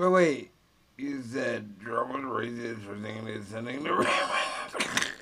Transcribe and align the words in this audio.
But 0.00 0.12
wait, 0.12 0.50
you 0.96 1.20
said 1.20 1.78
was 1.84 2.22
racist 2.22 2.86
for 2.86 2.96
thinking 3.02 3.28
it's 3.28 3.48
sending 3.48 3.84
the 3.84 3.90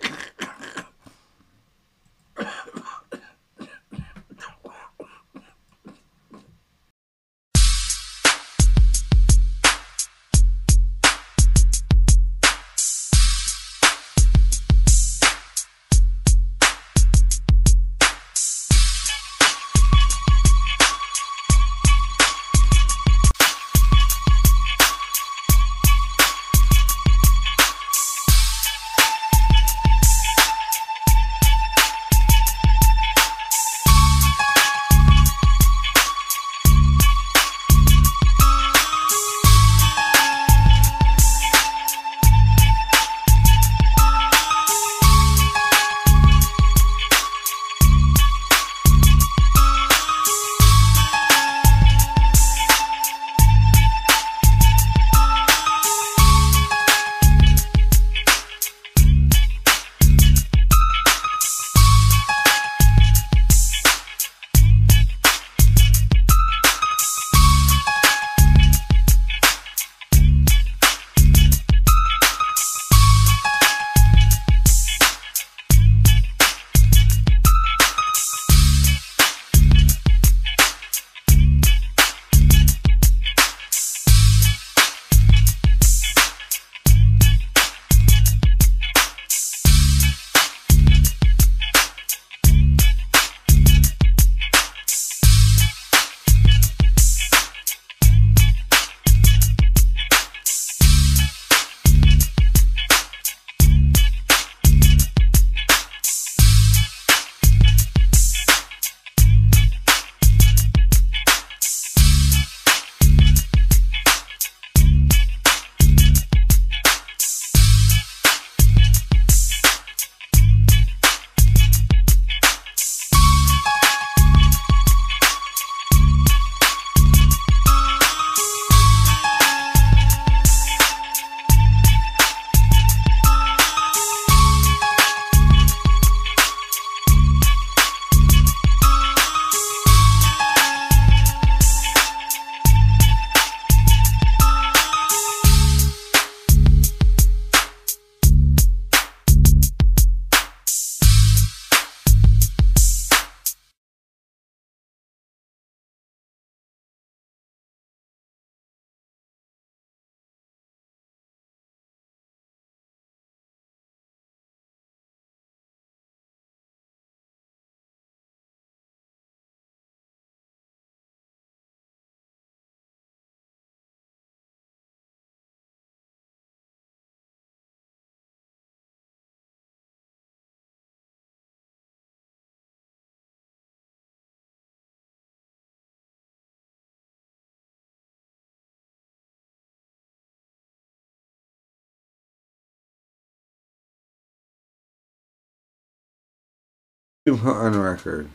put 197.36 197.56
on 197.56 197.78
record. 197.78 198.28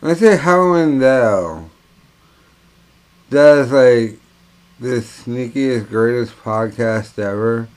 When 0.00 0.12
I 0.12 0.14
say 0.14 0.36
Howie 0.36 0.86
Mandel 0.86 1.70
does 3.30 3.70
like 3.72 4.18
the 4.80 5.00
sneakiest, 5.00 5.88
greatest 5.88 6.36
podcast 6.36 7.18
ever, 7.18 7.68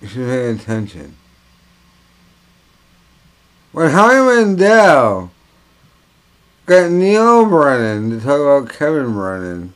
you 0.00 0.08
should 0.08 0.28
pay 0.28 0.50
attention. 0.50 1.16
When 3.72 3.90
Howie 3.90 4.44
Mandel 4.44 5.30
got 6.66 6.90
Neal 6.90 7.46
Brennan 7.46 8.10
to 8.10 8.20
talk 8.20 8.40
about 8.40 8.76
Kevin 8.76 9.12
Brennan, 9.12 9.74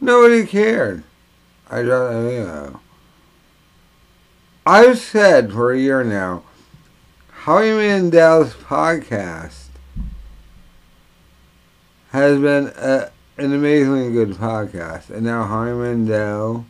nobody 0.00 0.46
cared. 0.46 1.02
I 1.70 1.82
that 1.82 2.22
video. 2.22 2.80
I've 4.66 4.98
said 4.98 5.52
for 5.52 5.72
a 5.72 5.78
year 5.78 6.04
now, 6.04 6.42
Howie 7.44 7.72
Mandel's 7.72 8.52
podcast 8.52 9.68
has 12.10 12.38
been 12.38 12.70
a, 12.76 13.10
an 13.38 13.54
amazingly 13.54 14.12
good 14.12 14.32
podcast. 14.32 15.08
And 15.08 15.22
now 15.22 15.44
Howie 15.46 15.72
Mandel 15.72 16.66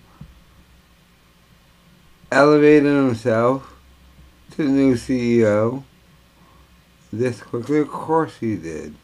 elevated 2.31 2.85
himself 2.85 3.75
to 4.53 4.59
the 4.59 4.71
new 4.71 4.95
CEO 4.95 5.83
this 7.13 7.43
quickly. 7.43 7.81
Of 7.81 7.89
course 7.89 8.37
he 8.37 8.55
did. 8.55 8.95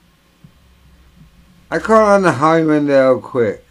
I 1.68 1.80
caught 1.80 2.14
on 2.14 2.22
to 2.22 2.30
Howie 2.30 2.62
Mandel 2.62 3.20
quick. 3.20 3.64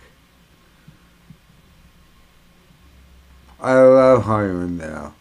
I 3.62 3.74
love 3.76 4.26
Howie 4.26 4.52
Mandel. 4.52 5.14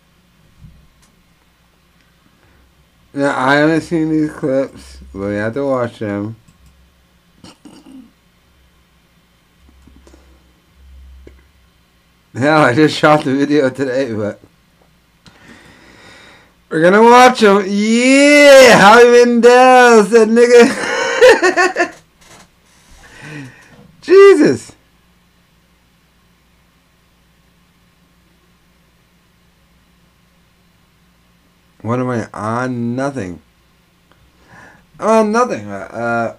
Now, 3.16 3.38
I 3.38 3.54
haven't 3.54 3.82
seen 3.82 4.10
these 4.10 4.32
clips, 4.32 4.98
but 5.12 5.28
we 5.28 5.34
have 5.36 5.54
to 5.54 5.64
watch 5.64 6.00
them. 6.00 6.34
Hell, 12.34 12.62
I 12.62 12.74
just 12.74 12.98
shot 12.98 13.22
the 13.22 13.32
video 13.32 13.70
today, 13.70 14.12
but 14.12 14.40
we're 16.68 16.82
gonna 16.82 17.04
watch 17.04 17.38
them. 17.38 17.64
Yeah, 17.68 18.78
Howie 18.80 19.24
Mandel 19.24 20.04
said, 20.06 20.26
nigga. 20.26 21.94
Jesus. 24.02 24.72
What 31.84 32.00
am 32.00 32.08
I 32.08 32.26
on? 32.32 32.96
Nothing. 32.96 33.42
On 34.98 35.30
nothing. 35.30 35.70
Uh, 35.70 35.74
uh. 35.74 36.36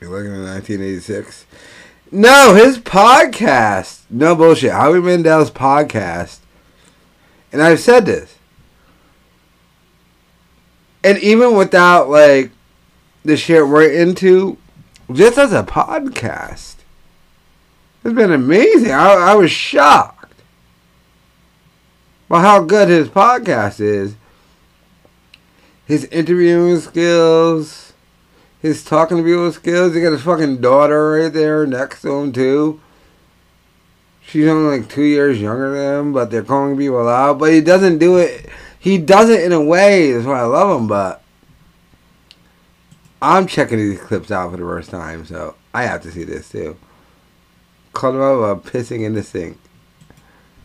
You're 0.00 0.08
looking 0.08 0.32
at 0.32 0.48
1986. 0.48 1.44
No, 2.10 2.54
his 2.54 2.78
podcast. 2.78 4.04
No 4.08 4.34
bullshit. 4.34 4.72
Howie 4.72 5.02
Mandel's 5.02 5.50
podcast. 5.50 6.38
And 7.52 7.60
I've 7.60 7.80
said 7.80 8.06
this. 8.06 8.39
And 11.02 11.18
even 11.18 11.56
without 11.56 12.08
like 12.10 12.50
the 13.24 13.36
shit 13.36 13.66
we're 13.66 13.90
into, 13.90 14.58
just 15.12 15.38
as 15.38 15.52
a 15.52 15.62
podcast, 15.62 16.76
it's 18.04 18.14
been 18.14 18.32
amazing. 18.32 18.92
I, 18.92 19.12
I 19.12 19.34
was 19.34 19.50
shocked 19.50 20.42
by 22.28 22.40
how 22.40 22.62
good 22.62 22.88
his 22.88 23.08
podcast 23.08 23.80
is. 23.80 24.14
His 25.86 26.04
interviewing 26.06 26.78
skills, 26.78 27.92
his 28.62 28.84
talking 28.84 29.16
to 29.16 29.22
people 29.24 29.50
skills. 29.52 29.94
He 29.94 30.00
got 30.00 30.12
his 30.12 30.22
fucking 30.22 30.60
daughter 30.60 31.12
right 31.12 31.32
there 31.32 31.66
next 31.66 32.02
to 32.02 32.12
him 32.12 32.32
too. 32.32 32.80
She's 34.20 34.46
only 34.46 34.78
like 34.78 34.88
two 34.88 35.02
years 35.02 35.40
younger 35.40 35.74
than 35.74 35.98
him, 35.98 36.12
but 36.12 36.30
they're 36.30 36.44
calling 36.44 36.76
people 36.76 37.08
out. 37.08 37.38
But 37.38 37.52
he 37.52 37.60
doesn't 37.60 37.98
do 37.98 38.18
it. 38.18 38.48
He 38.80 38.96
does 38.98 39.28
it 39.30 39.44
in 39.44 39.52
a 39.52 39.60
way. 39.62 40.10
That's 40.12 40.26
why 40.26 40.40
I 40.40 40.44
love 40.44 40.80
him. 40.80 40.88
But 40.88 41.22
I'm 43.22 43.46
checking 43.46 43.78
these 43.78 44.00
clips 44.00 44.30
out 44.30 44.50
for 44.50 44.56
the 44.56 44.62
first 44.64 44.90
time, 44.90 45.24
so 45.26 45.54
I 45.74 45.82
have 45.84 46.02
to 46.02 46.10
see 46.10 46.24
this 46.24 46.48
too. 46.50 46.76
Called 47.92 48.14
him 48.16 48.22
out 48.22 48.34
about 48.38 48.64
pissing 48.64 49.04
in 49.04 49.14
the 49.14 49.22
sink. 49.22 49.58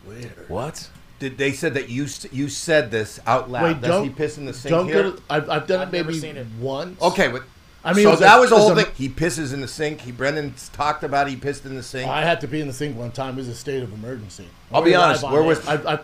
Where? 0.04 0.30
What? 0.48 0.88
Did 1.18 1.38
they 1.38 1.52
said 1.52 1.74
that 1.74 1.88
you 1.88 2.06
you 2.32 2.48
said 2.48 2.90
this 2.90 3.20
out 3.26 3.50
loud? 3.50 3.64
Wait, 3.64 3.80
Does 3.80 3.90
don't 3.90 4.04
he 4.04 4.10
piss 4.10 4.38
in 4.38 4.46
the 4.46 4.52
sink 4.54 4.70
Don't 4.70 4.86
here? 4.86 5.02
go 5.02 5.12
to. 5.12 5.22
I've, 5.30 5.50
I've 5.50 5.66
done 5.66 5.80
I've 5.80 5.88
it 5.88 5.92
maybe 6.06 6.18
seen 6.18 6.36
it. 6.36 6.46
once. 6.60 7.00
okay, 7.02 7.28
but 7.28 7.42
I 7.84 7.92
mean, 7.92 8.04
so 8.04 8.10
was 8.10 8.20
that 8.20 8.36
a- 8.36 8.40
was 8.40 8.50
the 8.50 8.56
it 8.56 8.58
was 8.58 8.68
whole 8.68 8.78
a- 8.78 8.82
thing. 8.84 8.94
He 8.96 9.08
pisses 9.08 9.52
in 9.52 9.60
the 9.60 9.68
sink. 9.68 10.00
He 10.02 10.12
Brendan 10.12 10.54
talked 10.72 11.04
about. 11.04 11.28
He 11.28 11.36
pissed 11.36 11.64
in 11.66 11.74
the 11.74 11.82
sink. 11.82 12.08
I 12.08 12.22
had 12.22 12.40
to 12.42 12.48
be 12.48 12.60
in 12.60 12.66
the 12.66 12.72
sink 12.72 12.96
one 12.98 13.12
time. 13.12 13.34
It 13.34 13.38
was 13.38 13.48
a 13.48 13.54
state 13.54 13.82
of 13.82 13.92
emergency. 13.92 14.46
I'll 14.72 14.82
be 14.82 14.94
honest, 14.94 15.22
where 15.28 15.42
was- 15.42 15.66
I, 15.66 15.94
I, 15.94 15.98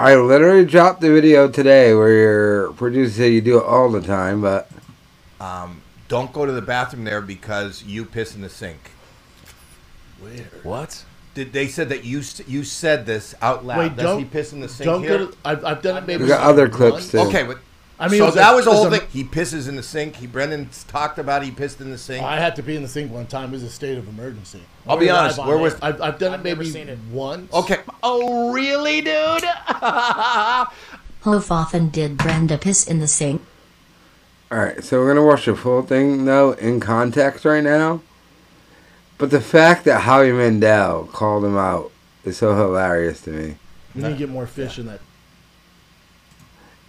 I 0.00 0.14
literally 0.16 0.64
dropped 0.64 1.02
the 1.02 1.12
video 1.12 1.46
today 1.46 1.94
where 1.94 2.10
your 2.10 2.72
producer 2.72 3.12
said 3.12 3.32
you 3.34 3.42
do 3.42 3.58
it 3.58 3.64
all 3.64 3.90
the 3.90 4.00
time, 4.00 4.40
but 4.40 4.70
um, 5.38 5.82
don't 6.08 6.32
go 6.32 6.46
to 6.46 6.52
the 6.52 6.62
bathroom 6.62 7.04
there 7.04 7.20
because 7.20 7.84
you 7.84 8.06
piss 8.06 8.34
in 8.34 8.40
the 8.40 8.48
sink. 8.48 8.92
Where? 10.18 10.32
What? 10.62 11.04
Did 11.34 11.52
they 11.52 11.68
said 11.68 11.90
that 11.90 12.02
you 12.02 12.22
you 12.46 12.64
said 12.64 13.04
this 13.04 13.34
out 13.42 13.66
loud? 13.66 13.78
Wait, 13.78 13.96
Does 13.96 14.04
don't- 14.06 14.18
he 14.20 14.24
piss 14.24 14.54
in 14.54 14.60
the 14.60 14.70
sink 14.70 14.86
don't 14.86 15.02
here? 15.02 15.18
go 15.18 15.26
to. 15.26 15.36
I've, 15.44 15.64
I've 15.66 15.82
done 15.82 16.02
it 16.02 16.06
maybe. 16.06 16.22
we 16.22 16.28
got 16.30 16.40
other 16.48 16.70
clips 16.70 16.92
once. 16.94 17.10
too. 17.10 17.18
okay, 17.18 17.42
but 17.42 17.58
I 18.00 18.08
mean, 18.08 18.18
so 18.18 18.26
was 18.26 18.34
a- 18.34 18.38
that 18.38 18.54
was 18.54 18.64
the 18.64 18.70
it 18.70 18.74
was 18.74 18.82
whole 18.84 18.94
a- 18.94 18.98
thing. 18.98 19.08
He 19.12 19.24
pisses 19.24 19.68
in 19.68 19.76
the 19.76 19.82
sink. 19.82 20.16
He 20.16 20.26
Brendan 20.26 20.70
talked 20.88 21.18
about. 21.18 21.42
He 21.42 21.50
pissed 21.50 21.80
in 21.80 21.90
the 21.90 21.98
sink. 21.98 22.24
I 22.24 22.40
had 22.40 22.56
to 22.56 22.62
be 22.62 22.74
in 22.74 22.82
the 22.82 22.88
sink 22.88 23.12
one 23.12 23.26
time. 23.26 23.50
It 23.50 23.52
was 23.52 23.62
a 23.62 23.70
state 23.70 23.98
of 23.98 24.08
emergency. 24.08 24.62
I'll 24.88 24.96
be 24.96 25.06
We're 25.06 25.12
honest, 25.14 25.38
live 25.38 25.46
where 25.48 25.58
was- 25.58 25.76
I've, 25.82 26.00
I've 26.00 26.18
done 26.18 26.32
I've 26.32 26.40
it 26.40 26.44
maybe 26.44 26.70
seen 26.70 26.88
it. 26.88 26.98
once. 27.12 27.52
okay, 27.52 27.78
Oh, 28.02 28.52
really, 28.52 29.00
dude? 29.02 29.44
How 29.66 30.68
often 31.50 31.90
did 31.90 32.16
Brenda 32.16 32.56
piss 32.58 32.86
in 32.86 32.98
the 33.00 33.06
sink? 33.08 33.42
Alright, 34.50 34.82
so 34.82 34.98
we're 34.98 35.14
gonna 35.14 35.26
watch 35.26 35.44
the 35.44 35.54
full 35.54 35.82
thing 35.82 36.24
though 36.24 36.52
in 36.52 36.80
context 36.80 37.44
right 37.44 37.62
now. 37.62 38.00
But 39.18 39.30
the 39.30 39.40
fact 39.40 39.84
that 39.84 40.00
Howie 40.00 40.32
Mandel 40.32 41.04
called 41.12 41.44
him 41.44 41.56
out 41.58 41.92
is 42.24 42.38
so 42.38 42.56
hilarious 42.56 43.20
to 43.22 43.30
me. 43.30 43.56
We 43.94 44.02
need 44.02 44.08
to 44.12 44.16
get 44.16 44.28
more 44.30 44.46
fish 44.46 44.78
in 44.78 44.86
that. 44.86 45.00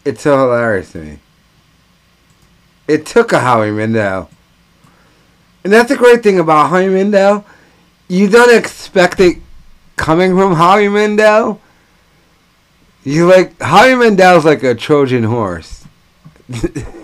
It's 0.04 0.22
so 0.22 0.38
hilarious 0.38 0.92
to 0.94 1.00
me. 1.00 1.20
It 2.88 3.06
took 3.06 3.32
a 3.32 3.40
Howie 3.40 3.72
Mandel. 3.72 4.30
And 5.64 5.72
that's 5.72 5.90
the 5.90 5.98
great 5.98 6.24
thing 6.24 6.40
about 6.40 6.70
Howie 6.70 6.90
Mandel. 6.90 7.46
You 8.08 8.28
don't 8.28 8.54
expect 8.54 9.20
it 9.20 9.38
coming 9.96 10.36
from 10.36 10.56
Howie 10.56 10.90
Mandel. 10.90 11.62
You 13.04 13.28
like 13.28 13.60
Howie 13.62 13.96
Mandel's 13.96 14.46
like 14.46 14.64
a 14.64 14.76
Trojan 14.76 15.24
horse. 15.24 15.86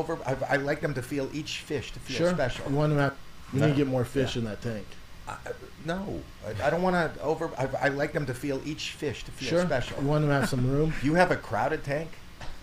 over. 0.00 0.18
I, 0.26 0.36
I 0.54 0.56
like 0.56 0.80
them 0.80 0.94
to 0.94 1.02
feel 1.02 1.30
each 1.32 1.58
fish 1.58 1.92
to 1.92 2.00
feel 2.00 2.16
Sure. 2.18 2.30
special. 2.34 2.66
We, 2.68 2.74
want 2.74 2.92
to 2.94 2.98
have, 3.00 3.14
we 3.52 3.60
No. 3.60 3.66
need 3.66 3.72
to 3.72 3.76
get 3.78 3.86
more 3.86 4.04
fish 4.04 4.36
in 4.36 4.44
that 4.44 4.60
tank. 4.62 4.86
I, 5.28 5.32
I- 5.32 5.36
no, 5.84 6.20
I, 6.46 6.66
I 6.66 6.70
don't 6.70 6.82
want 6.82 6.96
to 7.14 7.22
over. 7.22 7.50
I, 7.56 7.68
I 7.86 7.88
like 7.88 8.12
them 8.12 8.26
to 8.26 8.34
feel 8.34 8.60
each 8.66 8.90
fish 8.90 9.22
to 9.24 9.30
feel 9.30 9.48
Sure. 9.48 9.60
special. 9.64 9.98
We 10.00 10.06
want 10.06 10.24
to 10.24 10.30
have 10.32 10.48
some 10.48 10.70
room. 10.70 10.92
You 11.02 11.14
have 11.14 11.30
a 11.30 11.36
crowded 11.36 11.84
tank. 11.84 12.10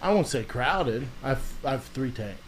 I 0.01 0.13
won't 0.13 0.28
say 0.28 0.44
crowded. 0.44 1.07
I've 1.24 1.42
I've 1.66 1.84
three 1.86 2.12
tanks. 2.12 2.42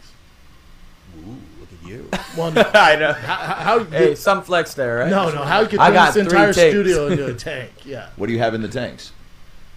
Ooh, 1.18 1.36
look 1.58 1.68
at 1.82 1.88
you. 1.88 2.08
One. 2.36 2.56
I 2.74 2.94
know. 2.96 3.12
how, 3.12 3.34
how, 3.36 3.84
Hey, 3.84 4.14
some 4.14 4.42
flex 4.42 4.74
there, 4.74 4.98
right? 4.98 5.10
no, 5.10 5.30
no. 5.30 5.42
How 5.42 5.60
you 5.62 5.66
could 5.68 5.80
I 5.80 5.86
turn 5.86 5.94
got 5.94 6.14
this 6.14 6.22
three 6.28 6.38
entire 6.38 6.52
tanks. 6.52 6.70
studio 6.70 7.06
into 7.08 7.26
a 7.26 7.34
tank? 7.50 7.70
Yeah. 7.84 8.10
What 8.16 8.26
do 8.28 8.32
you 8.32 8.38
have 8.38 8.54
in 8.54 8.62
the 8.62 8.68
tanks? 8.68 9.10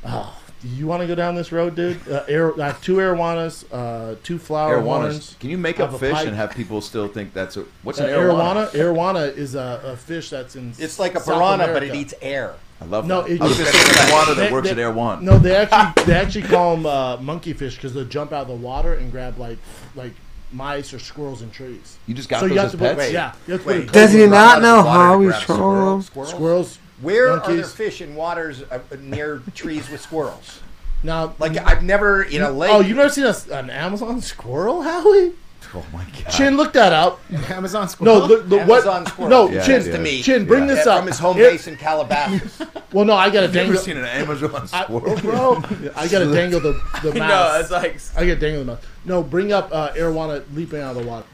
Oh, 0.05 0.37
do 0.42 0.42
you 0.63 0.87
want 0.87 1.01
to 1.01 1.07
go 1.07 1.15
down 1.15 1.35
this 1.35 1.51
road, 1.51 1.75
dude? 1.75 2.07
Uh, 2.07 2.23
air, 2.27 2.59
I 2.61 2.67
have 2.67 2.81
two 2.81 2.95
arowanas, 2.95 3.65
uh, 3.71 4.15
two 4.23 4.39
flower 4.39 4.77
Arowanas. 4.77 4.83
horns. 5.01 5.35
Can 5.39 5.49
you 5.49 5.57
make 5.57 5.79
up 5.79 5.93
a 5.93 5.99
fish 5.99 6.13
pipe. 6.13 6.27
and 6.27 6.35
have 6.35 6.51
people 6.51 6.79
still 6.81 7.07
think 7.07 7.33
that's 7.33 7.57
a 7.57 7.65
what's 7.83 7.99
Uh, 7.99 8.05
an 8.05 8.09
arowana? 8.11 8.69
arowana? 8.71 8.71
Arowana 8.71 9.37
is 9.37 9.55
a, 9.55 9.81
a 9.85 9.97
fish 9.97 10.29
that's 10.29 10.55
in. 10.55 10.73
It's 10.79 10.99
like 10.99 11.15
a 11.15 11.19
South 11.19 11.35
piranha, 11.35 11.67
but 11.73 11.83
it 11.83 11.93
eats 11.95 12.13
air. 12.21 12.53
I 12.81 12.85
love 12.85 13.05
No, 13.07 13.21
that. 13.21 13.31
it- 13.31 13.41
I 13.41 13.45
was 13.45 13.57
just 13.57 13.71
thinking 13.71 14.03
of 14.03 14.11
water 14.11 14.33
that 14.35 14.47
They- 14.47 14.51
works 14.53 14.65
they- 14.67 14.71
at 14.71 14.79
Air 14.79 14.91
One. 14.91 15.23
No, 15.23 15.37
they 15.37 15.55
actually 15.55 16.03
they 16.05 16.13
actually 16.13 16.41
call 16.43 16.75
them 16.75 16.85
uh, 16.85 17.17
monkey 17.17 17.53
fish 17.53 17.75
because 17.75 17.93
they 17.93 18.03
jump 18.05 18.31
out 18.33 18.43
of 18.43 18.47
the 18.49 18.55
water 18.55 18.93
and 18.93 19.11
grab 19.11 19.37
like 19.37 19.57
like 19.95 20.13
mice 20.51 20.93
or 20.93 20.99
squirrels 20.99 21.41
in 21.41 21.49
trees. 21.49 21.97
You 22.07 22.13
just 22.13 22.29
got 22.29 22.39
so 22.41 22.47
those 22.47 22.53
you 22.55 22.57
have 22.59 22.65
as 22.67 22.71
to 22.73 22.77
pets? 22.77 23.05
put, 23.05 23.11
yeah, 23.13 23.33
you 23.47 23.53
have 23.53 23.63
to 23.63 23.67
Wait. 23.67 23.89
a 23.89 23.91
Does 23.91 24.11
he 24.13 24.27
not 24.27 24.61
know 24.61 24.83
how 24.83 25.17
to 25.17 25.23
he's 25.23 25.31
grab 25.45 25.47
them? 25.47 26.01
Squirrels? 26.03 26.29
squirrels? 26.29 26.79
Where 27.03 27.31
are 27.31 27.39
there 27.55 27.63
fish 27.63 28.01
in 28.01 28.15
waters 28.15 28.63
uh, 28.63 28.79
near 28.99 29.41
trees 29.53 29.89
with 29.89 30.01
squirrels? 30.01 30.59
Now, 31.03 31.35
Like 31.37 31.57
I've 31.57 31.83
never 31.83 32.23
in 32.23 32.41
a 32.41 32.49
lake. 32.51 32.71
oh, 32.71 32.79
you've 32.79 32.97
never 32.97 33.09
seen 33.09 33.25
a, 33.25 33.35
an 33.57 33.69
Amazon 33.69 34.21
squirrel, 34.21 34.81
Howie? 34.81 35.33
Oh 35.75 35.83
my 35.91 36.03
god. 36.05 36.29
Chin, 36.31 36.55
look 36.55 36.71
that 36.73 36.93
up. 36.93 37.19
Amazon 37.49 37.89
squirrel. 37.89 38.19
No, 38.19 38.27
the, 38.27 38.43
the 38.43 38.59
Amazon 38.61 39.03
what? 39.03 39.07
squirrel. 39.11 39.29
No, 39.29 39.49
Yeah, 39.49 39.65
Chin, 39.65 39.83
to 39.85 39.97
me. 39.97 40.21
Chin, 40.21 40.45
bring 40.45 40.67
Yeah. 40.67 40.75
this 40.75 40.85
up. 40.87 40.99
from 40.99 41.07
his 41.07 41.17
home 41.19 41.35
Here- 41.35 41.49
base 41.51 41.67
in 41.67 41.75
Calabasas. 41.77 42.61
Well, 42.93 43.05
no, 43.05 43.13
I 43.15 43.31
gotta 43.31 43.47
you 43.47 43.53
dangle. 43.53 43.73
ever 43.75 43.83
seen 43.83 43.97
an 43.97 44.05
Amazon 44.05 44.69
I, 44.71 44.83
squirrel? 44.83 45.15
bro, 45.21 45.55
I 45.95 46.07
gotta 46.07 46.31
dangle 46.31 46.59
the 46.59 46.73
the 47.01 47.15
mouse. 47.15 47.53
no, 47.53 47.59
it's 47.59 47.71
like 47.71 47.99
I 48.15 48.27
gotta 48.27 48.39
dangle 48.39 48.59
the 48.63 48.71
mouse. 48.73 48.83
No, 49.03 49.23
bring 49.23 49.51
up 49.51 49.69
uh, 49.71 49.89
arowana 49.93 50.43
leaping 50.53 50.79
out 50.79 50.95
of 50.95 51.01
the 51.03 51.09
water. 51.09 51.25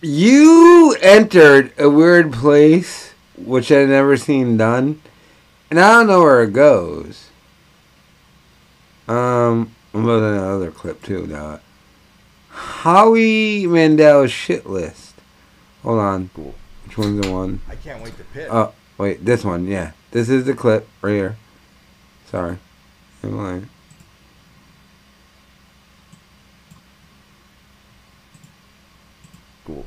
You 0.00 0.96
entered 1.02 1.72
a 1.76 1.90
weird 1.90 2.32
place, 2.32 3.14
which 3.38 3.70
I've 3.70 3.88
never 3.88 4.16
seen 4.16 4.56
done, 4.56 5.00
and 5.70 5.78
I 5.78 5.92
don't 5.92 6.06
know 6.06 6.20
where 6.20 6.42
it 6.42 6.52
goes. 6.52 7.28
Um, 9.08 9.74
I'm 9.94 10.04
looking 10.04 10.36
at 10.36 10.42
another 10.42 10.70
clip 10.70 11.02
too, 11.02 11.26
now. 11.26 11.60
Howie 12.48 13.66
Mandel's 13.66 14.32
shit 14.32 14.66
list. 14.66 15.14
Hold 15.82 15.98
on. 15.98 16.30
Which 16.84 16.98
one's 16.98 17.24
the 17.24 17.30
one? 17.30 17.60
I 17.68 17.76
can't 17.76 18.02
wait 18.02 18.16
to 18.16 18.24
piss. 18.24 18.48
Oh, 18.50 18.72
wait, 18.98 19.24
this 19.24 19.44
one, 19.44 19.66
yeah. 19.66 19.92
This 20.10 20.28
is 20.28 20.44
the 20.44 20.54
clip 20.54 20.88
right 21.02 21.12
here. 21.12 21.36
Sorry. 22.26 22.58
I'm 23.22 23.36
lying. 23.36 23.68
cool. 29.66 29.84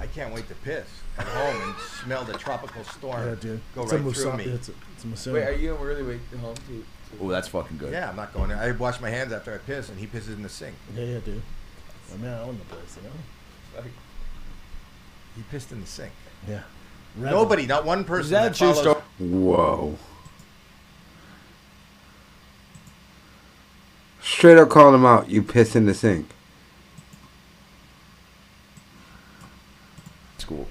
I 0.00 0.06
can't 0.08 0.34
wait 0.34 0.48
to 0.48 0.54
piss 0.56 0.86
at 1.18 1.26
home 1.26 1.62
and 1.62 1.74
smell 2.06 2.24
the 2.24 2.34
tropical 2.34 2.84
storm 2.84 3.26
Yeah, 3.28 3.34
dude. 3.34 3.60
go 3.74 3.82
it's 3.82 3.92
right 3.92 4.00
a 4.00 4.02
through 4.04 4.10
musa- 4.12 4.36
me. 4.36 4.44
It's 4.44 4.68
a, 4.68 4.72
it's 4.94 5.04
a 5.04 5.06
musume. 5.08 5.32
Wait, 5.34 5.44
are 5.44 5.52
you 5.52 5.74
really 5.74 6.02
wait 6.02 6.20
home 6.40 6.54
to? 6.68 6.84
Oh, 7.20 7.28
that's 7.28 7.48
fucking 7.48 7.78
good. 7.78 7.92
Yeah, 7.92 8.08
I'm 8.08 8.16
not 8.16 8.32
going 8.32 8.48
there. 8.48 8.58
I 8.58 8.70
wash 8.72 9.00
my 9.00 9.10
hands 9.10 9.32
after 9.32 9.52
I 9.54 9.58
piss, 9.58 9.88
and 9.88 9.98
he 9.98 10.06
pisses 10.06 10.28
in 10.34 10.42
the 10.42 10.48
sink. 10.48 10.74
Yeah, 10.94 11.04
yeah, 11.04 11.18
dude. 11.18 11.42
I 12.12 12.16
mean, 12.18 12.30
I 12.30 12.40
own 12.42 12.58
the 12.58 12.64
place, 12.64 12.96
you 12.96 13.08
know. 13.08 13.84
He 15.36 15.42
pissed 15.50 15.70
in 15.72 15.80
the 15.80 15.86
sink. 15.86 16.12
Yeah. 16.48 16.62
Nobody, 17.16 17.66
not 17.66 17.84
one 17.84 18.04
person. 18.04 18.24
Is 18.24 18.30
that 18.30 18.52
a 18.52 18.54
true 18.58 18.72
follows- 18.72 18.80
story? 18.80 19.02
Whoa. 19.30 19.98
Straight 24.22 24.58
up 24.58 24.68
called 24.68 24.94
him 24.94 25.04
out. 25.04 25.28
You 25.30 25.42
piss 25.42 25.76
in 25.76 25.86
the 25.86 25.94
sink. 25.94 26.28
It's 30.34 30.44
cool. 30.44 30.66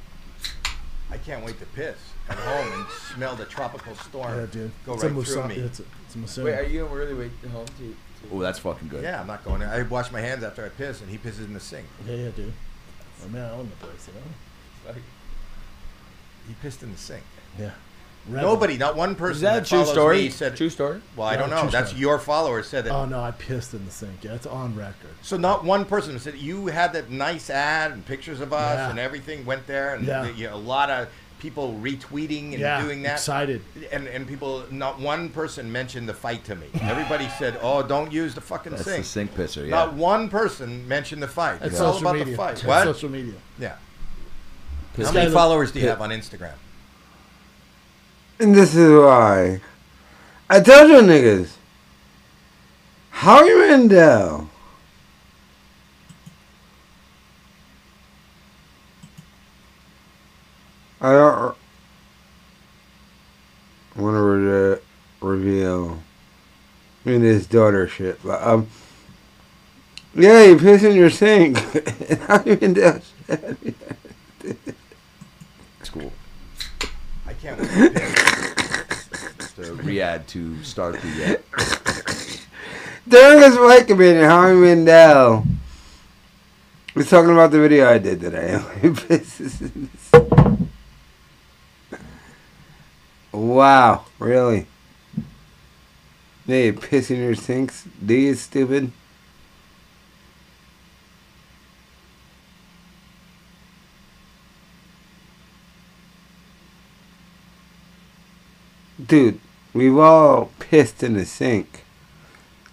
I 1.11 1.14
can't 1.25 1.43
wait 1.45 1.59
to 1.59 1.65
piss 1.67 1.97
at 2.29 2.37
home 2.37 2.71
and 2.81 2.85
smell 3.15 3.35
the 3.35 3.45
tropical 3.45 3.95
storm 3.95 4.37
Yeah, 4.39 4.45
dude. 4.45 4.71
go 4.85 4.93
it's 4.93 5.03
right 5.03 5.11
a 5.11 5.15
musa- 5.15 5.33
through 5.33 5.47
me. 5.49 5.55
It's 5.55 5.79
a, 5.79 5.83
it's 6.05 6.15
a 6.15 6.17
musume. 6.19 6.43
Wait, 6.45 6.53
are 6.53 6.63
you 6.63 6.85
really 6.85 7.13
wait 7.13 7.31
at 7.43 7.49
home 7.49 7.65
to? 7.65 7.73
to 7.73 7.95
Oh, 8.31 8.39
that's 8.39 8.59
fucking 8.59 8.87
good. 8.87 9.03
Yeah, 9.03 9.21
I'm 9.21 9.27
not 9.27 9.43
going 9.43 9.59
there. 9.59 9.69
I 9.69 9.81
wash 9.83 10.11
my 10.11 10.21
hands 10.21 10.43
after 10.43 10.65
I 10.65 10.69
piss, 10.69 11.01
and 11.01 11.09
he 11.09 11.17
pisses 11.17 11.45
in 11.45 11.53
the 11.53 11.59
sink. 11.59 11.85
Yeah, 12.07 12.15
yeah, 12.15 12.29
dude. 12.29 12.53
I 13.23 13.27
mean, 13.27 13.41
I 13.41 13.51
own 13.51 13.69
the 13.69 13.85
place, 13.85 14.07
you 14.07 14.13
know. 14.93 14.99
He 16.47 16.53
pissed 16.61 16.83
in 16.83 16.91
the 16.91 16.97
sink. 16.97 17.23
Yeah. 17.59 17.71
Nobody, 18.27 18.77
not 18.77 18.95
one 18.95 19.13
person 19.15 19.35
Is 19.35 19.41
that 19.41 19.57
a 19.57 19.59
that 19.61 19.67
true 19.67 19.85
story? 19.85 20.17
me 20.23 20.29
said. 20.29 20.57
True 20.57 20.69
story. 20.69 20.99
Well, 21.15 21.27
I 21.27 21.33
Yeah, 21.33 21.37
don't 21.41 21.49
know. 21.51 21.67
That's 21.69 21.89
story. 21.89 22.01
your 22.01 22.17
followers 22.19 22.67
said 22.67 22.85
that. 22.85 22.91
Oh 22.91 23.05
no, 23.05 23.19
I 23.21 23.31
pissed 23.31 23.73
in 23.73 23.85
the 23.85 23.91
sink. 23.91 24.23
Yeah, 24.23 24.33
it's 24.33 24.47
on 24.47 24.75
record. 24.75 25.11
So 25.21 25.37
not 25.37 25.63
one 25.63 25.85
person 25.85 26.17
said 26.19 26.35
you 26.35 26.67
had 26.67 26.93
that 26.93 27.11
nice 27.11 27.49
ad 27.51 27.91
and 27.91 28.05
pictures 28.05 28.39
of 28.39 28.51
us 28.51 28.77
Yeah. 28.77 28.89
and 28.89 28.97
everything 28.99 29.45
went 29.45 29.67
there 29.67 29.93
and 29.95 30.07
Yeah. 30.07 30.27
you 30.29 30.47
know, 30.47 30.55
a 30.55 30.57
lot 30.57 30.89
of 30.89 31.07
people 31.37 31.77
retweeting 31.79 32.53
and 32.53 32.59
yeah, 32.61 32.81
doing 32.81 33.03
that. 33.03 33.13
excited. 33.13 33.61
And 33.91 34.07
and 34.07 34.27
people, 34.27 34.63
not 34.71 34.99
one 34.99 35.29
person 35.29 35.71
mentioned 35.71 36.09
the 36.09 36.13
fight 36.15 36.43
to 36.45 36.55
me. 36.55 36.65
Everybody 36.81 37.29
said, 37.37 37.59
"Oh, 37.61 37.83
don't 37.83 38.11
use 38.11 38.33
the 38.33 38.41
fucking 38.41 38.71
That's 38.71 38.85
sink." 38.85 39.03
the 39.03 39.09
sink 39.09 39.35
pisser. 39.35 39.63
Yeah. 39.65 39.69
Not 39.69 39.93
one 39.93 40.29
person 40.29 40.87
mentioned 40.87 41.21
the 41.21 41.27
fight. 41.27 41.57
It's 41.61 41.73
It's 41.73 41.79
all 41.79 41.95
about 41.97 42.15
media. 42.15 42.31
the 42.31 42.37
fight. 42.37 42.53
It's 42.53 42.63
What? 42.63 42.85
social 42.85 43.09
media. 43.09 43.35
Yeah. 43.59 43.73
How 44.97 45.11
many 45.11 45.29
followers 45.31 45.71
do 45.71 45.79
you 45.79 45.89
have 45.89 46.01
on 46.01 46.09
Instagram? 46.09 46.53
And 48.39 48.53
this 48.53 48.75
is 48.75 48.91
why. 48.91 49.61
I 50.49 50.59
told 50.59 50.89
you 50.89 50.97
niggas. 50.97 51.55
Howie 53.09 53.53
Mandel. 53.55 54.49
I 60.99 61.11
don't 61.11 61.55
want 63.95 64.15
to 64.15 64.21
re- 64.21 64.79
reveal. 65.21 65.99
I 67.05 67.09
mean, 67.09 67.21
his 67.21 67.47
daughter 67.47 67.87
shit, 67.87 68.19
but 68.23 68.41
um, 68.45 68.67
yeah, 70.13 70.43
you 70.43 70.57
piss 70.57 70.83
in 70.83 70.95
your 70.95 71.09
sink. 71.09 71.57
Howie 72.21 72.57
Mandel. 72.59 72.99
shit. 73.27 74.57
School. 75.83 76.11
I 77.25 77.33
can't 77.33 77.59
wait 77.61 77.69
to 77.69 77.89
piss. 77.91 78.21
To 79.95 80.01
Riyadh 80.01 80.27
to 80.27 80.63
start 80.63 81.01
the. 81.01 81.39
Uh, 81.57 81.63
During 83.07 83.41
his 83.41 83.55
fight 83.55 83.87
companion, 83.87 84.25
Howie 84.25 84.53
Mandel 84.53 85.45
was 86.93 87.09
talking 87.09 87.31
about 87.31 87.51
the 87.51 87.61
video 87.61 87.89
I 87.89 87.99
did 87.99 88.19
today. 88.19 88.59
wow, 93.31 94.05
really? 94.19 94.67
They 96.45 96.65
you 96.65 96.73
piss 96.73 97.09
in 97.09 97.19
your 97.19 97.35
sinks? 97.35 97.87
Do 98.05 98.15
you, 98.15 98.33
stupid? 98.33 98.91
Dude, 109.05 109.39
we've 109.75 109.97
all 109.97 110.51
pissed 110.57 111.03
in 111.03 111.13
the 111.13 111.25
sink. 111.25 111.83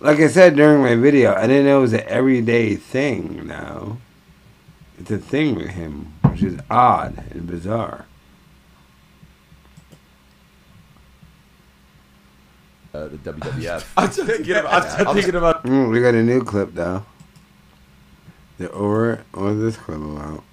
Like 0.01 0.19
I 0.19 0.29
said 0.29 0.57
during 0.57 0.83
my 0.83 0.95
video, 0.95 1.35
I 1.35 1.47
didn't 1.47 1.67
know 1.67 1.79
it 1.79 1.83
was 1.83 1.93
an 1.93 2.05
everyday 2.07 2.77
thing 2.77 3.47
now. 3.47 3.99
It's 4.99 5.11
a 5.11 5.19
thing 5.19 5.57
with 5.57 5.71
him, 5.71 6.15
which 6.23 6.43
is 6.43 6.59
odd 6.71 7.25
and 7.33 7.47
bizarre. 7.47 8.07
uh, 12.95 13.09
the 13.09 13.17
WWF. 13.19 13.85
I'm 13.97 14.09
thinking 14.11 14.57
about. 14.57 15.01
I'm 15.01 15.15
thinking 15.15 15.35
about. 15.35 15.65
Mm, 15.65 15.91
we 15.91 16.01
got 16.01 16.15
a 16.15 16.23
new 16.23 16.43
clip 16.43 16.75
though. 16.75 17.05
The 18.59 18.71
over 18.71 19.25
what 19.33 19.53
is 19.53 19.61
this 19.61 19.77
clip 19.77 19.99
about? 19.99 20.45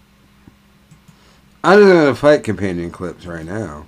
I'm 1.63 1.79
just 1.79 1.93
gonna 1.93 2.15
fight 2.15 2.43
companion 2.43 2.91
clips 2.91 3.25
right 3.25 3.45
now. 3.45 3.85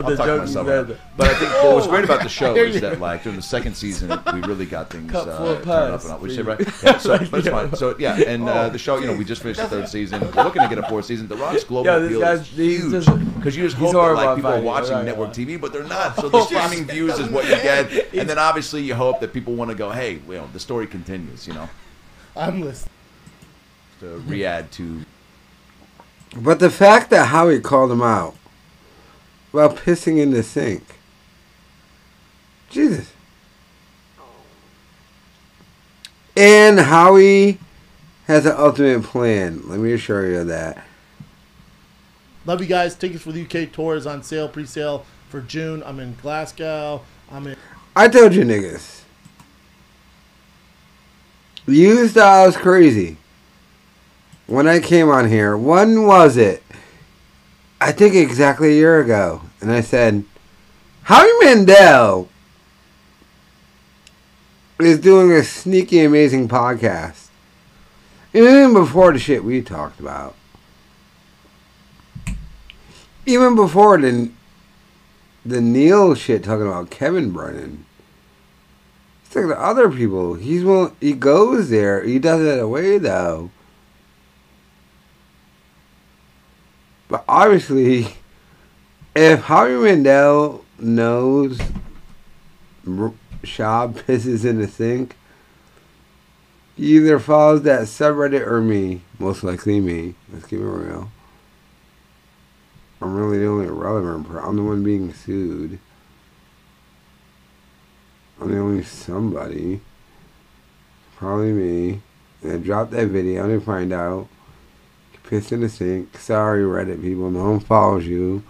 I'll 0.00 0.10
The 0.10 0.16
talk 0.16 0.26
joke- 0.26 0.40
myself 0.40 0.66
the- 0.66 0.80
out. 0.80 0.96
But 1.16 1.28
I 1.30 1.34
think 1.34 1.50
what 1.62 1.76
was 1.76 1.86
great 1.86 2.04
about 2.04 2.22
the 2.24 2.28
show 2.40 2.54
is 2.56 2.80
that 2.80 2.98
like 3.00 3.22
during 3.22 3.36
the 3.36 3.42
second 3.42 3.74
season 3.76 4.08
we 4.32 4.40
really 4.40 4.66
got 4.66 4.90
things 4.90 5.10
Cup 5.12 5.26
uh, 5.28 5.36
full 5.36 5.46
of 5.50 5.56
turned 5.64 5.70
up 5.70 5.90
pies 6.00 6.04
and 6.04 6.14
up. 6.14 6.20
Which 6.20 6.32
for 6.32 6.36
say 6.36 6.42
right? 6.42 6.60
Yeah, 6.82 6.98
so, 6.98 7.18
but 7.30 7.38
it's 7.40 7.48
fine. 7.48 7.76
So 7.76 7.96
yeah, 7.98 8.16
and 8.16 8.48
uh, 8.48 8.68
the 8.70 8.78
show, 8.78 8.98
you 8.98 9.06
know, 9.06 9.14
we 9.16 9.24
just 9.24 9.42
finished 9.42 9.60
the 9.60 9.68
third 9.68 9.88
season. 9.88 10.20
We're 10.20 10.42
looking 10.42 10.62
to 10.62 10.68
get 10.68 10.78
a 10.78 10.88
fourth 10.88 11.04
season. 11.04 11.28
The 11.28 11.36
Rock's 11.36 11.62
global 11.70 11.86
Yeah, 11.90 11.98
this 12.00 12.08
appeal 12.08 12.20
guy's- 12.20 12.40
is 12.40 12.48
he's 12.48 12.80
huge 13.06 13.34
because 13.36 13.56
you 13.56 13.62
just 13.64 13.76
he's 13.76 13.92
hope 13.92 14.16
that 14.16 14.24
like 14.26 14.36
people 14.36 14.50
are 14.52 14.60
watching 14.60 14.94
Right, 14.94 15.04
network 15.04 15.28
right. 15.28 15.36
TV, 15.36 15.60
but 15.60 15.72
they're 15.72 15.84
not. 15.84 16.16
So 16.16 16.28
the 16.28 16.42
streaming 16.44 16.86
views 16.88 17.16
is 17.20 17.28
what 17.30 17.44
you 17.44 17.50
get, 17.56 18.12
and 18.14 18.28
then 18.28 18.38
obviously 18.38 18.82
you 18.82 18.94
hope 18.96 19.20
that 19.20 19.32
people 19.32 19.54
want 19.54 19.70
to 19.70 19.76
go, 19.76 19.90
hey, 19.90 20.18
well, 20.26 20.48
the 20.52 20.60
story 20.60 20.86
continues. 20.88 21.46
You 21.46 21.54
know, 21.54 21.68
I'm 22.36 22.60
listening. 22.62 22.90
to 24.00 24.22
Riyadh 24.26 24.70
to 24.72 25.04
But 26.36 26.58
the 26.58 26.70
fact 26.70 27.10
that 27.10 27.26
Howie 27.26 27.60
called 27.60 27.92
him 27.92 28.02
out 28.02 28.34
about 29.54 29.76
pissing 29.76 30.18
in 30.18 30.32
the 30.32 30.42
sink. 30.42 30.82
Jesus. 32.70 33.12
And 36.36 36.80
Howie 36.80 37.60
has 38.26 38.46
an 38.46 38.54
ultimate 38.56 39.04
plan. 39.04 39.62
Let 39.68 39.78
me 39.78 39.92
assure 39.92 40.28
you 40.28 40.40
of 40.40 40.48
that. 40.48 40.84
Love 42.44 42.60
you 42.60 42.66
guys. 42.66 42.96
Tickets 42.96 43.22
for 43.22 43.30
the 43.30 43.42
UK 43.42 43.72
tour 43.72 43.94
is 43.94 44.08
on 44.08 44.24
sale, 44.24 44.48
pre-sale 44.48 45.06
for 45.28 45.40
June. 45.40 45.84
I'm 45.86 46.00
in 46.00 46.16
Glasgow. 46.20 47.02
I'm 47.30 47.46
in. 47.46 47.56
I 47.94 48.08
told 48.08 48.34
you 48.34 48.42
niggas. 48.42 49.02
You 51.68 52.08
thought 52.08 52.42
I 52.42 52.46
was 52.46 52.56
crazy. 52.56 53.18
When 54.48 54.66
I 54.66 54.80
came 54.80 55.08
on 55.08 55.28
here, 55.28 55.56
when 55.56 56.06
was 56.06 56.36
it? 56.36 56.63
I 57.84 57.92
think 57.92 58.14
exactly 58.14 58.70
a 58.70 58.76
year 58.76 58.98
ago. 58.98 59.42
And 59.60 59.70
I 59.70 59.82
said, 59.82 60.24
Howie 61.02 61.28
Mandel 61.42 62.30
is 64.80 64.98
doing 64.98 65.30
a 65.30 65.44
sneaky, 65.44 66.00
amazing 66.00 66.48
podcast. 66.48 67.28
Even 68.32 68.72
before 68.72 69.12
the 69.12 69.18
shit 69.18 69.44
we 69.44 69.60
talked 69.60 70.00
about. 70.00 70.34
Even 73.26 73.54
before 73.54 74.00
the, 74.00 74.30
the 75.44 75.60
Neal 75.60 76.14
shit 76.14 76.42
talking 76.42 76.66
about 76.66 76.88
Kevin 76.88 77.32
Brennan. 77.32 77.84
He's 79.24 79.34
talking 79.34 79.50
to 79.50 79.60
other 79.60 79.90
people. 79.90 80.36
He's 80.36 80.64
well 80.64 80.96
he 81.00 81.12
goes 81.12 81.68
there. 81.68 82.02
He 82.02 82.18
does 82.18 82.40
it 82.40 82.62
away 82.62 82.96
though. 82.96 83.50
But 87.14 87.24
obviously, 87.28 88.08
if 89.14 89.42
Howie 89.42 89.76
Mandel 89.76 90.64
knows 90.80 91.60
Schaub 92.84 93.12
pisses 94.02 94.44
in 94.44 94.60
the 94.60 94.66
sink, 94.66 95.14
he 96.76 96.96
either 96.96 97.20
follows 97.20 97.62
that 97.62 97.82
subreddit 97.82 98.44
or 98.44 98.60
me. 98.60 99.02
Most 99.20 99.44
likely 99.44 99.78
me. 99.78 100.16
Let's 100.32 100.46
keep 100.46 100.58
it 100.58 100.64
real. 100.64 101.08
I'm 103.00 103.14
really 103.14 103.38
the 103.38 103.46
only 103.46 103.68
relevant 103.68 104.26
person. 104.26 104.48
I'm 104.48 104.56
the 104.56 104.64
one 104.64 104.82
being 104.82 105.14
sued. 105.14 105.78
I'm 108.40 108.50
the 108.50 108.58
only 108.58 108.82
somebody. 108.82 109.80
Probably 111.14 111.52
me. 111.52 112.02
And 112.42 112.52
I 112.54 112.56
dropped 112.56 112.90
that 112.90 113.06
video 113.06 113.48
and 113.48 113.62
find 113.62 113.92
out. 113.92 114.26
Piss 115.24 115.52
in 115.52 115.60
the 115.60 115.68
sink. 115.68 116.18
Sorry, 116.18 116.62
Reddit 116.62 117.00
people. 117.00 117.30
No 117.30 117.52
one 117.52 117.60
follows 117.60 118.06
you. 118.06 118.42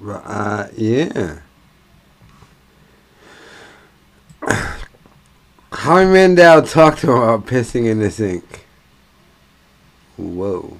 But, 0.00 0.22
uh, 0.24 0.68
yeah. 0.76 1.38
Howie 5.72 6.06
Mandel 6.06 6.62
talked 6.62 7.04
about 7.04 7.46
pissing 7.46 7.86
in 7.86 8.00
the 8.00 8.10
sink. 8.10 8.66
Whoa. 10.16 10.78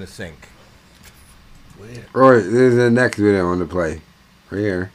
In 0.00 0.06
the 0.06 0.10
sink. 0.10 0.48
Alright, 2.14 2.42
this 2.44 2.52
is 2.52 2.76
the 2.76 2.90
next 2.90 3.18
video 3.18 3.40
I 3.40 3.48
want 3.48 3.60
to 3.60 3.66
play. 3.66 4.00
Right 4.50 4.58
here. 4.60 4.92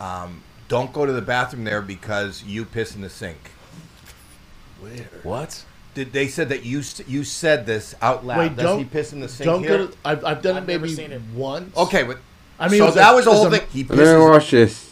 Um, 0.00 0.42
don't 0.68 0.92
go 0.92 1.06
to 1.06 1.12
the 1.12 1.22
bathroom 1.22 1.64
there 1.64 1.80
because 1.82 2.42
you 2.44 2.64
piss 2.64 2.94
in 2.94 3.00
the 3.00 3.10
sink. 3.10 3.50
Where 4.80 4.92
what? 5.22 5.64
Did 5.94 6.12
they 6.12 6.26
said 6.26 6.48
that 6.48 6.64
you 6.64 6.82
you 7.06 7.22
said 7.24 7.66
this 7.66 7.94
out 8.02 8.26
loud? 8.26 8.38
Wait, 8.38 8.56
Does 8.56 8.64
don't 8.64 8.78
he 8.80 8.84
piss 8.84 9.12
in 9.12 9.20
the 9.20 9.28
sink 9.28 9.46
Don't 9.46 9.62
here? 9.62 9.78
go 9.78 9.86
to. 9.88 9.96
I've, 10.04 10.24
I've 10.24 10.42
done 10.42 10.56
I've 10.56 10.64
it 10.64 10.66
maybe 10.66 10.92
seen 10.94 11.12
it. 11.12 11.22
once. 11.34 11.74
okay, 11.76 12.02
but 12.02 12.18
I 12.58 12.68
mean, 12.68 12.78
so 12.78 12.86
was 12.86 12.94
that 12.96 13.12
a- 13.12 13.14
was 13.14 13.24
the 13.24 13.30
it 13.30 13.34
was 13.34 13.42
whole 13.44 13.54
a- 13.54 13.58
thing. 13.58 13.68
He 13.70 13.84
Let 13.84 14.16
me 14.18 14.24
watch 14.24 14.50
this. 14.50 14.83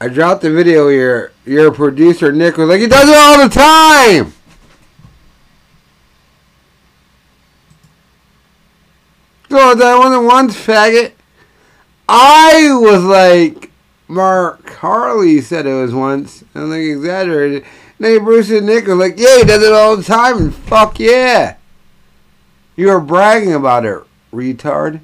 I 0.00 0.08
dropped 0.08 0.42
the 0.42 0.50
video 0.50 0.88
here. 0.88 1.32
Your 1.44 1.72
producer 1.72 2.30
Nick 2.30 2.58
was 2.58 2.68
like, 2.68 2.80
he 2.80 2.86
does 2.86 3.08
it 3.08 3.16
all 3.16 3.48
the 3.48 3.54
time. 3.54 4.32
So 9.48 9.74
that 9.74 9.98
wasn't 9.98 10.24
once, 10.24 10.54
faggot. 10.54 11.12
I 12.08 12.68
was 12.72 13.02
like, 13.04 13.70
Mark 14.06 14.68
Harley 14.68 15.40
said 15.40 15.66
it 15.66 15.72
was 15.72 15.94
once. 15.94 16.44
I'm 16.54 16.70
like 16.70 16.80
exaggerated. 16.80 17.64
Then 17.98 18.24
Bruce 18.24 18.50
and 18.50 18.66
Nick 18.66 18.86
was 18.86 18.98
like, 18.98 19.18
yeah, 19.18 19.38
he 19.38 19.44
does 19.44 19.62
it 19.62 19.72
all 19.72 19.96
the 19.96 20.02
time, 20.02 20.36
and 20.36 20.54
fuck 20.54 21.00
yeah. 21.00 21.56
You 22.76 22.88
were 22.88 23.00
bragging 23.00 23.54
about 23.54 23.86
it, 23.86 24.02
retard. 24.32 25.00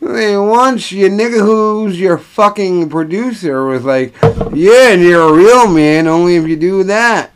Once 0.00 0.92
your 0.92 1.10
nigga 1.10 1.40
who's 1.40 1.98
your 1.98 2.18
fucking 2.18 2.88
producer 2.88 3.64
was 3.64 3.84
like, 3.84 4.14
yeah, 4.52 4.92
and 4.92 5.02
you're 5.02 5.28
a 5.28 5.32
real 5.32 5.68
man 5.68 6.06
only 6.06 6.36
if 6.36 6.46
you 6.46 6.56
do 6.56 6.84
that. 6.84 7.30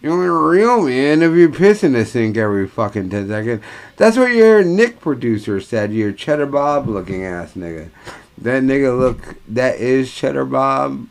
You're 0.00 0.26
a 0.28 0.50
real 0.50 0.82
man 0.82 1.22
if 1.22 1.32
you 1.32 1.48
piss 1.48 1.82
in 1.82 1.92
the 1.92 2.04
sink 2.04 2.36
every 2.36 2.68
fucking 2.68 3.10
10 3.10 3.28
seconds. 3.28 3.64
That's 3.96 4.16
what 4.16 4.32
your 4.32 4.62
Nick 4.62 5.00
producer 5.00 5.60
said, 5.60 5.92
your 5.92 6.12
Cheddar 6.12 6.46
Bob 6.46 6.88
looking 6.88 7.24
ass 7.24 7.52
nigga. 7.52 7.90
That 8.38 8.62
nigga 8.62 8.98
look, 8.98 9.36
that 9.48 9.76
is 9.76 10.12
Cheddar 10.12 10.44
Bob. 10.44 11.08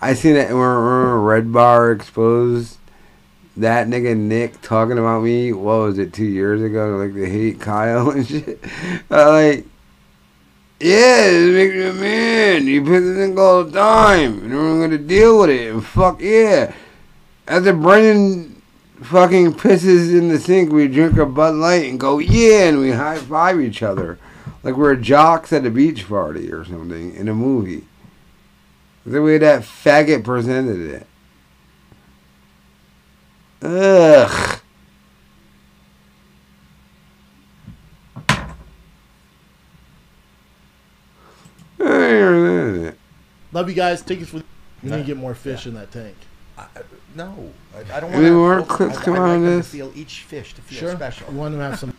I 0.00 0.14
seen 0.14 0.34
when 0.36 0.56
when 0.56 0.60
Red 0.60 1.52
Bar 1.52 1.90
exposed 1.90 2.76
that 3.56 3.86
nigga 3.86 4.16
Nick 4.16 4.60
talking 4.62 4.98
about 4.98 5.22
me. 5.22 5.52
What 5.52 5.78
was 5.78 5.98
it? 5.98 6.12
Two 6.12 6.24
years 6.24 6.62
ago, 6.62 6.96
like 6.96 7.14
they 7.14 7.28
hate 7.28 7.60
Kyle 7.60 8.10
and 8.12 8.26
shit. 8.26 8.58
Uh, 9.10 9.30
like, 9.32 9.66
yeah, 10.80 11.26
it 11.26 11.74
you 11.74 11.90
a 11.90 11.92
man. 11.92 12.66
You 12.66 12.82
piss 12.82 13.04
the 13.04 13.14
thing 13.14 13.38
all 13.38 13.64
the 13.64 13.72
time, 13.72 14.40
and 14.44 14.52
we're 14.52 14.80
gonna 14.80 14.98
deal 14.98 15.40
with 15.40 15.50
it. 15.50 15.72
And 15.72 15.84
fuck 15.84 16.20
yeah. 16.20 16.74
After 17.46 17.72
Brendan 17.72 18.62
fucking 19.02 19.54
pisses 19.54 20.16
in 20.16 20.28
the 20.28 20.38
sink, 20.38 20.72
we 20.72 20.88
drink 20.88 21.16
a 21.18 21.26
Bud 21.26 21.54
Light 21.54 21.88
and 21.88 22.00
go 22.00 22.18
yeah, 22.18 22.68
and 22.68 22.80
we 22.80 22.90
high 22.90 23.18
five 23.18 23.60
each 23.60 23.82
other 23.82 24.18
like 24.64 24.76
we're 24.76 24.96
jocks 24.96 25.52
at 25.52 25.66
a 25.66 25.70
beach 25.70 26.08
party 26.08 26.50
or 26.50 26.64
something 26.64 27.14
in 27.14 27.28
a 27.28 27.34
movie. 27.34 27.84
The 29.06 29.22
way 29.22 29.36
that 29.38 29.62
faggot 29.62 30.24
presented 30.24 30.80
it. 30.80 31.06
Ugh. 33.64 34.60
Ugh. 41.80 42.94
Love 43.52 43.68
you 43.68 43.74
guys. 43.74 44.02
Take 44.02 44.22
us 44.22 44.32
with. 44.32 44.44
We 44.82 44.90
need 44.90 44.98
to 44.98 45.02
get 45.04 45.16
more 45.16 45.34
fish 45.34 45.66
in 45.66 45.74
that 45.74 45.90
tank. 45.90 46.16
I- 46.58 46.66
no, 47.16 47.52
I, 47.74 47.96
I 47.96 48.00
don't 48.00 48.12
Any 48.12 48.30
want 48.30 48.34
more 48.34 48.62
clips 48.64 48.98
come 48.98 49.14
I, 49.14 49.18
out 49.18 49.22
I 49.22 49.34
of 49.34 49.40
like 49.40 49.48
them 49.48 49.56
this? 49.58 49.66
to 49.70 49.76
feel 49.76 49.92
each 49.94 50.20
fish 50.22 50.54
to 50.54 50.62
feel 50.62 50.78
Sure. 50.78 50.92
special. 50.96 51.28
We 51.30 51.36
want 51.38 51.54
to 51.54 51.60
have 51.60 51.78
some. 51.78 51.96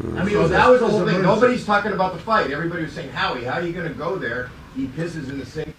I 0.00 0.24
mean, 0.24 0.34
that 0.48 0.68
was 0.68 0.80
the 0.80 0.88
whole 0.88 1.06
thing. 1.06 1.22
Nobody's 1.22 1.64
talking 1.64 1.92
about 1.92 2.12
the 2.14 2.18
fight. 2.18 2.50
Everybody 2.50 2.82
was 2.82 2.92
saying, 2.92 3.10
Howie, 3.10 3.44
how 3.44 3.54
are 3.54 3.62
you 3.62 3.72
going 3.72 3.86
to 3.88 3.94
go 3.94 4.16
there? 4.16 4.50
He 4.74 4.86
pisses 4.86 5.28
in 5.28 5.38
the 5.38 5.46
sink. 5.46 5.74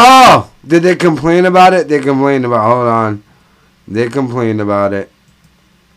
Oh, 0.00 0.50
did 0.64 0.84
they 0.84 0.94
complain 0.94 1.44
about 1.44 1.74
it? 1.74 1.88
They 1.88 1.98
complained 1.98 2.44
about. 2.44 2.62
Hold 2.72 2.86
on, 2.86 3.22
they 3.88 4.08
complained 4.08 4.60
about 4.60 4.92
it. 4.92 5.10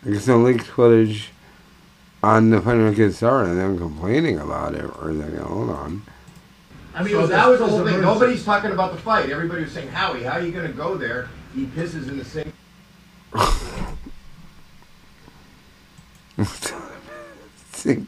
There's 0.02 0.24
some 0.24 0.42
leaked 0.42 0.66
footage 0.66 1.30
on 2.22 2.50
the 2.50 2.60
Funny 2.60 2.92
Kid 2.94 3.14
Star 3.14 3.44
and 3.44 3.58
them 3.58 3.78
complaining 3.78 4.38
about 4.40 4.74
it. 4.74 4.84
Or 5.00 5.12
they 5.12 5.36
hold 5.38 5.70
on. 5.70 6.02
I 6.94 7.02
mean, 7.04 7.12
So 7.12 7.26
that 7.28 7.48
was 7.48 7.60
the 7.60 7.66
whole 7.66 7.78
thing. 7.78 7.94
emergency. 7.94 8.06
Nobody's 8.06 8.44
talking 8.44 8.72
about 8.72 8.92
the 8.92 8.98
fight. 8.98 9.30
Everybody 9.30 9.62
was 9.62 9.72
saying, 9.72 9.88
Howie, 9.88 10.24
how 10.24 10.32
are 10.32 10.42
you 10.42 10.52
going 10.52 10.66
to 10.66 10.72
go 10.76 10.96
there? 10.96 11.28
He 11.54 11.66
pisses 11.66 12.08
in 12.08 12.18
the 12.18 12.24
sink. 12.24 12.52
Same 17.72 18.06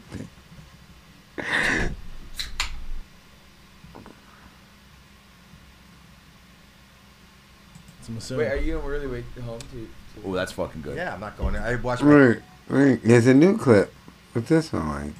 thing. 8.15 8.21
some 8.21 8.37
assuming. 8.37 8.49
Wait, 8.49 8.59
are 8.59 8.63
you 8.63 8.79
really 8.79 9.07
wait 9.07 9.25
home 9.43 9.59
to? 9.59 9.67
to 9.67 10.27
Oh, 10.27 10.33
that's 10.33 10.51
fucking 10.51 10.81
good. 10.81 10.97
Yeah, 10.97 11.13
I'm 11.13 11.19
not 11.19 11.37
going 11.37 11.53
there. 11.53 11.63
I 11.63 11.75
watched 11.75 12.03
my. 12.03 12.15
Wait, 12.15 12.39
wait. 12.69 13.03
There's 13.03 13.27
a 13.27 13.33
new 13.33 13.57
clip. 13.57 13.93
What's 14.33 14.49
this 14.49 14.73
one 14.73 14.87
like? 14.89 15.13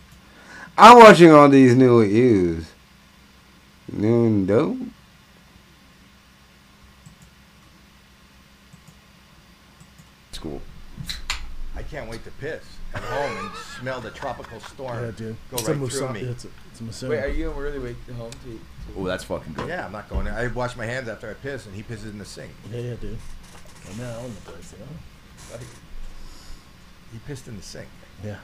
I'm 0.78 0.98
watching 0.98 1.32
all 1.32 1.48
these 1.50 1.76
new 1.76 1.98
with 1.98 2.12
yous. 2.12 2.72
New 3.92 4.26
and 4.26 4.48
dope. 4.48 4.78
It's 10.30 10.40
cool. 10.40 10.62
I 11.76 11.84
can't 11.84 12.10
wait 12.10 12.24
to 12.26 12.32
piss 12.32 12.62
at 12.62 12.64
home 12.64 12.64
and 12.74 12.85
smell 13.86 14.02
the 14.02 14.10
tropical 14.10 14.60
storm 14.62 15.04
yeah, 15.06 15.12
dude. 15.12 15.36
go 15.52 15.58
It's 15.58 15.67
a 15.67 15.74
right 15.74 15.78
through 15.91 16.10
Musa- 16.10 16.13
me. 16.13 16.19
It's 16.21 16.45
a, 16.45 16.48
it's 16.71 16.80
a 16.82 16.84
Musume. 16.84 17.10
Wait, 17.10 17.19
are 17.19 17.28
you 17.28 17.52
really 17.52 17.78
wait 17.80 17.95
home 18.17 18.32
to? 18.32 18.38
to 18.50 18.60
Oh, 18.98 19.04
that's 19.04 19.24
fucking 19.24 19.54
good. 19.54 19.67
Yeah, 19.69 19.86
I'm 19.86 19.91
not 19.91 20.10
going 20.10 20.26
there. 20.26 20.34
I 20.34 20.48
wash 20.48 20.76
my 20.76 20.86
hands 20.88 21.08
after 21.08 21.30
I 21.30 21.34
piss, 21.36 21.67
and 21.67 21.76
he 21.76 21.84
pisses 21.84 22.06
in 22.06 22.17
the 22.17 22.26
sink. 22.26 22.50
Yeah, 22.71 22.80
yeah, 22.80 22.93
dude. 22.95 23.17
And 23.88 23.98
now 24.00 24.17
on 24.19 24.34
the 24.34 24.41
place, 24.52 24.74
you 24.74 24.80
know. 24.80 25.60
He 27.12 27.19
pissed 27.28 27.48
in 27.48 27.56
the 27.58 27.62
sink. 27.63 27.88
Yeah. 28.24 28.38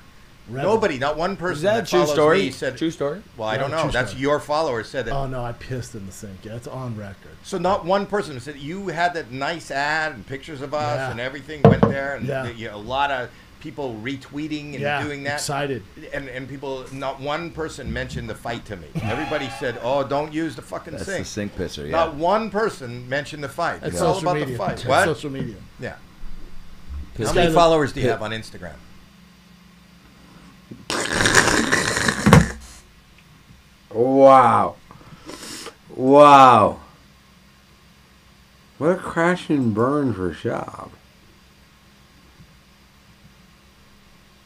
Rebel. 0.50 0.74
Nobody, 0.74 0.98
not 0.98 1.18
one 1.18 1.36
person 1.38 1.58
Is 1.58 1.62
that 1.64 1.78
a 1.78 1.82
that 1.82 1.88
true 1.88 2.06
story? 2.08 2.40
me 2.44 2.52
said. 2.52 2.78
true 2.78 2.90
story. 2.92 3.22
Well, 3.38 3.48
I 3.48 3.54
Yeah, 3.56 3.62
don't 3.62 3.72
know. 3.72 3.90
That's 3.92 4.10
story. 4.12 4.22
your 4.22 4.40
followers 4.40 4.90
said 4.90 5.06
that. 5.06 5.14
Oh 5.14 5.28
no, 5.28 5.44
I 5.44 5.52
pissed 5.54 5.94
in 5.96 6.06
the 6.08 6.12
sink. 6.12 6.44
Yeah, 6.44 6.56
it's 6.56 6.68
on 6.68 6.96
record. 6.98 7.36
So 7.44 7.58
not 7.58 7.86
one 7.86 8.06
person 8.08 8.40
said 8.40 8.58
you 8.58 8.88
had 8.88 9.14
that 9.16 9.32
nice 9.32 9.70
ad 9.72 10.14
and 10.14 10.26
pictures 10.26 10.62
of 10.62 10.74
us 10.74 10.98
Yeah. 10.98 11.12
and 11.12 11.20
everything 11.20 11.62
went 11.64 11.82
there, 11.84 12.16
and 12.16 12.28
Yeah. 12.28 12.50
you 12.50 12.70
know, 12.70 12.76
a 12.76 12.78
lot 12.78 13.12
of 13.12 13.30
people 13.62 13.96
retweeting 14.04 14.72
and 14.74 14.80
yeah, 14.82 15.02
doing 15.04 15.24
that. 15.24 15.36
excited. 15.36 15.84
And 16.14 16.28
and 16.28 16.50
people, 16.50 16.86
not 16.92 17.20
one 17.22 17.52
person 17.52 17.92
mentioned 17.94 18.30
the 18.30 18.36
fight 18.36 18.66
to 18.66 18.76
me. 18.76 18.88
Everybody 19.04 19.50
said, 19.60 19.80
"Oh, 19.82 20.04
don't 20.04 20.34
use 20.34 20.56
the 20.56 20.62
fucking 20.62 20.94
That's 20.94 21.06
sink." 21.06 21.20
the 21.20 21.26
sink 21.26 21.56
pisser. 21.56 21.86
Yeah. 21.86 21.92
Not 21.92 22.16
one 22.16 22.50
person 22.50 23.08
mentioned 23.08 23.44
the 23.44 23.50
fight. 23.50 23.82
That's 23.82 23.94
It's 23.94 24.02
all 24.02 24.18
about 24.20 24.36
media. 24.36 24.54
the 24.54 24.58
fight. 24.58 24.78
That's 24.78 24.86
What? 24.86 25.06
social 25.06 25.30
media. 25.30 25.56
Yeah. 25.80 25.96
How 27.18 27.34
many 27.34 27.54
followers 27.54 27.94
do 27.94 28.02
you 28.02 28.10
have 28.10 28.22
on 28.24 28.32
Instagram? 28.32 28.74
Wow. 33.92 34.76
Wow. 35.96 36.80
What 38.78 38.88
a 38.92 38.96
crash 38.96 39.50
and 39.50 39.74
burn 39.74 40.14
for 40.14 40.34
shop. 40.34 40.92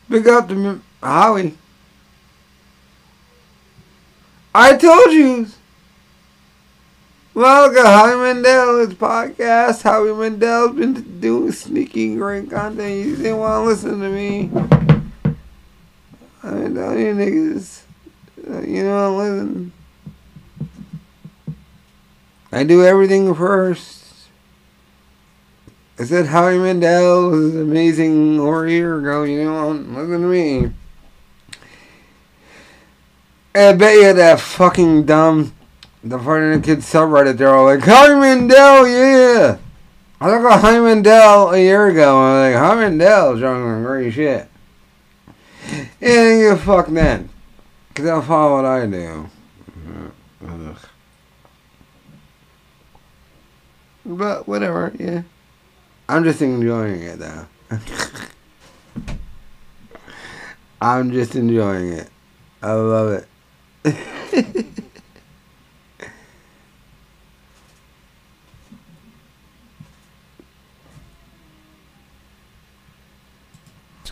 Big 0.08 0.28
up 0.28 0.48
to 0.50 0.82
Howie. 1.02 1.58
I 4.54 4.78
told 4.78 5.12
you. 5.12 5.48
Welcome, 7.34 7.86
Howie 7.86 8.15
Mandel. 8.15 8.86
His 8.86 8.94
podcast. 8.94 9.82
Howie 9.82 10.13
Mandel's 10.13 10.76
been 10.76 11.20
doing 11.20 11.52
sneaky 11.52 12.15
great 12.15 12.50
content. 12.50 13.06
You 13.06 13.15
didn't 13.15 13.38
want 13.38 13.63
to 13.63 13.68
listen 13.68 14.00
to 14.00 14.10
me. 14.10 14.52
I 16.44 16.50
tell 16.50 16.98
you 16.98 17.13
niggas. 17.13 17.82
Uh, 18.48 18.62
you 18.62 18.84
know, 18.84 19.18
listen. 19.18 19.74
I 22.52 22.63
do 22.63 22.86
everything 22.86 23.34
first. 23.34 24.05
I 25.97 26.03
said 26.03 26.25
Howie 26.25 26.58
Mandel 26.58 27.29
was 27.29 27.55
amazing 27.55 28.39
over 28.39 28.65
a 28.65 28.71
year 28.71 28.99
ago. 28.99 29.23
You 29.23 29.45
know, 29.45 29.71
listen 29.71 30.21
to 30.21 30.27
me. 30.27 30.71
I 33.55 33.71
bet 33.71 33.95
you 33.95 34.13
that 34.13 34.41
fucking 34.41 35.05
dumb, 35.05 35.53
the 36.03 36.19
Friday 36.19 36.55
Night 36.55 36.65
Kids 36.65 36.91
subreddit, 36.91 37.38
they're 37.38 37.55
all 37.55 37.63
like, 37.63 37.79
Howie 37.79 38.19
Mandel, 38.19 38.86
yeah! 38.86 39.58
I 40.19 40.29
looked 40.29 40.45
at 40.51 40.60
Howie 40.60 40.81
Mandel 40.81 41.51
a 41.51 41.58
year 41.58 41.88
ago, 41.88 42.21
and 42.21 42.27
I'm 42.27 42.51
like, 42.51 42.62
Howie 42.62 42.89
Mandel's 42.89 43.39
doing 43.39 43.84
great 43.84 44.12
shit. 44.12 44.49
Yeah, 46.01 46.53
a 46.53 46.58
fuck 46.58 46.88
then. 46.88 47.29
Because 47.88 48.03
they'll 48.03 48.21
follow 48.21 48.58
what 48.58 48.65
I 48.65 48.86
do. 48.86 49.29
But 54.05 54.47
whatever, 54.47 54.91
yeah. 54.99 55.23
I'm 56.08 56.24
just 56.24 56.41
enjoying 56.41 57.02
it 57.02 57.20
though. 57.20 57.48
I'm 60.82 61.12
just 61.12 61.36
enjoying 61.36 61.94
it. 61.94 62.10
I 62.62 62.74
love 62.74 63.12
it. 63.12 63.28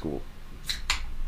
school. 0.03 0.21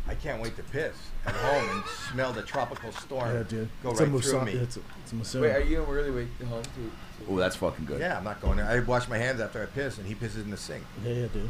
I 0.08 0.16
can't 0.16 0.42
wait 0.42 0.56
to 0.58 0.64
piss 0.64 0.96
at 1.26 1.34
home 1.34 1.84
and 2.20 2.26
smell 2.26 2.34
the 2.34 2.42
tropical 2.48 2.92
storm 2.94 3.34
Yeah, 3.36 3.44
dude. 3.44 3.70
go 3.84 3.92
it's 3.92 4.00
right 4.00 4.08
a 4.08 4.12
through 4.12 4.20
Musa- 4.20 4.46
me. 4.46 4.52
It's 4.54 4.78
a, 4.78 4.82
it's 5.04 5.12
a 5.12 5.16
Musa- 5.16 5.42
Wait, 5.42 5.52
are 5.56 5.60
you 5.62 5.78
gonna 5.78 5.92
really 5.92 6.12
wait 6.12 6.28
home 6.48 6.64
to? 6.64 6.92
Oh, 7.30 7.36
that's 7.38 7.56
fucking 7.56 7.86
good. 7.86 8.00
Yeah, 8.00 8.18
I'm 8.18 8.24
not 8.24 8.42
going 8.42 8.58
there. 8.58 8.68
I 8.68 8.80
wash 8.80 9.08
my 9.08 9.18
hands 9.18 9.40
after 9.42 9.62
I 9.62 9.66
piss, 9.66 9.98
and 9.98 10.08
he 10.08 10.16
pisses 10.16 10.44
in 10.44 10.52
the 10.52 10.58
sink. 10.58 10.84
Yeah, 11.04 11.14
yeah, 11.14 11.28
dude. 11.28 11.50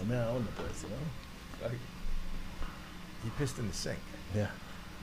I 0.00 0.04
mean, 0.04 0.18
I 0.18 0.26
own 0.28 0.44
the 0.44 0.62
place, 0.62 0.82
you 0.82 0.88
know. 0.90 1.70
He 3.22 3.30
pissed 3.38 3.58
in 3.58 3.68
the 3.68 3.74
sink. 3.74 3.98
Yeah. 4.34 4.48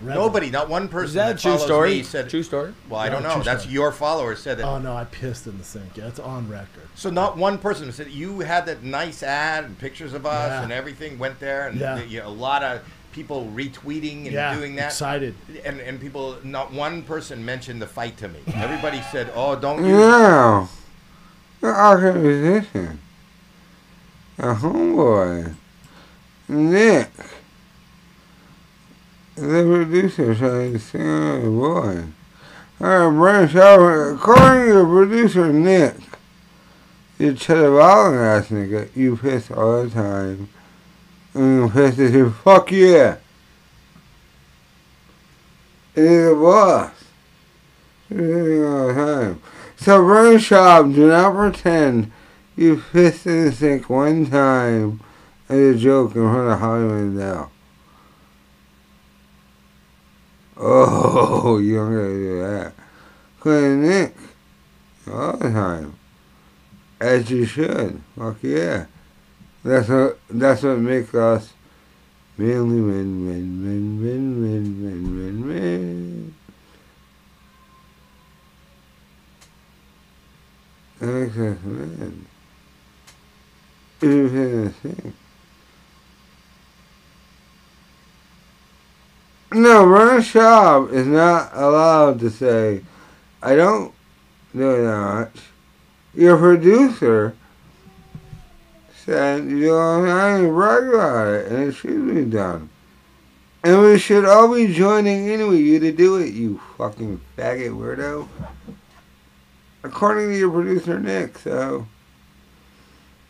Rebel. 0.02 0.24
Nobody, 0.24 0.50
not 0.50 0.68
one 0.70 0.88
person 0.88 1.08
Is 1.10 1.14
that 1.14 1.32
a 1.32 1.34
that 1.36 1.40
true 1.42 1.58
story? 1.60 1.90
me 1.98 2.04
said. 2.04 2.30
True 2.30 2.42
story. 2.44 2.74
Well, 2.90 3.00
I 3.00 3.08
No, 3.08 3.14
don't 3.20 3.24
know. 3.24 3.44
That's 3.44 3.62
story. 3.64 3.74
your 3.76 3.92
followers 3.92 4.40
said 4.40 4.58
that. 4.58 4.66
Oh 4.66 4.80
no, 4.80 4.96
I 4.96 5.04
pissed 5.06 5.46
in 5.48 5.58
the 5.60 5.64
sink. 5.64 5.96
Yeah, 5.98 6.08
it's 6.08 6.20
on 6.20 6.50
record. 6.50 6.88
So 6.96 7.10
not 7.12 7.38
one 7.38 7.58
person 7.60 7.92
said 7.92 8.10
you 8.10 8.40
had 8.40 8.66
that 8.66 8.84
nice 8.84 9.22
ad 9.22 9.64
and 9.66 9.78
pictures 9.78 10.14
of 10.14 10.26
us 10.26 10.50
Yeah. 10.50 10.64
and 10.64 10.72
everything 10.72 11.20
went 11.20 11.40
there, 11.40 11.68
and 11.68 11.80
Yeah. 11.80 11.96
the- 11.96 12.08
you 12.08 12.20
know, 12.20 12.28
a 12.28 12.30
lot 12.30 12.64
of 12.64 12.82
people 13.12 13.52
retweeting 13.54 14.26
and 14.26 14.32
yeah, 14.32 14.56
doing 14.56 14.76
that. 14.76 14.88
excited. 14.88 15.36
And 15.64 15.80
and 15.80 16.00
people, 16.00 16.38
not 16.44 16.72
one 16.72 17.04
person 17.04 17.44
mentioned 17.44 17.82
the 17.82 17.88
fight 17.88 18.18
to 18.18 18.28
me. 18.28 18.40
Everybody 18.56 19.02
said, 19.12 19.32
"Oh, 19.34 19.56
don't 19.56 19.84
use." 19.84 20.00
Yeah. 20.00 20.68
The 21.62 21.88
organization. 21.88 23.00
A 24.40 24.56
homeboy. 24.56 25.54
Nick. 26.48 27.12
The 29.36 29.64
producer 29.64 30.36
trying 30.36 30.74
to 30.74 30.80
sing 30.80 31.02
on 31.02 31.44
the 31.44 31.50
boy. 31.50 32.04
Alright, 32.84 33.16
Brian 33.16 33.48
Shower, 33.48 34.12
according 34.12 34.74
to 34.74 34.86
producer 34.86 35.54
Nick, 35.54 35.96
you 37.20 37.36
cheddar 37.36 37.80
ass 37.80 38.48
nigga, 38.48 38.90
you 38.96 39.16
piss 39.16 39.52
all 39.52 39.84
the 39.84 39.90
time. 39.92 40.50
And 41.34 41.72
piss 41.72 41.98
and 41.98 42.36
fuck 42.36 42.72
yeah. 42.72 43.18
And 45.96 46.08
he's 46.08 46.26
a 46.28 46.36
boss. 46.36 46.92
It 48.10 48.94
time. 48.96 49.42
So 49.78 50.02
Brian 50.04 50.38
Schaub, 50.38 50.94
do 50.94 51.08
not 51.08 51.34
pretend 51.34 52.12
you 52.56 52.84
pissed 52.92 53.26
in 53.26 53.46
the 53.46 53.52
sink 53.52 53.90
one 53.90 54.30
time 54.30 55.00
as 55.48 55.76
a 55.76 55.80
joke 55.80 56.16
in 56.16 56.22
front 56.22 56.52
of 56.52 56.60
Hollywood 56.60 57.14
now. 57.14 57.52
Oh, 60.58 61.58
you 61.58 61.76
don't 61.78 61.96
gotta 61.96 62.10
do 62.10 62.40
that. 62.42 62.74
Clean 63.40 63.82
Nick. 63.82 64.16
All 65.12 65.38
the 65.38 65.50
time. 65.50 65.96
As 67.00 67.32
you 67.32 67.46
should. 67.46 68.02
Fuck 68.18 68.44
yeah. 68.44 68.86
That's 69.64 69.90
what 69.90 70.20
that's 70.30 70.64
what 70.64 70.80
makes 70.80 71.14
us 71.14 71.54
manly 72.38 72.80
men, 72.80 73.26
men, 73.26 73.64
men, 73.64 74.04
men, 74.04 74.42
men, 74.42 74.84
men, 74.84 75.18
men, 75.18 75.48
men. 75.48 76.36
That 81.00 81.08
makes 81.08 81.38
us 81.38 81.64
men. 81.64 82.26
Even 84.02 84.64
the 84.64 84.70
thing. 84.72 85.14
No, 89.54 89.86
Ron 89.86 90.22
Schaub 90.22 90.92
is 90.92 91.06
not 91.06 91.52
allowed 91.54 92.20
to 92.22 92.30
say, 92.30 92.82
I 93.44 93.56
don't 93.56 93.94
do 94.54 94.84
that 94.84 94.98
much. 94.98 95.42
Your 96.16 96.38
producer 96.38 97.36
said, 99.06 99.46
you 99.46 99.68
know, 99.68 100.06
I 100.06 100.40
ain't 100.40 100.54
brag 100.54 100.84
about 100.84 101.28
it, 101.28 101.52
and 101.52 101.64
it 101.68 101.74
should 101.74 102.14
be 102.14 102.26
done. 102.26 102.70
And 103.64 103.82
we 103.82 104.00
should 104.00 104.26
all 104.26 104.54
be 104.54 104.74
joining 104.74 105.28
in 105.28 105.48
with 105.48 105.60
you 105.60 105.80
to 105.80 105.92
do 105.92 106.18
it, 106.18 106.34
you 106.34 106.60
fucking 106.78 107.22
faggot 107.38 107.78
weirdo. 107.78 108.28
According 109.84 110.30
to 110.30 110.38
your 110.38 110.52
producer, 110.52 111.00
Nick, 111.00 111.38
so. 111.40 111.88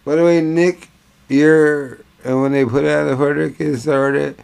By 0.04 0.16
the 0.16 0.24
way, 0.24 0.42
Nick, 0.42 0.90
you're, 1.30 2.00
and 2.24 2.42
when 2.42 2.52
they 2.52 2.66
put 2.66 2.86
out 2.86 3.06
the 3.06 3.16
verdict 3.16 3.60
and 3.60 3.80
started, 3.80 4.38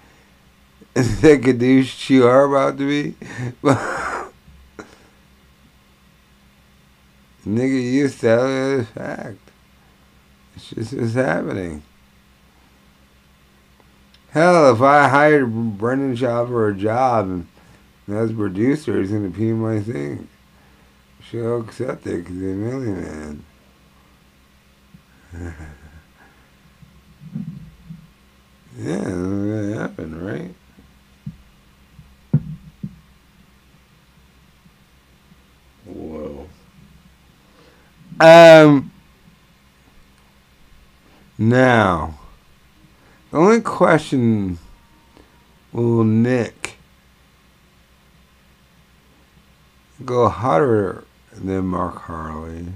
the 0.94 1.38
Kadoosh 1.38 2.10
you 2.10 2.28
are 2.28 2.46
about 2.46 2.78
to 2.78 2.88
be. 2.88 3.16
Nigga, 7.46 7.94
you 7.94 8.10
tell 8.10 8.46
it 8.46 8.80
as 8.80 8.88
fact. 8.90 9.47
It's 10.58 10.72
just 10.72 10.94
what's 10.94 11.14
happening. 11.14 11.84
Hell, 14.32 14.74
if 14.74 14.82
I 14.82 15.08
hired 15.08 15.78
Brendan 15.78 16.16
Schaub 16.18 16.48
for 16.48 16.68
a 16.68 16.76
job 16.76 17.28
and 17.28 17.48
as 18.08 18.32
producer, 18.34 19.00
he's 19.00 19.12
gonna 19.12 19.30
pee 19.30 19.52
my 19.52 19.80
thing. 19.80 20.28
She'll 21.30 21.62
accept 21.62 22.08
it 22.08 22.24
because 22.24 22.34
he's 22.34 22.42
a 22.42 22.56
million 22.56 23.02
man. 23.04 23.46
yeah, 28.80 28.98
that's 28.98 29.06
gonna 29.06 29.80
happen, 29.80 30.26
right? 30.26 30.56
Whoa. 35.86 36.50
Um. 38.20 38.92
Now, 41.38 42.20
the 43.32 43.38
only 43.38 43.62
question 43.62 44.58
will 45.72 46.04
Nick 46.04 46.78
go 50.04 50.30
hotter 50.30 51.04
than 51.32 51.68
Mark 51.68 52.02
Harley? 52.04 52.68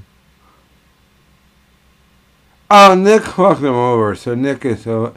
Oh, 2.69 2.93
Nick 2.93 3.23
fucked 3.23 3.61
him 3.61 3.73
over, 3.73 4.15
so 4.15 4.35
Nick 4.35 4.63
is 4.63 4.83
so. 4.83 5.13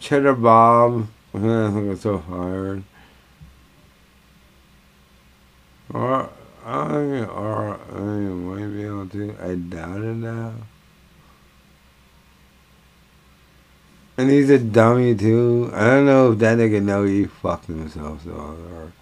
Cheddar 0.00 0.34
Bob, 0.34 1.06
I 1.34 1.38
think 1.38 1.92
it's 1.92 2.02
so 2.02 2.18
fired. 2.18 2.82
Or, 5.92 6.30
I 6.64 6.88
think, 6.88 7.36
or, 7.36 7.74
I 7.74 8.66
be 8.66 8.84
able 8.84 9.06
to. 9.08 9.36
I 9.40 9.54
doubt 9.54 10.00
it 10.00 10.16
now. 10.16 10.54
And 14.22 14.30
he's 14.30 14.50
a 14.50 14.58
dummy 14.60 15.16
too. 15.16 15.68
I 15.74 15.84
don't 15.86 16.06
know 16.06 16.30
if 16.30 16.38
that 16.38 16.56
nigga 16.56 16.80
know 16.80 17.02
he 17.02 17.24
fucked 17.24 17.66
himself 17.66 18.22
so 18.22 18.30
or 18.30 18.92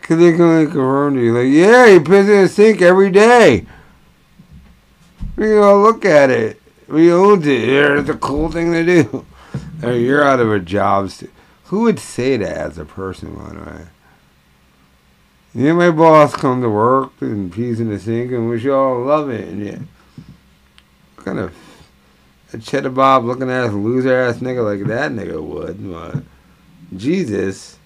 Cause 0.00 0.18
they 0.18 0.32
can 0.32 0.64
confirm 0.64 1.14
to 1.14 1.20
you 1.20 1.32
like, 1.36 1.52
yeah, 1.52 1.86
he 1.88 1.98
pisses 1.98 2.28
in 2.28 2.42
the 2.42 2.48
sink 2.48 2.80
every 2.80 3.10
day. 3.10 3.66
We 5.36 5.44
go 5.46 5.82
look 5.82 6.06
at 6.06 6.30
it. 6.30 6.60
We 6.88 7.12
owned 7.12 7.46
it. 7.46 7.68
It's 7.68 8.08
a 8.08 8.14
cool 8.14 8.50
thing 8.50 8.72
to 8.72 8.82
do. 8.84 9.26
You're 9.82 10.24
out 10.24 10.40
of 10.40 10.50
a 10.50 10.58
job. 10.60 11.10
st- 11.10 11.30
Who 11.64 11.80
would 11.82 11.98
say 11.98 12.38
that 12.38 12.56
as 12.56 12.78
a 12.78 12.86
person, 12.86 13.34
by 13.34 13.52
the 13.52 13.60
way? 13.60 13.86
Yeah, 15.54 15.72
my 15.74 15.90
boss 15.90 16.34
come 16.34 16.62
to 16.62 16.70
work 16.70 17.12
and 17.20 17.52
pees 17.52 17.78
in 17.78 17.90
the 17.90 17.98
sink, 17.98 18.32
and 18.32 18.48
we 18.48 18.58
should 18.58 18.74
all 18.74 19.04
love 19.04 19.28
it. 19.28 19.48
And 19.48 19.64
yeah, 19.66 19.78
what 21.16 21.26
kind 21.26 21.38
of 21.38 21.54
a 22.54 22.58
cheddar 22.58 22.90
bob 22.90 23.24
looking 23.24 23.50
ass 23.50 23.72
loser 23.72 24.14
ass 24.14 24.36
nigga 24.36 24.64
like 24.64 24.86
that 24.86 25.12
nigga 25.12 25.42
would. 25.42 25.90
But 25.90 26.22
Jesus. 26.96 27.78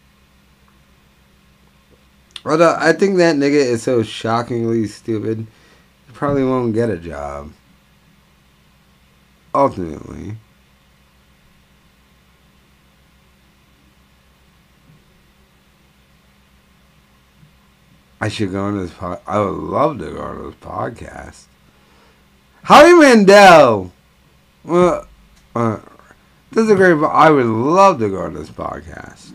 Although 2.44 2.76
I 2.78 2.92
think 2.92 3.16
that 3.16 3.36
nigga 3.36 3.54
is 3.54 3.82
so 3.82 4.02
shockingly 4.02 4.86
stupid, 4.86 5.46
he 6.06 6.12
probably 6.12 6.44
won't 6.44 6.74
get 6.74 6.90
a 6.90 6.98
job. 6.98 7.52
Ultimately. 9.54 10.36
I 18.20 18.28
should 18.28 18.52
go 18.52 18.64
on 18.64 18.78
this 18.78 18.92
pod. 18.92 19.20
I 19.26 19.38
would 19.38 19.54
love 19.54 19.98
to 19.98 20.10
go 20.10 20.20
on 20.20 20.44
this 20.44 20.54
podcast. 20.56 21.44
Howie 22.64 22.94
Mandel. 22.94 23.92
Well, 24.68 25.08
uh, 25.56 25.78
this 26.50 26.64
is 26.64 26.70
a 26.70 26.74
great. 26.74 27.02
I 27.02 27.30
would 27.30 27.46
love 27.46 27.98
to 28.00 28.10
go 28.10 28.20
on 28.20 28.34
this 28.34 28.50
podcast. 28.50 29.32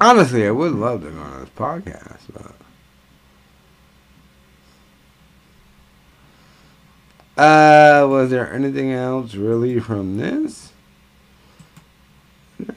Honestly, 0.00 0.46
I 0.46 0.52
would 0.52 0.74
love 0.74 1.02
to 1.02 1.10
go 1.10 1.18
on 1.18 1.40
this 1.40 1.50
podcast, 1.50 2.20
but. 2.32 2.54
Uh, 7.36 8.06
was 8.06 8.30
there 8.30 8.52
anything 8.52 8.92
else 8.92 9.34
really 9.34 9.80
from 9.80 10.18
this? 10.18 10.72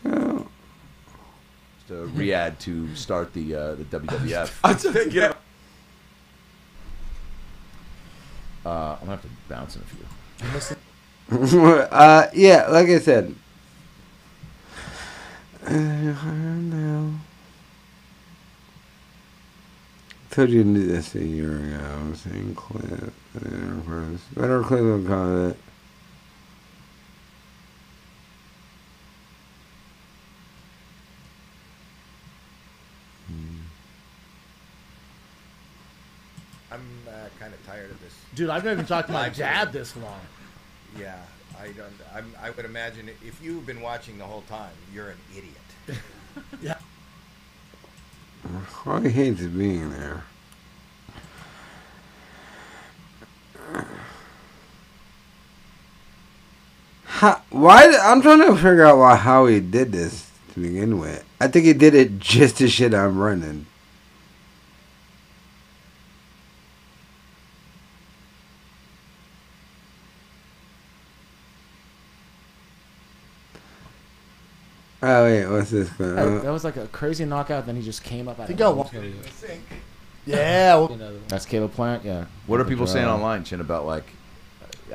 No. 0.03 0.47
To 1.87 1.93
Riyadh 2.15 2.57
to 2.59 2.93
start 2.95 3.33
the 3.33 3.55
uh, 3.55 3.75
the 3.75 3.83
WWF. 3.85 4.51
I'm 4.63 4.75
thinking 4.75 5.23
of- 5.23 5.37
Uh, 8.65 8.93
I'm 8.99 8.99
gonna 9.07 9.11
have 9.11 9.21
to 9.21 9.27
bounce 9.47 9.75
in 9.75 9.83
a 9.83 10.61
few. 10.61 10.77
uh, 11.91 12.27
yeah, 12.33 12.67
like 12.69 12.87
I 12.87 12.97
said. 12.99 13.35
I 15.67 15.69
don't 15.71 16.69
know. 16.71 17.13
Told 20.31 20.49
you 20.49 20.63
to 20.63 20.73
do 20.73 20.85
this 20.87 21.13
a 21.15 21.23
year 21.23 21.55
ago. 21.57 22.13
Same 22.15 22.55
clip. 22.55 23.13
Better 24.35 24.61
clip 24.63 24.81
of 24.83 25.05
comment. 25.07 25.57
I'm 36.71 36.81
uh, 37.07 37.29
kind 37.39 37.53
of 37.53 37.65
tired 37.65 37.91
of 37.91 38.01
this. 38.01 38.13
Dude, 38.35 38.49
I've 38.49 38.63
never 38.63 38.73
even 38.73 38.85
talked 38.85 39.07
to 39.07 39.13
my 39.13 39.29
dad 39.35 39.71
this 39.71 39.95
long. 39.95 40.19
Yeah, 40.99 41.17
I 41.59 41.67
don't. 41.67 41.87
I'm, 42.13 42.33
I 42.41 42.49
would 42.49 42.65
imagine 42.65 43.09
if 43.25 43.41
you've 43.41 43.65
been 43.65 43.81
watching 43.81 44.17
the 44.17 44.25
whole 44.25 44.43
time, 44.43 44.71
you're 44.93 45.09
an 45.09 45.17
idiot. 45.31 45.99
Yeah. 46.61 46.75
Harley 48.67 49.09
hates 49.09 49.41
being 49.41 49.89
there. 49.91 50.23
How, 57.05 57.41
why? 57.49 57.97
I'm 58.03 58.21
trying 58.21 58.41
to 58.41 58.53
figure 58.55 58.83
out 58.83 58.97
why 58.97 59.15
how 59.15 59.45
he 59.45 59.61
did 59.61 59.93
this 59.93 60.29
to 60.53 60.59
begin 60.59 60.99
with. 60.99 61.23
I 61.39 61.47
think 61.47 61.65
he 61.65 61.73
did 61.73 61.95
it 61.95 62.19
just 62.19 62.57
to 62.57 62.67
shit 62.67 62.93
I'm 62.93 63.17
running. 63.17 63.65
Oh 75.07 75.23
wait, 75.25 75.45
what's 75.45 75.69
this? 75.69 75.87
One? 75.99 76.15
That, 76.15 76.41
that 76.43 76.51
was 76.51 76.63
like 76.63 76.77
a 76.77 76.87
crazy 76.87 77.25
knockout. 77.25 77.67
Then 77.67 77.75
he 77.75 77.83
just 77.83 78.03
came 78.03 78.27
up. 78.27 78.39
Out 78.39 78.47
Think 78.47 78.59
of 78.61 78.79
I'll 78.79 78.91
nowhere. 78.91 79.11
Yeah. 80.25 80.73
Well, 80.75 80.91
Another 80.93 81.13
one. 81.13 81.23
That's 81.27 81.45
Caleb 81.45 81.73
Plant. 81.73 82.03
Yeah. 82.03 82.25
What 82.47 82.59
are 82.59 82.65
people 82.65 82.87
saying 82.87 83.05
Uh, 83.05 83.13
online, 83.13 83.43
Chin, 83.43 83.61
about 83.61 83.85
like? 83.85 84.05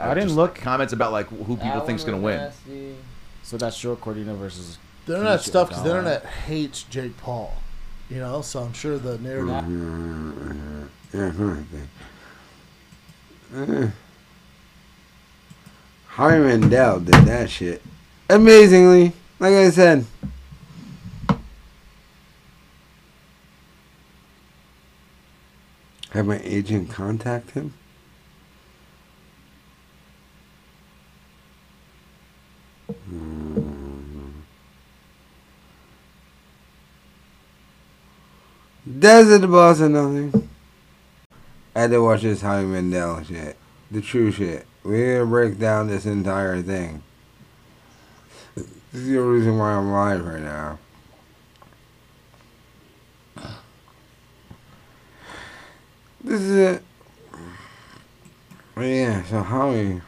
I 0.00 0.08
didn't 0.14 0.28
just 0.30 0.36
look. 0.36 0.56
comments 0.56 0.92
about 0.92 1.12
like 1.12 1.28
who 1.28 1.56
people 1.56 1.74
That 1.78 1.86
think's 1.86 2.02
gonna 2.02 2.18
win. 2.18 2.38
nasty. 2.38 2.96
So 3.44 3.56
that's 3.56 3.78
Joe 3.78 3.94
Cordino 3.94 4.36
versus. 4.36 4.78
the 5.06 5.14
internet 5.14 5.38
Keisha 5.40 5.44
stuff 5.44 5.68
because 5.68 5.84
the 5.84 5.90
internet 5.90 6.24
hates 6.26 6.82
Jake 6.84 7.16
Paul. 7.18 7.54
You 8.08 8.18
know, 8.18 8.42
so 8.42 8.62
I'm 8.62 8.72
sure 8.72 8.98
the 8.98 9.16
narrative. 9.18 9.46
Yeah, 11.12 11.30
kind 11.30 11.58
of 11.58 11.66
thing. 11.68 11.88
Eh. 13.84 13.90
Harry 16.08 16.40
Mandel 16.40 17.00
did 17.00 17.14
that 17.14 17.48
shit 17.50 17.82
amazingly. 18.28 19.12
Like 19.40 19.54
I 19.54 19.70
said, 19.70 20.04
have 26.10 26.26
my 26.26 26.38
agent 26.44 26.90
contact 26.90 27.52
him. 27.52 27.72
Hmm. 32.86 34.30
Desert 38.98 39.50
boss 39.50 39.80
or 39.80 39.88
nothing. 39.88 40.50
I 41.74 41.80
had 41.80 41.92
to 41.92 42.02
watch 42.02 42.20
this 42.20 42.42
Howie 42.42 42.66
Mandel 42.66 43.22
shit. 43.24 43.56
The 43.90 44.02
true 44.02 44.30
shit. 44.30 44.66
We're 44.84 45.20
gonna 45.20 45.30
break 45.30 45.58
down 45.58 45.88
this 45.88 46.04
entire 46.04 46.60
thing. 46.60 47.02
This 48.92 49.02
is 49.02 49.08
the 49.08 49.20
reason 49.20 49.56
why 49.56 49.72
I'm 49.72 49.92
live 49.92 50.24
right 50.24 50.42
now. 50.42 50.78
This 56.22 56.40
is 56.40 56.56
it. 56.56 56.82
Yeah, 58.76 59.22
so 59.24 59.42
how 59.42 59.70
Howie. 59.70 60.00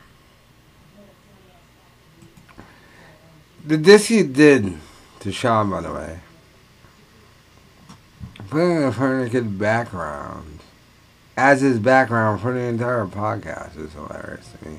The 3.64 3.76
disc 3.76 4.06
he 4.06 4.22
did 4.24 4.74
to 5.20 5.30
Sean, 5.30 5.70
by 5.70 5.80
the 5.82 5.92
way. 5.92 6.18
Putting 8.50 8.82
a 8.82 8.92
tourniquet 8.92 9.58
background 9.58 10.58
as 11.36 11.60
his 11.60 11.78
background 11.78 12.40
for 12.40 12.52
the 12.52 12.60
entire 12.60 13.06
podcast 13.06 13.78
is 13.78 13.92
hilarious 13.92 14.50
to 14.60 14.68
me. 14.68 14.78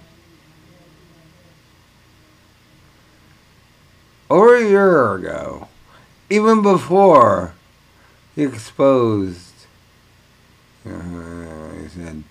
Over 4.29 4.55
a 4.55 4.67
year 4.67 5.13
ago, 5.13 5.67
even 6.29 6.61
before 6.61 7.53
he 8.35 8.43
exposed, 8.43 9.53
uh, 10.85 11.73
he 11.81 11.87
said, 11.89 12.23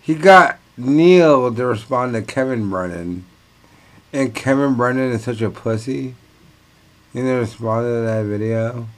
he 0.00 0.14
got 0.14 0.58
Neal 0.76 1.54
to 1.54 1.66
respond 1.66 2.14
to 2.14 2.22
Kevin 2.22 2.68
Brennan, 2.68 3.24
and 4.12 4.34
Kevin 4.34 4.74
Brennan 4.74 5.12
is 5.12 5.24
such 5.24 5.40
a 5.40 5.50
pussy. 5.50 6.14
He 7.12 7.20
didn't 7.20 7.40
to 7.84 8.02
that 8.02 8.24
video. 8.24 8.88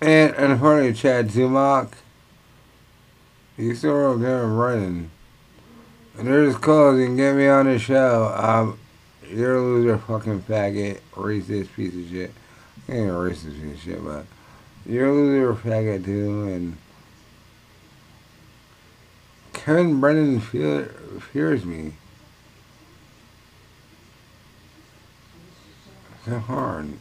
And 0.00 0.34
unfortunately, 0.34 0.92
Chad 0.94 1.28
Zumock, 1.28 1.92
he's 3.56 3.78
still 3.78 4.18
Kevin 4.18 4.56
Brennan. 4.56 5.10
And 6.16 6.28
there's 6.28 6.56
calls, 6.56 6.98
you 6.98 7.06
can 7.06 7.16
get 7.16 7.34
me 7.34 7.48
on 7.48 7.66
the 7.66 7.78
show. 7.78 8.32
Um, 8.36 8.78
you're 9.28 9.56
a 9.56 9.60
loser, 9.60 9.98
fucking 9.98 10.42
faggot, 10.42 11.00
racist 11.14 11.74
piece 11.74 11.94
of 11.94 12.08
shit. 12.08 12.32
I 12.88 12.92
ain't 12.92 13.10
a 13.10 13.14
racist 13.14 13.60
piece 13.60 13.74
of 13.74 13.80
shit, 13.80 14.04
but 14.04 14.26
you're 14.86 15.08
a 15.08 15.12
loser, 15.12 15.54
faggot 15.54 16.04
too, 16.04 16.48
and 16.48 16.76
Kevin 19.52 19.98
Brennan 19.98 20.40
fear, 20.40 20.94
fears 21.32 21.64
me. 21.64 21.94
So 26.24 26.38
hard. 26.38 26.92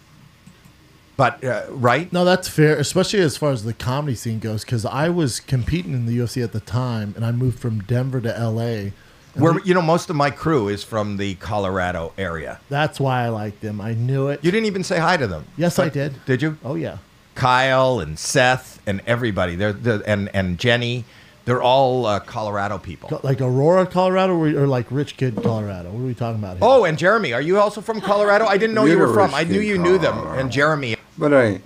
But 1.15 1.43
uh, 1.43 1.65
right? 1.69 2.11
No, 2.11 2.25
that's 2.25 2.47
fair, 2.47 2.75
especially 2.77 3.19
as 3.19 3.37
far 3.37 3.51
as 3.51 3.63
the 3.63 3.73
comedy 3.73 4.15
scene 4.15 4.39
goes. 4.39 4.65
Because 4.65 4.85
I 4.85 5.09
was 5.09 5.39
competing 5.39 5.93
in 5.93 6.05
the 6.05 6.17
UFC 6.17 6.43
at 6.43 6.53
the 6.53 6.59
time, 6.59 7.13
and 7.15 7.23
I 7.25 7.31
moved 7.31 7.59
from 7.59 7.81
Denver 7.81 8.19
to 8.21 8.29
LA. 8.29 8.91
Where 9.35 9.59
you 9.63 9.73
know 9.73 9.81
most 9.81 10.09
of 10.09 10.15
my 10.15 10.29
crew 10.29 10.67
is 10.67 10.83
from 10.83 11.17
the 11.17 11.35
Colorado 11.35 12.13
area. 12.17 12.59
that's 12.69 12.99
why 12.99 13.23
I 13.25 13.29
liked 13.29 13.61
them. 13.61 13.81
I 13.81 13.93
knew 13.93 14.27
it. 14.27 14.43
You 14.43 14.51
didn't 14.51 14.67
even 14.67 14.83
say 14.83 14.99
hi 14.99 15.17
to 15.17 15.25
them. 15.25 15.45
Yes, 15.57 15.79
I 15.79 15.89
did. 15.89 16.23
Did 16.25 16.41
you? 16.41 16.57
Oh 16.63 16.75
yeah. 16.75 16.97
Kyle 17.35 17.99
and 17.99 18.17
Seth 18.19 18.79
and 18.85 19.01
everybody. 19.07 19.55
They're, 19.55 19.73
they 19.73 20.03
and 20.05 20.29
and 20.35 20.59
Jenny. 20.59 21.05
They're 21.45 21.61
all 21.61 22.05
uh, 22.05 22.19
Colorado 22.21 22.77
people. 22.77 23.19
Like 23.21 23.41
Aurora, 23.41 23.85
Colorado, 23.85 24.33
or, 24.33 24.63
or 24.63 24.67
like 24.67 24.89
Rich 24.89 25.17
Kid, 25.17 25.35
Colorado. 25.43 25.91
What 25.91 25.99
are 25.99 26.05
we 26.05 26.13
talking 26.13 26.39
about 26.39 26.57
here? 26.57 26.59
Oh, 26.61 26.85
and 26.85 26.97
Jeremy, 26.97 27.33
are 27.33 27.41
you 27.41 27.59
also 27.59 27.81
from 27.81 27.99
Colorado? 27.99 28.45
I 28.45 28.57
didn't 28.57 28.75
know 28.75 28.85
you 28.85 28.97
were 28.97 29.13
from. 29.13 29.33
I 29.33 29.43
knew 29.43 29.59
you 29.59 29.77
knew 29.77 29.97
them. 29.97 30.17
And 30.37 30.51
Jeremy. 30.51 30.95
But 31.17 31.31
hey, 31.31 31.61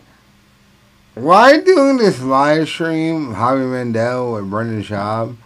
why 1.15 1.59
doing 1.61 1.97
this 1.97 2.21
live 2.21 2.67
stream, 2.67 3.33
Howie 3.33 3.65
Mandel 3.65 4.33
with 4.33 4.49
Brendan 4.49 4.83
Schaub? 4.83 5.37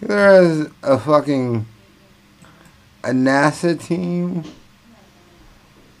There 0.00 0.42
is 0.42 0.68
a 0.82 0.98
fucking 0.98 1.64
a 3.02 3.08
NASA 3.08 3.80
team 3.80 4.44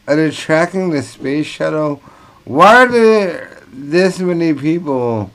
that 0.06 0.18
is 0.18 0.36
tracking 0.38 0.90
the 0.90 1.02
space 1.02 1.46
shuttle. 1.46 2.02
Why 2.44 2.84
are 2.84 2.88
there 2.88 3.62
this 3.72 4.18
many 4.18 4.52
people 4.52 5.30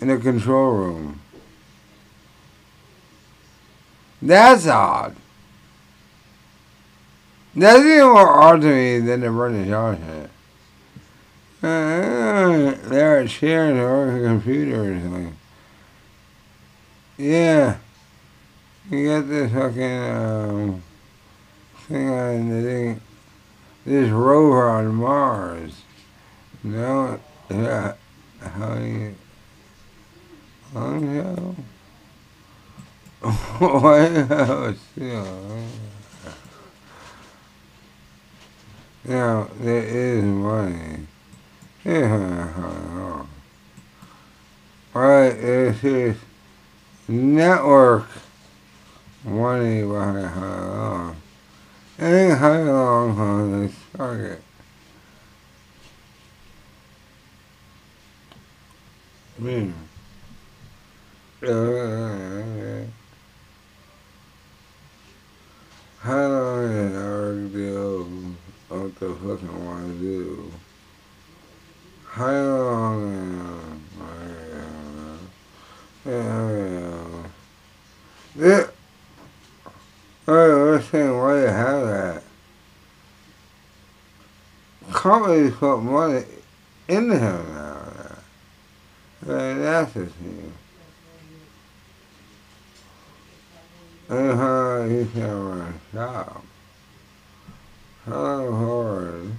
in 0.00 0.08
the 0.08 0.18
control 0.18 0.72
room? 0.72 1.20
That's 4.20 4.66
odd. 4.66 5.16
That's 7.56 7.80
even 7.80 8.08
more 8.08 8.42
odd 8.42 8.60
to 8.60 8.66
me 8.66 8.98
than 8.98 9.20
the 9.20 9.30
Brendan 9.30 9.66
Schaub 9.66 9.96
shit. 9.96 10.30
Uh, 11.64 12.76
they're 12.88 13.26
sharing 13.26 13.78
or 13.78 14.16
a 14.16 14.28
computer 14.28 14.92
or 14.92 15.00
something. 15.00 15.36
Yeah. 17.16 17.78
You 18.90 19.06
got 19.06 19.28
this 19.28 19.50
fucking 19.50 20.10
um, 20.10 20.82
thing 21.88 22.10
on 22.10 22.48
the 22.50 22.62
thing, 22.62 23.00
this 23.86 24.10
rover 24.10 24.68
on 24.68 24.94
Mars. 24.94 25.80
No, 26.62 27.18
yeah, 27.48 27.94
how 28.42 28.74
you, 28.74 29.14
long 30.74 31.18
ago? 31.18 31.56
White 33.58 34.26
House, 34.26 34.84
yeah. 34.96 35.24
Now, 39.06 39.48
there 39.60 39.82
is 39.82 40.24
money. 40.24 41.06
Yeah. 41.86 43.26
Right, 44.94 45.32
this 45.32 45.84
is 45.84 46.16
network 47.08 48.06
money 49.22 49.82
behind 49.82 50.26
how 50.26 50.64
long. 50.64 51.16
And 51.98 52.38
how 52.38 52.58
long 52.62 53.18
on 53.18 53.62
this 53.62 53.74
target. 53.94 54.40
Hmm. 59.36 59.72
How 66.00 66.28
long 66.28 66.68
did 66.68 66.96
I 66.96 67.52
do 67.52 68.36
what 68.68 68.94
the 69.00 69.14
fuck 69.14 69.40
I 69.42 69.58
want 69.58 69.86
to 69.86 69.98
do? 69.98 70.52
Uh, 72.16 72.22
uh. 76.06 76.44
Alright, 80.28 80.72
let's 80.72 80.90
see 80.90 80.98
why 80.98 81.40
you 81.40 81.46
have 81.46 81.86
that. 81.86 82.22
Companies 84.92 85.54
put 85.56 85.78
money 85.78 86.24
into 86.86 87.18
him 87.18 87.54
now. 87.54 87.74
Like, 89.26 89.56
that's 89.58 89.92
the 89.94 90.06
thing. 90.06 90.52
And 94.08 94.38
how 94.38 94.84
he 94.84 95.04
can 95.06 95.80
shop. 95.92 96.44
How 98.06 98.52
hard. 98.52 99.32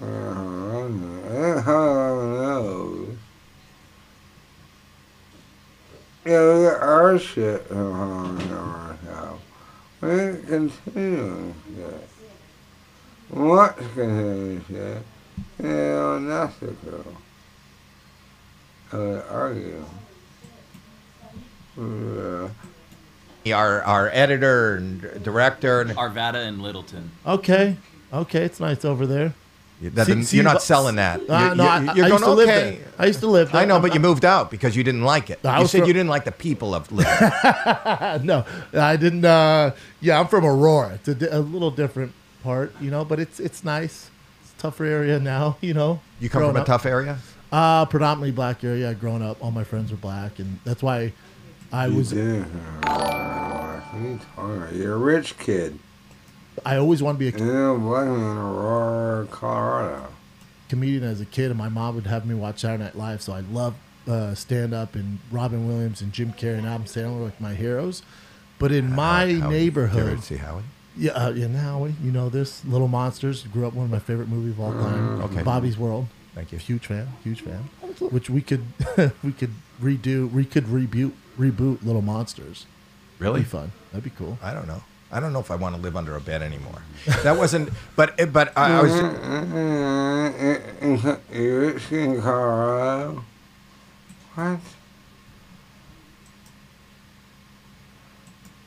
And 0.00 1.60
how 1.60 1.84
long 1.84 2.34
knows. 2.34 3.16
Yeah, 6.24 6.40
look 6.40 6.74
at 6.74 6.82
our 6.82 7.18
shit 7.18 7.66
from 7.66 7.92
how 7.92 8.04
long 8.04 8.38
can 8.38 8.50
run 8.50 8.98
a 9.02 9.06
shop. 9.06 9.40
We 10.00 10.10
ain't 10.10 10.46
continuing 10.46 11.54
shit. 11.76 12.08
What's 13.30 13.78
continuing 13.78 14.64
shit? 14.66 15.02
Yeah, 15.62 16.18
that's 16.22 16.56
the 16.58 16.66
girl. 16.66 17.04
I 18.92 18.96
would 18.96 19.24
argue. 19.28 19.84
Yeah. 21.76 23.54
Our 23.54 23.82
our 23.82 24.10
editor 24.12 24.76
and 24.76 25.22
director. 25.22 25.80
And 25.82 25.90
Arvada 25.90 26.46
and 26.46 26.60
Littleton. 26.60 27.10
Okay, 27.26 27.76
okay, 28.12 28.42
it's 28.44 28.60
nice 28.60 28.84
over 28.84 29.06
there. 29.06 29.34
That 29.80 30.06
See- 30.06 30.12
didn't- 30.12 30.24
see, 30.26 30.36
you're 30.36 30.44
not 30.44 30.54
but- 30.54 30.62
selling 30.62 30.96
that. 30.96 31.20
Uh, 31.20 31.22
You- 31.50 31.54
no, 31.54 31.62
you- 31.64 31.68
I, 31.68 31.78
you're 31.80 31.90
I 31.90 31.94
going, 31.94 32.10
used 32.12 32.24
to 32.24 32.30
live 32.30 32.48
okay. 32.48 32.70
there. 32.78 32.86
I 32.98 33.06
used 33.06 33.20
to 33.20 33.26
live 33.28 33.52
there. 33.52 33.60
I 33.60 33.64
know, 33.64 33.78
but 33.80 33.94
you 33.94 34.00
moved 34.00 34.24
out 34.24 34.50
because 34.50 34.74
you 34.76 34.82
didn't 34.84 35.04
like 35.04 35.30
it. 35.30 35.38
I 35.44 35.56
You 35.56 35.62
was 35.62 35.70
said 35.70 35.80
from- 35.80 35.88
you 35.88 35.92
didn't 35.94 36.08
like 36.10 36.24
the 36.24 36.32
people 36.32 36.74
of 36.74 36.90
Liverpool. 36.90 37.28
no, 38.24 38.44
I 38.74 38.96
didn't. 38.96 39.24
Uh, 39.24 39.72
yeah, 40.00 40.18
I'm 40.18 40.26
from 40.26 40.44
Aurora. 40.44 40.94
It's 40.94 41.08
a, 41.08 41.14
di- 41.14 41.26
a 41.28 41.40
little 41.40 41.70
different 41.70 42.12
part, 42.42 42.72
you 42.80 42.90
know, 42.90 43.04
but 43.04 43.20
it's 43.20 43.38
it's 43.40 43.62
nice. 43.64 44.10
It's 44.42 44.52
a 44.58 44.62
tougher 44.62 44.84
area 44.84 45.18
now, 45.20 45.56
you 45.62 45.74
know. 45.74 46.00
You 46.20 46.28
come 46.28 46.40
growing 46.40 46.54
from 46.54 46.58
a 46.58 46.62
up. 46.62 46.66
tough 46.66 46.86
area. 46.86 47.18
Uh, 47.52 47.84
predominantly 47.86 48.30
black 48.32 48.62
area. 48.64 48.92
Growing 48.94 49.22
up, 49.22 49.42
all 49.42 49.50
my 49.52 49.64
friends 49.64 49.90
were 49.90 49.96
black, 49.96 50.38
and 50.38 50.58
that's 50.64 50.82
why 50.82 51.12
I 51.72 51.86
You 51.86 51.96
was. 51.98 52.10
did. 52.10 52.44
What 52.44 52.88
are 52.88 53.82
you 54.02 54.18
talking 54.36 54.56
about? 54.56 54.72
You're 54.74 54.94
a 54.94 54.98
rich 54.98 55.38
kid. 55.38 55.78
I 56.64 56.76
always 56.76 57.02
want 57.02 57.18
to 57.18 57.18
be 57.18 57.28
a 57.28 57.38
Yeah, 57.38 57.76
black 57.78 58.06
man 58.06 58.14
in 58.14 58.36
Aurora, 58.36 59.26
Colorado. 59.26 60.08
comedian 60.68 61.02
as 61.04 61.20
a 61.20 61.24
kid, 61.24 61.50
and 61.50 61.58
my 61.58 61.68
mom 61.68 61.94
would 61.94 62.06
have 62.06 62.26
me 62.26 62.34
watch 62.34 62.60
Saturday 62.60 62.84
Night 62.84 62.96
Live. 62.96 63.22
So 63.22 63.32
I 63.32 63.40
love 63.40 63.74
uh, 64.06 64.34
stand 64.34 64.72
up 64.74 64.94
and 64.94 65.18
Robin 65.30 65.66
Williams 65.68 66.00
and 66.00 66.12
Jim 66.12 66.32
Carrey 66.32 66.58
and 66.58 66.66
Adam 66.66 66.84
Sandler 66.84 67.18
were 67.18 67.24
like 67.26 67.40
my 67.40 67.54
heroes. 67.54 68.02
But 68.58 68.72
in 68.72 68.92
my 68.94 69.20
Howie. 69.20 69.32
You 69.32 69.38
ever 69.42 69.50
neighborhood, 69.50 70.22
see 70.24 70.36
Howie? 70.36 70.62
yeah, 70.96 71.12
uh, 71.12 71.30
yeah, 71.30 71.46
Howie, 71.48 71.94
you 72.02 72.10
know 72.10 72.28
this 72.28 72.64
Little 72.64 72.88
Monsters 72.88 73.44
grew 73.44 73.66
up 73.66 73.74
one 73.74 73.84
of 73.84 73.90
my 73.90 73.98
favorite 74.00 74.28
movies 74.28 74.52
of 74.52 74.60
all 74.60 74.72
time. 74.72 75.20
Okay. 75.22 75.42
Bobby's 75.42 75.78
World. 75.78 76.06
Thank 76.34 76.52
you. 76.52 76.58
Huge 76.58 76.86
fan, 76.86 77.08
huge 77.24 77.40
fan. 77.42 77.68
Which 78.10 78.28
we 78.30 78.40
could 78.42 78.62
we 79.22 79.32
could 79.32 79.52
redo, 79.82 80.30
we 80.30 80.44
could 80.44 80.64
reboot 80.64 81.12
reboot 81.38 81.84
Little 81.84 82.02
Monsters. 82.02 82.66
Really? 83.18 83.40
That'd 83.40 83.46
be 83.52 83.58
fun. 83.58 83.72
That'd 83.92 84.04
be 84.04 84.10
cool. 84.10 84.38
I 84.42 84.52
don't 84.54 84.66
know. 84.68 84.82
I 85.10 85.20
don't 85.20 85.32
know 85.32 85.40
if 85.40 85.50
I 85.50 85.56
want 85.56 85.74
to 85.74 85.80
live 85.80 85.96
under 85.96 86.16
a 86.16 86.20
bed 86.20 86.42
anymore. 86.42 86.82
That 87.22 87.36
wasn't. 87.36 87.70
But 87.96 88.32
but 88.32 88.52
I, 88.56 88.72
I 88.72 88.82
was. 88.82 88.92
You're 91.32 91.60
rich 91.60 91.90
in 91.92 92.20
Colorado? 92.20 93.24
What? 94.34 94.60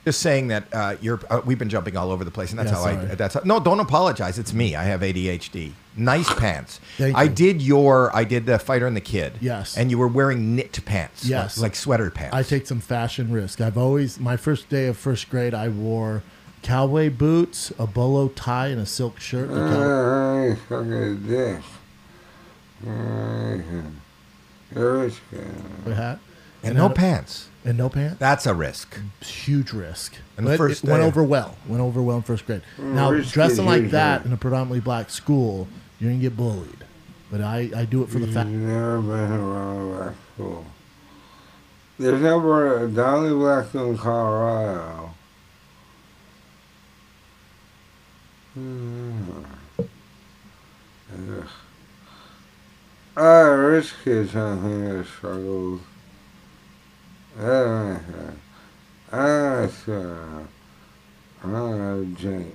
Just 0.03 0.19
saying 0.21 0.47
that 0.47 0.63
uh, 0.73 0.95
you're. 0.99 1.19
Uh, 1.29 1.41
we've 1.45 1.59
been 1.59 1.69
jumping 1.69 1.95
all 1.95 2.11
over 2.11 2.23
the 2.23 2.31
place, 2.31 2.49
and 2.49 2.57
that's 2.59 2.71
Yeah, 2.71 2.77
how 2.77 2.83
sorry. 2.83 2.95
I. 3.11 3.15
That's 3.15 3.35
how, 3.35 3.41
no. 3.45 3.59
Don't 3.59 3.79
apologize. 3.79 4.39
It's 4.39 4.51
me. 4.51 4.75
I 4.75 4.83
have 4.83 5.01
ADHD. 5.01 5.73
Nice 5.95 6.33
pants. 6.33 6.79
Thank 6.97 7.15
I 7.15 7.23
you. 7.23 7.29
did 7.29 7.61
your. 7.61 8.15
I 8.15 8.23
did 8.23 8.47
the 8.47 8.57
fighter 8.57 8.87
and 8.87 8.95
the 8.97 9.01
kid. 9.01 9.33
Yes. 9.41 9.77
And 9.77 9.91
you 9.91 9.99
were 9.99 10.07
wearing 10.07 10.55
knit 10.55 10.79
pants. 10.85 11.23
Yes. 11.25 11.57
Like, 11.57 11.63
like 11.71 11.75
sweater 11.75 12.09
pants. 12.09 12.35
I 12.35 12.41
take 12.41 12.65
some 12.65 12.79
fashion 12.79 13.31
risk. 13.31 13.61
I've 13.61 13.77
always 13.77 14.19
my 14.19 14.37
first 14.37 14.69
day 14.69 14.87
of 14.87 14.97
first 14.97 15.29
grade, 15.29 15.53
I 15.53 15.67
wore 15.69 16.23
cowboy 16.63 17.11
boots, 17.11 17.71
a 17.77 17.85
bolo 17.85 18.29
tie, 18.29 18.67
and 18.69 18.81
a 18.81 18.85
silk 18.87 19.19
shirt. 19.19 19.49
The 19.49 19.55
cow- 19.55 20.51
I 20.51 20.55
fucking 20.67 21.27
dick. 21.27 21.61
You're 24.73 24.93
a 24.93 24.97
rich 25.05 25.19
hat, 25.85 26.19
and 26.63 26.75
no 26.75 26.87
had- 26.87 26.95
pants. 26.95 27.49
And 27.65 27.77
no 27.77 27.89
pants. 27.89 28.17
That's 28.19 28.45
a 28.45 28.53
risk. 28.53 28.97
huge 29.21 29.71
risk. 29.73 30.15
And 30.37 30.45
the 30.47 30.51
but 30.51 30.57
first 30.57 30.83
it 30.83 30.89
went 30.89 31.01
day- 31.03 31.07
over 31.07 31.23
well. 31.23 31.55
Went 31.67 31.81
over 31.81 32.01
well 32.01 32.17
in 32.17 32.23
first 32.23 32.45
grade. 32.45 32.61
now 32.77 33.11
dressing 33.11 33.65
like 33.65 33.81
huge, 33.81 33.91
that 33.91 34.17
right? 34.17 34.25
in 34.25 34.33
a 34.33 34.37
predominantly 34.37 34.79
black 34.79 35.09
school, 35.09 35.67
you're 35.99 36.09
gonna 36.11 36.21
get 36.21 36.35
bullied. 36.35 36.83
But 37.31 37.41
I, 37.41 37.69
I 37.75 37.85
do 37.85 38.03
it 38.03 38.09
for 38.09 38.19
the 38.19 38.25
You've 38.25 38.33
fact. 38.33 38.49
never 38.49 38.99
been 39.01 39.31
around 39.31 39.77
a 39.91 39.95
black 39.97 40.13
school. 40.35 40.65
There's 41.99 42.21
never 42.21 42.83
a 42.83 42.89
Donnie 42.89 43.29
Black 43.29 43.67
school 43.69 43.91
in 43.91 43.97
Colorado. 43.97 45.13
Hmm. 48.55 49.21
Ugh. 49.79 51.47
Ah, 53.15 53.41
rich 53.43 53.93
kids 54.03 54.31
have 54.33 54.63
their 54.63 55.05
struggles. 55.05 55.81
Yeah, 57.41 57.97
I 59.11 59.67
swear. 59.67 60.47
I'm 61.43 62.13
drink. 62.13 62.53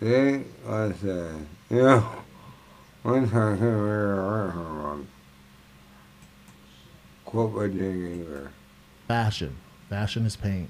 See, 0.00 0.42
I 0.68 0.92
said, 0.92 1.46
you 1.70 1.76
know, 1.76 2.04
one 3.04 3.30
time 3.30 3.54
I 3.54 3.56
couldn't 3.56 3.82
wear 3.82 4.12
a 4.14 4.46
rifle 4.46 5.06
Quote 7.24 7.54
by 7.54 7.68
Jane 7.68 8.20
Eager. 8.20 8.50
Fashion. 9.06 9.56
Fashion 9.88 10.26
is 10.26 10.34
pain. 10.34 10.68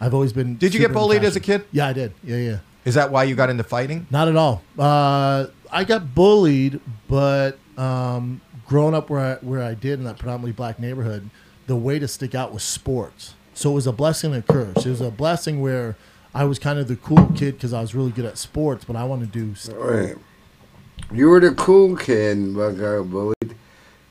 I've 0.00 0.14
always 0.14 0.32
been. 0.32 0.56
Did 0.56 0.72
you 0.72 0.80
get 0.80 0.94
bullied 0.94 1.24
as 1.24 1.36
a 1.36 1.40
kid? 1.40 1.66
Yeah, 1.72 1.88
I 1.88 1.92
did. 1.92 2.14
Yeah, 2.24 2.36
yeah. 2.36 2.58
Is 2.86 2.94
that 2.94 3.10
why 3.10 3.24
you 3.24 3.34
got 3.34 3.50
into 3.50 3.64
fighting? 3.64 4.06
Not 4.10 4.28
at 4.28 4.36
all. 4.36 4.62
Uh, 4.78 5.46
I 5.70 5.84
got 5.84 6.14
bullied, 6.14 6.80
but 7.06 7.58
um, 7.76 8.40
growing 8.66 8.94
up 8.94 9.10
where 9.10 9.20
I, 9.20 9.34
where 9.44 9.62
I 9.62 9.74
did 9.74 9.98
in 9.98 10.04
that 10.04 10.18
predominantly 10.18 10.52
black 10.52 10.78
neighborhood, 10.78 11.28
the 11.66 11.76
way 11.76 11.98
to 11.98 12.08
stick 12.08 12.34
out 12.34 12.52
was 12.52 12.62
sports. 12.62 13.34
So 13.54 13.70
it 13.70 13.74
was 13.74 13.86
a 13.86 13.92
blessing 13.92 14.34
and 14.34 14.44
a 14.44 14.52
curse. 14.52 14.84
It 14.84 14.90
was 14.90 15.00
a 15.00 15.10
blessing 15.10 15.60
where 15.60 15.96
I 16.34 16.44
was 16.44 16.58
kind 16.58 16.78
of 16.78 16.88
the 16.88 16.96
cool 16.96 17.26
kid 17.34 17.54
because 17.54 17.72
I 17.72 17.80
was 17.80 17.94
really 17.94 18.10
good 18.10 18.26
at 18.26 18.38
sports, 18.38 18.84
but 18.84 18.96
I 18.96 19.04
wanted 19.04 19.32
to 19.32 19.54
do. 19.54 19.74
Wait. 19.74 20.16
You 21.12 21.28
were 21.28 21.40
the 21.40 21.52
cool 21.52 21.96
kid, 21.96 22.54
but 22.54 22.72
got 22.72 23.10
bullied. 23.10 23.56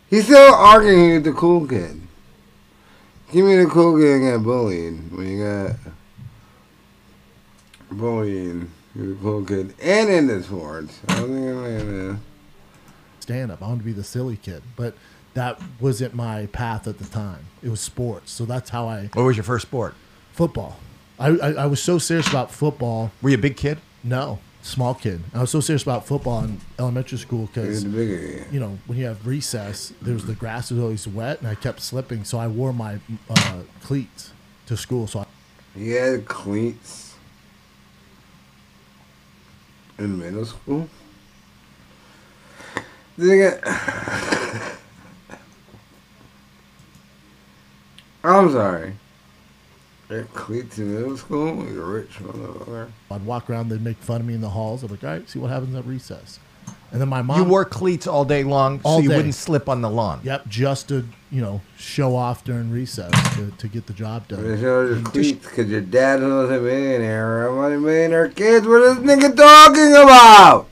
He's 0.10 0.26
still 0.26 0.54
arguing 0.54 1.14
with 1.14 1.24
the 1.26 1.34
cool 1.34 1.68
kid. 1.68 2.02
Give 3.32 3.46
me 3.46 3.56
the 3.58 3.66
cool 3.66 4.00
kid 4.00 4.16
and 4.16 4.24
get 4.24 4.44
bullied 4.44 5.12
when 5.12 5.28
you 5.28 5.44
got 5.44 5.76
bullying. 7.92 8.72
You're 8.96 9.08
the 9.08 9.16
cool 9.16 9.44
kid 9.44 9.74
and 9.82 10.10
into 10.10 10.42
sports. 10.44 11.00
I 11.10 11.22
was 11.22 11.30
thinking 11.30 12.10
that. 12.10 12.20
stand 13.20 13.52
up. 13.52 13.62
I 13.62 13.68
wanted 13.68 13.80
to 13.80 13.86
be 13.86 13.92
the 13.92 14.04
silly 14.04 14.38
kid, 14.38 14.64
but 14.76 14.96
that 15.36 15.62
wasn't 15.80 16.14
my 16.16 16.48
path 16.48 16.88
at 16.88 16.98
the 16.98 17.06
time. 17.06 17.46
It 17.62 17.70
was 17.70 17.80
sports, 17.80 18.32
so 18.32 18.46
that's 18.46 18.70
how 18.72 18.88
I 18.88 19.10
What 19.14 19.24
was 19.24 19.38
your 19.38 19.44
first 19.44 19.68
sport? 19.68 19.94
football. 20.34 20.78
I 21.20 21.28
I, 21.30 21.50
I 21.52 21.66
was 21.68 21.82
so 21.82 21.98
serious 21.98 22.28
about 22.28 22.52
football. 22.52 23.12
Were 23.22 23.30
you 23.30 23.36
a 23.38 23.42
big 23.42 23.56
kid? 23.56 23.78
No, 24.04 24.40
small 24.62 24.94
kid. 24.94 25.22
I 25.34 25.40
was 25.42 25.50
so 25.52 25.60
serious 25.62 25.84
about 25.84 26.06
football 26.06 26.44
in 26.44 26.60
elementary 26.80 27.18
school 27.18 27.46
because 27.48 27.84
the 27.84 27.90
bigger 27.90 28.40
guy. 28.40 28.46
you 28.52 28.60
know 28.60 28.78
when 28.88 28.98
you 28.98 29.06
have 29.06 29.26
recess, 29.26 29.94
there's 30.02 30.26
the 30.26 30.34
grass 30.36 30.72
was 30.72 30.80
always 30.82 31.08
wet, 31.08 31.40
and 31.40 31.48
I 31.48 31.56
kept 31.56 31.82
slipping. 31.82 32.24
So 32.26 32.38
I 32.38 32.48
wore 32.48 32.74
my 32.74 33.00
uh, 33.30 33.60
cleats 33.82 34.32
to 34.68 34.76
school. 34.76 35.08
So 35.08 35.20
I, 35.20 35.26
He 35.78 35.92
had 35.92 36.26
cleats 36.26 37.16
in 39.98 40.20
middle 40.20 40.46
school. 40.46 40.90
Did 43.18 43.32
he 43.32 43.38
get? 43.38 43.64
I'm 48.26 48.52
sorry. 48.52 48.94
He 50.08 50.16
had 50.16 50.34
cleats 50.34 50.78
middle 50.78 51.18
school. 51.18 51.66
You're 51.72 51.86
rich 51.86 52.12
motherfucker. 52.20 52.90
I'd 53.10 53.26
walk 53.26 53.50
around. 53.50 53.70
They'd 53.70 53.82
make 53.82 53.98
fun 53.98 54.22
of 54.22 54.28
me 54.28 54.36
in 54.36 54.42
the 54.42 54.50
halls. 54.50 54.84
I'd 54.84 54.88
be 54.88 54.94
like, 54.96 55.04
all 55.04 55.10
right, 55.12 55.30
see 55.30 55.40
what 55.40 55.50
happens 55.50 55.76
at 55.76 55.86
recess. 55.86 56.40
And 56.92 57.02
then 57.02 57.10
my 57.10 57.22
mom. 57.22 57.40
You 57.40 57.44
wore 57.44 57.66
cleats 57.66 58.08
all 58.08 58.24
day 58.24 58.44
long 58.44 58.80
All 58.84 58.98
so 58.98 59.04
you 59.04 59.10
day. 59.10 59.18
wouldn't 59.18 59.36
slip 59.36 59.68
on 59.68 59.82
the 59.82 59.90
lawn. 59.90 60.22
Yep, 60.24 60.48
just 60.48 60.88
to 60.90 61.06
you 61.32 61.42
know 61.42 61.62
show 61.78 62.16
off 62.16 62.44
during 62.44 62.72
recess 62.72 63.12
to, 63.36 63.52
to 63.52 63.68
get 63.68 63.88
the 63.88 63.94
job 63.94 64.28
done. 64.28 64.48
They 64.48 64.62
showed 64.62 64.96
his 64.96 65.04
cleats 65.08 65.46
because 65.48 65.70
your 65.70 65.82
dad 65.82 66.22
was 66.22 66.50
a 66.52 66.60
millionaire. 66.60 67.48
I'm 67.50 67.58
a 67.74 67.78
millionaire 67.80 68.30
kids. 68.30 68.68
What 68.68 68.82
is 68.84 69.00
this 69.00 69.06
nigga 69.18 69.36
talking 69.36 69.92
about? 69.92 70.68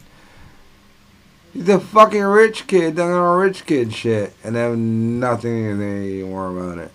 He's 1.53 1.69
a 1.69 1.79
fucking 1.79 2.23
rich 2.23 2.67
kid 2.67 2.95
doing 2.95 3.11
all 3.13 3.37
rich 3.37 3.65
kid 3.65 3.93
shit 3.93 4.33
and 4.43 4.55
have 4.55 4.77
nothing 4.77 5.63
to 5.65 5.77
say 5.77 6.23
more 6.23 6.49
about 6.49 6.77
it. 6.79 6.91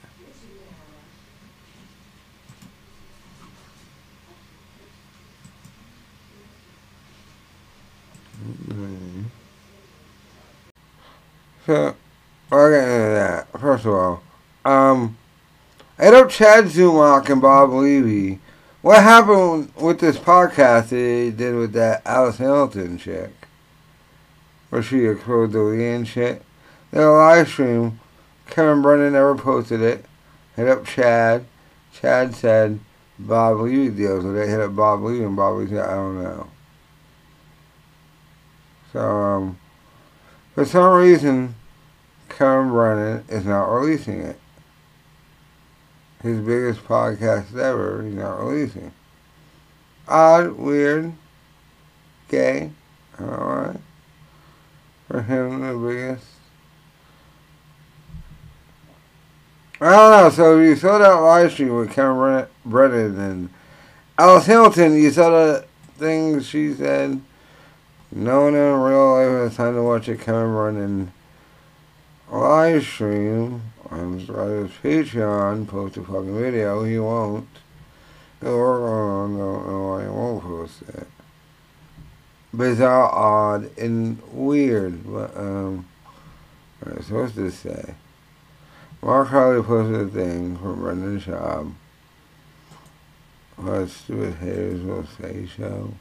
So, 11.66 11.94
I'll 12.50 12.70
get 12.70 12.82
into 12.82 13.14
that. 13.14 13.60
First 13.60 13.84
of 13.84 13.92
all, 13.92 14.22
um, 14.64 15.16
I 15.98 16.06
up 16.08 16.30
Chad 16.30 16.64
Zumock 16.64 17.28
and 17.28 17.42
Bob 17.42 17.72
Levy. 17.72 18.40
What 18.80 19.02
happened 19.02 19.72
with 19.76 20.00
this 20.00 20.16
podcast 20.16 20.90
they 20.90 21.30
did 21.30 21.54
with 21.56 21.72
that 21.72 22.02
Alice 22.06 22.38
Hamilton 22.38 22.96
chick? 22.96 23.32
Where 24.70 24.82
she 24.82 25.06
exposed 25.06 25.52
the 25.52 26.04
shit? 26.06 26.42
A 26.92 27.00
live 27.00 27.48
stream. 27.48 28.00
Kevin 28.48 28.80
Brennan 28.80 29.12
never 29.12 29.34
posted 29.34 29.82
it. 29.82 30.04
Hit 30.56 30.68
up 30.68 30.86
Chad. 30.86 31.44
Chad 31.92 32.34
said 32.34 32.78
Bob 33.18 33.60
Levy 33.60 33.88
deals 33.90 34.24
with 34.24 34.38
it. 34.38 34.48
Hit 34.48 34.60
up 34.60 34.74
Bob 34.76 35.02
Levy 35.02 35.24
and 35.24 35.36
Bob 35.36 35.56
Levy 35.56 35.70
said, 35.72 35.88
I 35.88 35.94
don't 35.94 36.22
know. 36.22 36.48
So, 38.92 39.00
um, 39.00 39.58
for 40.54 40.64
some 40.64 40.94
reason, 40.94 41.54
Kevin 42.28 42.70
Brennan 42.70 43.24
is 43.28 43.44
not 43.44 43.66
releasing 43.66 44.20
it. 44.20 44.38
His 46.22 46.40
biggest 46.40 46.84
podcast 46.84 47.56
ever, 47.56 48.02
he's 48.02 48.14
not 48.14 48.40
releasing. 48.40 48.92
Odd, 50.08 50.52
weird, 50.52 51.12
gay, 52.28 52.70
alright. 53.20 53.76
For 55.06 55.22
him, 55.22 55.60
the 55.60 55.86
biggest. 55.86 56.26
I 59.80 59.90
don't 59.90 60.10
know, 60.10 60.30
so 60.30 60.58
you 60.58 60.74
saw 60.74 60.98
that 60.98 61.08
live 61.08 61.52
stream 61.52 61.76
with 61.76 61.92
Kevin 61.92 62.46
Brennan- 62.64 63.18
and 63.20 63.48
Alice 64.18 64.46
Hamilton, 64.46 65.00
you 65.00 65.10
saw 65.12 65.30
the 65.30 65.64
things 65.98 66.46
she 66.46 66.74
said. 66.74 67.20
No 68.10 68.44
one 68.44 68.54
in 68.54 68.80
real 68.80 69.12
life 69.12 69.50
has 69.50 69.56
time 69.56 69.74
to 69.74 69.82
watch 69.82 70.08
a 70.08 70.16
Kevin 70.16 70.52
Brennan 70.52 71.12
live 72.30 72.82
stream 72.82 73.62
on 73.90 74.18
his 74.18 74.28
Patreon, 74.28 75.68
post 75.68 75.98
a 75.98 76.02
fucking 76.02 76.38
video. 76.38 76.84
He 76.84 76.98
won't. 76.98 77.48
Work 78.40 78.82
on 78.82 79.36
don't 79.36 79.66
know 79.66 79.88
why 79.88 80.02
he 80.04 80.08
won't 80.08 80.42
post 80.42 80.82
it. 80.88 81.06
Bizarre, 82.54 83.10
odd, 83.10 83.76
and 83.76 84.22
weird. 84.32 85.04
But, 85.04 85.36
um, 85.36 85.86
what 86.78 86.92
am 86.92 86.98
I 86.98 87.02
supposed 87.02 87.34
to 87.34 87.50
say? 87.50 87.94
Mark 89.02 89.28
Harley 89.28 89.62
posted 89.62 90.00
a 90.00 90.08
thing 90.08 90.56
from 90.56 90.80
Brendan 90.80 91.20
Schaub. 91.20 91.72
What 93.56 93.88
stupid 93.90 94.34
haters 94.36 94.82
will 94.82 95.06
say 95.20 95.46
show. 95.46 95.92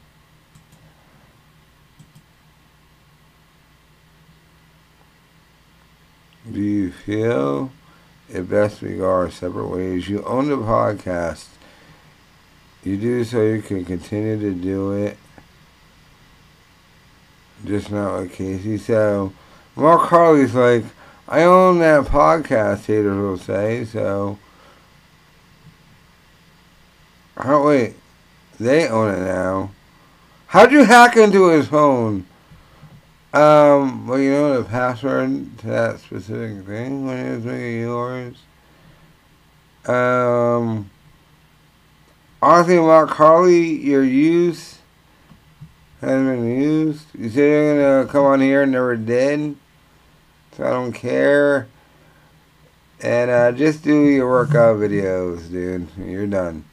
Do 6.50 6.60
you 6.60 6.90
feel 6.92 7.70
it 8.32 8.48
best 8.48 8.80
we 8.80 8.96
go 8.96 9.10
our 9.10 9.30
separate 9.30 9.68
ways? 9.68 10.08
You 10.08 10.24
own 10.24 10.48
the 10.48 10.56
podcast. 10.56 11.46
You 12.82 12.96
do 12.96 13.24
so 13.24 13.42
you 13.42 13.60
can 13.60 13.84
continue 13.84 14.38
to 14.38 14.54
do 14.54 14.92
it. 14.92 15.18
Just 17.64 17.90
not 17.90 18.20
with 18.20 18.32
Casey. 18.32 18.78
So, 18.78 19.32
Mark 19.76 20.08
Harley's 20.08 20.54
like, 20.54 20.84
I 21.26 21.42
own 21.42 21.80
that 21.80 22.04
podcast, 22.04 22.86
haters 22.86 23.18
will 23.18 23.36
say, 23.36 23.84
so. 23.84 24.38
Oh, 27.36 27.66
wait. 27.66 27.94
They 28.58 28.88
own 28.88 29.14
it 29.14 29.24
now. 29.24 29.70
How'd 30.46 30.72
you 30.72 30.84
hack 30.84 31.16
into 31.16 31.48
his 31.48 31.68
phone? 31.68 32.26
Um, 33.32 34.06
well, 34.06 34.18
you 34.18 34.30
know 34.30 34.62
the 34.62 34.68
password 34.68 35.58
to 35.58 35.66
that 35.66 36.00
specific 36.00 36.64
thing 36.64 37.06
when 37.06 37.18
it 37.18 37.44
was 37.44 37.44
yours? 37.44 38.36
Um, 39.86 40.90
honestly, 42.40 42.78
Mark 42.78 43.10
Harley, 43.10 43.66
your 43.66 44.02
use 44.02 44.78
has 46.00 46.10
been 46.10 46.58
used. 46.58 47.06
You 47.18 47.28
said 47.28 47.38
you're 47.40 48.02
gonna 48.02 48.10
come 48.10 48.24
on 48.24 48.40
here 48.40 48.62
and 48.62 48.72
never 48.72 48.96
did, 48.96 49.56
so 50.56 50.64
I 50.64 50.70
don't 50.70 50.92
care. 50.92 51.68
And 53.00 53.30
uh, 53.30 53.52
just 53.52 53.84
do 53.84 54.06
your 54.06 54.28
workout 54.28 54.78
videos, 54.78 55.50
dude. 55.50 55.86
You're 55.98 56.26
done. 56.26 56.64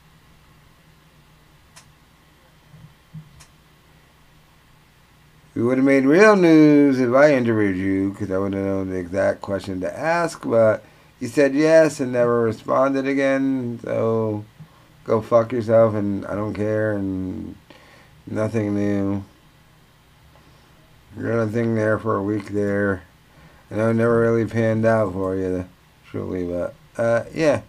We 5.56 5.64
would 5.64 5.78
have 5.78 5.86
made 5.86 6.04
real 6.04 6.36
news 6.36 7.00
if 7.00 7.14
I 7.14 7.34
interviewed 7.34 7.78
you, 7.78 8.12
because 8.12 8.30
I 8.30 8.38
would 8.38 8.54
have 8.54 8.66
known 8.66 8.90
the 8.90 8.98
exact 8.98 9.40
question 9.40 9.80
to 9.82 9.98
ask, 9.98 10.46
but 10.46 10.84
you 11.22 11.30
said 11.30 11.56
yes 11.56 12.02
and 12.02 12.12
never 12.12 12.42
responded 12.42 13.08
again, 13.08 13.80
so 13.82 14.44
go 15.06 15.22
fuck 15.22 15.54
yourself, 15.54 15.96
and 15.96 16.26
I 16.26 16.36
don't 16.36 16.54
care, 16.54 16.92
and 16.92 17.56
nothing 18.28 18.76
new. 18.76 19.24
You're 21.18 21.40
a 21.40 21.48
thing 21.48 21.76
there 21.76 21.98
for 22.00 22.18
a 22.18 22.24
week 22.24 22.48
there, 22.48 23.04
and 23.70 23.80
it 23.80 23.94
never 23.94 24.20
really 24.20 24.46
panned 24.46 24.86
out 24.86 25.14
for 25.14 25.38
you, 25.38 25.70
truly, 26.06 26.44
but, 26.44 26.76
uh, 26.98 27.24
yeah. 27.34 27.62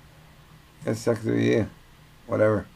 It 0.84 0.97
sucks 0.97 1.20
be 1.20 1.45
you. 1.45 1.70
Whatever. 2.26 2.66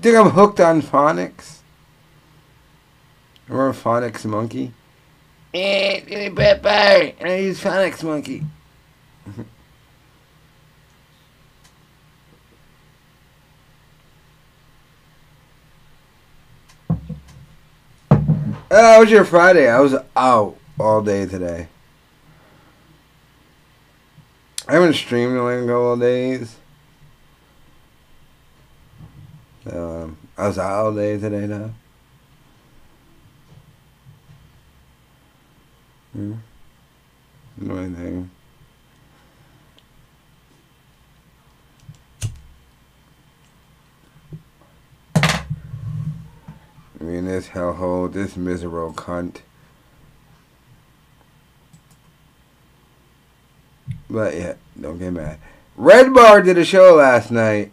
You 0.00 0.04
think 0.04 0.16
I'm 0.16 0.30
hooked 0.30 0.60
on 0.60 0.80
phonics? 0.80 1.58
Remember 3.48 3.78
phonics 3.78 4.24
monkey? 4.24 4.72
Eh, 5.52 6.00
give 6.00 6.34
Pepper. 6.34 7.12
I 7.22 7.34
use 7.36 7.60
phonics 7.60 8.02
monkey. 8.02 8.42
Uh, 18.72 18.94
how 18.94 19.00
was 19.00 19.10
your 19.10 19.24
Friday? 19.24 19.68
I 19.68 19.80
was 19.80 19.96
out 20.14 20.56
all 20.78 21.02
day 21.02 21.26
today. 21.26 21.66
I 24.68 24.74
haven't 24.74 24.94
streamed 24.94 25.32
in 25.32 25.42
like 25.42 25.58
a 25.58 25.66
couple 25.66 25.94
of 25.94 26.00
days. 26.00 26.59
I 29.72 30.48
was 30.48 30.58
out 30.58 30.84
all 30.84 30.94
day 30.94 31.18
today 31.18 31.46
now. 31.46 31.70
Hmm. 36.12 36.34
Do 37.58 37.78
anything. 37.78 38.30
I 47.00 47.04
mean, 47.04 47.26
this 47.26 47.48
hellhole, 47.48 48.12
this 48.12 48.36
miserable 48.36 48.92
cunt. 48.92 49.38
But 54.10 54.34
yeah, 54.34 54.54
don't 54.78 54.98
get 54.98 55.12
mad. 55.12 55.38
Red 55.76 56.12
Bar 56.12 56.42
did 56.42 56.58
a 56.58 56.64
show 56.64 56.96
last 56.96 57.30
night, 57.30 57.72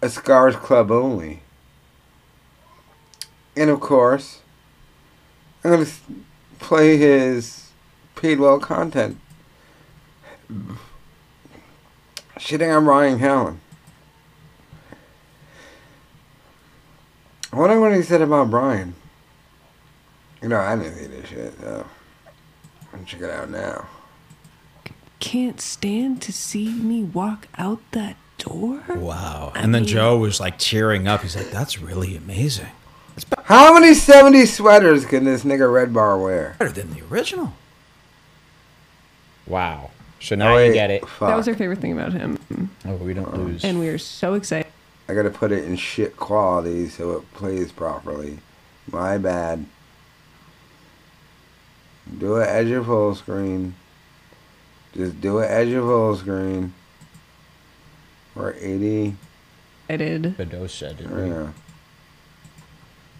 a 0.00 0.08
Scars 0.08 0.56
Club 0.56 0.90
only. 0.90 1.42
And 3.56 3.70
of 3.70 3.80
course, 3.80 4.40
I'm 5.64 5.72
going 5.72 5.86
to 5.86 5.92
play 6.58 6.96
his 6.96 7.70
paid 8.14 8.38
well 8.38 8.58
content. 8.58 9.18
Shitting 12.38 12.76
on 12.76 12.86
Ryan 12.86 13.18
Callen. 13.18 13.56
I 17.52 17.56
wonder 17.56 17.80
what 17.80 17.94
he 17.94 18.02
said 18.02 18.20
about 18.20 18.50
Brian. 18.50 18.94
You 20.42 20.48
know, 20.48 20.60
I 20.60 20.76
didn't 20.76 20.94
see 20.94 21.06
this 21.06 21.28
shit, 21.28 21.54
so. 21.60 21.86
I'm 22.92 23.04
check 23.04 23.22
it 23.22 23.30
out 23.30 23.50
now. 23.50 23.86
Can't 25.18 25.60
stand 25.60 26.22
to 26.22 26.32
see 26.32 26.70
me 26.70 27.02
walk 27.02 27.48
out 27.58 27.80
that 27.92 28.16
door. 28.38 28.82
Wow. 28.96 29.52
And 29.54 29.74
then 29.74 29.84
Joe 29.84 30.16
was 30.18 30.40
like 30.40 30.58
tearing 30.58 31.06
up. 31.06 31.22
He's 31.22 31.36
like, 31.36 31.50
that's 31.50 31.78
really 31.80 32.16
amazing. 32.16 32.68
How 33.44 33.74
many 33.74 33.94
70 33.94 34.46
sweaters 34.46 35.04
can 35.04 35.24
this 35.24 35.42
nigga 35.44 35.72
Red 35.72 35.92
Bar 35.92 36.18
wear? 36.18 36.54
Better 36.58 36.70
than 36.70 36.94
the 36.94 37.04
original. 37.06 37.52
Wow. 39.46 39.90
So 40.20 40.34
now 40.34 40.54
Wait, 40.54 40.68
you 40.68 40.72
get 40.74 40.90
it. 40.90 41.02
That 41.20 41.36
was 41.36 41.46
fuck. 41.46 41.48
our 41.48 41.58
favorite 41.58 41.80
thing 41.80 41.92
about 41.92 42.12
him, 42.12 42.38
Oh, 42.84 42.94
we 42.96 43.14
don't 43.14 43.26
uh-huh. 43.26 43.36
lose. 43.36 43.64
and 43.64 43.78
we 43.78 43.88
are 43.88 43.98
so 43.98 44.34
excited. 44.34 44.70
I 45.08 45.14
gotta 45.14 45.30
put 45.30 45.52
it 45.52 45.64
in 45.64 45.76
shit 45.76 46.16
quality 46.16 46.88
so 46.88 47.12
it 47.12 47.34
plays 47.34 47.72
properly. 47.72 48.40
My 48.90 49.16
bad. 49.18 49.64
Do 52.18 52.36
it 52.36 52.48
as 52.48 52.68
your 52.68 52.84
full 52.84 53.14
screen. 53.14 53.74
Just 54.94 55.20
do 55.20 55.38
it 55.38 55.46
as 55.50 55.68
your 55.68 55.82
full 55.82 56.16
screen. 56.16 56.74
Or 58.38 58.54
80. 58.60 59.14
The 59.88 60.46
dose 60.48 60.74
said, 60.74 60.98
did 60.98 61.10
we? 61.10 61.28
Yeah. 61.28 61.50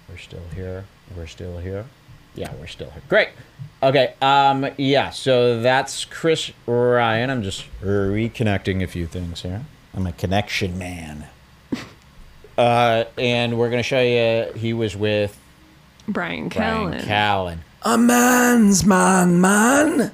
We're 0.08 0.18
still 0.18 0.42
here. 0.54 0.84
We're 1.16 1.26
still 1.26 1.58
here. 1.58 1.84
Yeah, 2.34 2.52
we're 2.60 2.66
still 2.66 2.90
here. 2.90 3.02
Great. 3.08 3.28
Okay. 3.82 4.14
Um. 4.22 4.68
Yeah. 4.76 5.10
So 5.10 5.60
that's 5.60 6.04
Chris 6.04 6.52
Ryan. 6.66 7.30
I'm 7.30 7.42
just 7.42 7.64
reconnecting 7.82 8.82
a 8.82 8.86
few 8.86 9.06
things 9.06 9.42
here. 9.42 9.64
I'm 9.94 10.06
a 10.06 10.12
connection 10.12 10.78
man. 10.78 11.26
uh, 12.58 13.04
and 13.16 13.58
we're 13.58 13.70
gonna 13.70 13.82
show 13.82 14.00
you. 14.00 14.52
He 14.58 14.72
was 14.72 14.96
with 14.96 15.38
Brian 16.06 16.48
Callen. 16.48 16.90
Brian 16.90 16.92
Callen. 16.92 17.04
Callen. 17.04 17.58
A 17.82 17.98
man's 17.98 18.84
man, 18.84 19.40
man. 19.40 20.12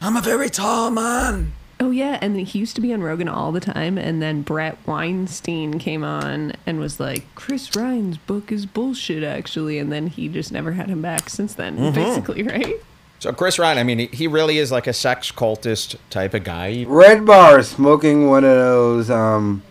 I'm 0.00 0.16
a 0.16 0.20
very 0.20 0.50
tall 0.50 0.90
man. 0.90 1.52
Oh 1.84 1.90
yeah, 1.90 2.16
and 2.22 2.38
he 2.38 2.60
used 2.60 2.76
to 2.76 2.80
be 2.80 2.92
on 2.92 3.02
Rogan 3.02 3.28
all 3.28 3.50
the 3.50 3.58
time, 3.58 3.98
and 3.98 4.22
then 4.22 4.42
Bret 4.42 4.78
Weinstein 4.86 5.80
came 5.80 6.04
on 6.04 6.52
and 6.64 6.78
was 6.78 7.00
like, 7.00 7.24
"Chris 7.34 7.74
Ryan's 7.74 8.18
book 8.18 8.52
is 8.52 8.66
bullshit, 8.66 9.24
actually," 9.24 9.78
and 9.80 9.90
then 9.90 10.06
he 10.06 10.28
just 10.28 10.52
never 10.52 10.72
had 10.72 10.88
him 10.88 11.02
back 11.02 11.28
since 11.28 11.54
then, 11.54 11.76
Mhm. 11.76 11.94
basically, 11.94 12.44
right? 12.44 12.76
So 13.18 13.32
Chris 13.32 13.58
Ryan, 13.58 13.78
I 13.78 13.82
mean, 13.82 13.98
he, 13.98 14.06
he 14.06 14.26
really 14.28 14.58
is 14.58 14.70
like 14.70 14.86
a 14.86 14.92
sex 14.92 15.32
cultist 15.32 15.96
type 16.08 16.34
of 16.34 16.44
guy. 16.44 16.84
Red 16.86 17.26
Bar 17.26 17.64
smoking 17.64 18.28
one 18.30 18.44
of 18.44 18.56
those 18.56 19.10
um, 19.10 19.62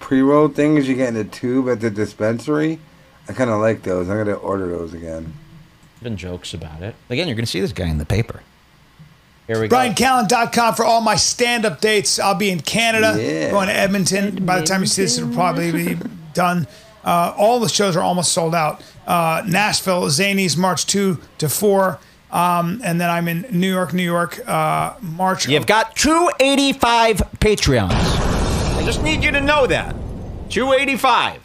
pre 0.00 0.22
roll 0.22 0.48
things 0.48 0.88
you 0.88 0.96
get 0.96 1.10
in 1.10 1.16
a 1.16 1.24
tube 1.24 1.68
at 1.68 1.80
the 1.80 1.90
dispensary. 1.90 2.80
I 3.28 3.32
kind 3.32 3.48
of 3.50 3.60
like 3.60 3.82
those. 3.82 4.08
I'm 4.08 4.16
gonna 4.18 4.34
order 4.34 4.66
those 4.68 4.92
again. 4.92 5.34
Been 6.02 6.16
jokes 6.16 6.52
about 6.52 6.82
it. 6.82 6.96
Again, 7.08 7.28
you're 7.28 7.36
going 7.36 7.46
to 7.46 7.50
see 7.50 7.60
this 7.60 7.72
guy 7.72 7.86
in 7.86 7.96
the 7.96 8.04
paper. 8.04 8.42
Here 9.46 9.60
we 9.60 9.68
go. 9.68 9.76
BrianCallen.com 9.76 10.74
for 10.74 10.84
all 10.84 11.00
my 11.00 11.16
stand 11.16 11.64
up 11.66 11.80
dates. 11.80 12.18
I'll 12.18 12.34
be 12.34 12.50
in 12.50 12.60
Canada, 12.60 13.14
Yeah. 13.20 13.50
going 13.50 13.68
to 13.68 13.74
Edmonton. 13.74 14.44
By 14.46 14.60
the 14.60 14.66
time 14.66 14.80
you 14.80 14.86
see 14.86 15.02
this, 15.02 15.18
it'll 15.18 15.32
probably 15.34 15.70
be 15.72 15.98
done. 16.32 16.66
Uh, 17.04 17.34
all 17.36 17.60
the 17.60 17.68
shows 17.68 17.94
are 17.96 18.00
almost 18.02 18.32
sold 18.32 18.54
out. 18.54 18.82
Uh, 19.06 19.42
Nashville, 19.46 20.04
Zanies, 20.04 20.56
March 20.56 20.86
2 20.86 21.20
to 21.38 21.48
4. 21.50 21.98
Um, 22.32 22.80
and 22.82 22.98
then 23.00 23.10
I'm 23.10 23.28
in 23.28 23.46
New 23.50 23.70
York, 23.70 23.92
New 23.92 24.02
York, 24.02 24.40
uh, 24.48 24.94
March. 25.02 25.46
You've 25.46 25.66
got 25.66 25.94
285 25.94 27.18
Patreons. 27.38 27.92
I 27.92 28.82
just 28.84 29.02
need 29.02 29.22
you 29.22 29.30
to 29.30 29.40
know 29.40 29.66
that. 29.66 29.94
285. 30.48 31.40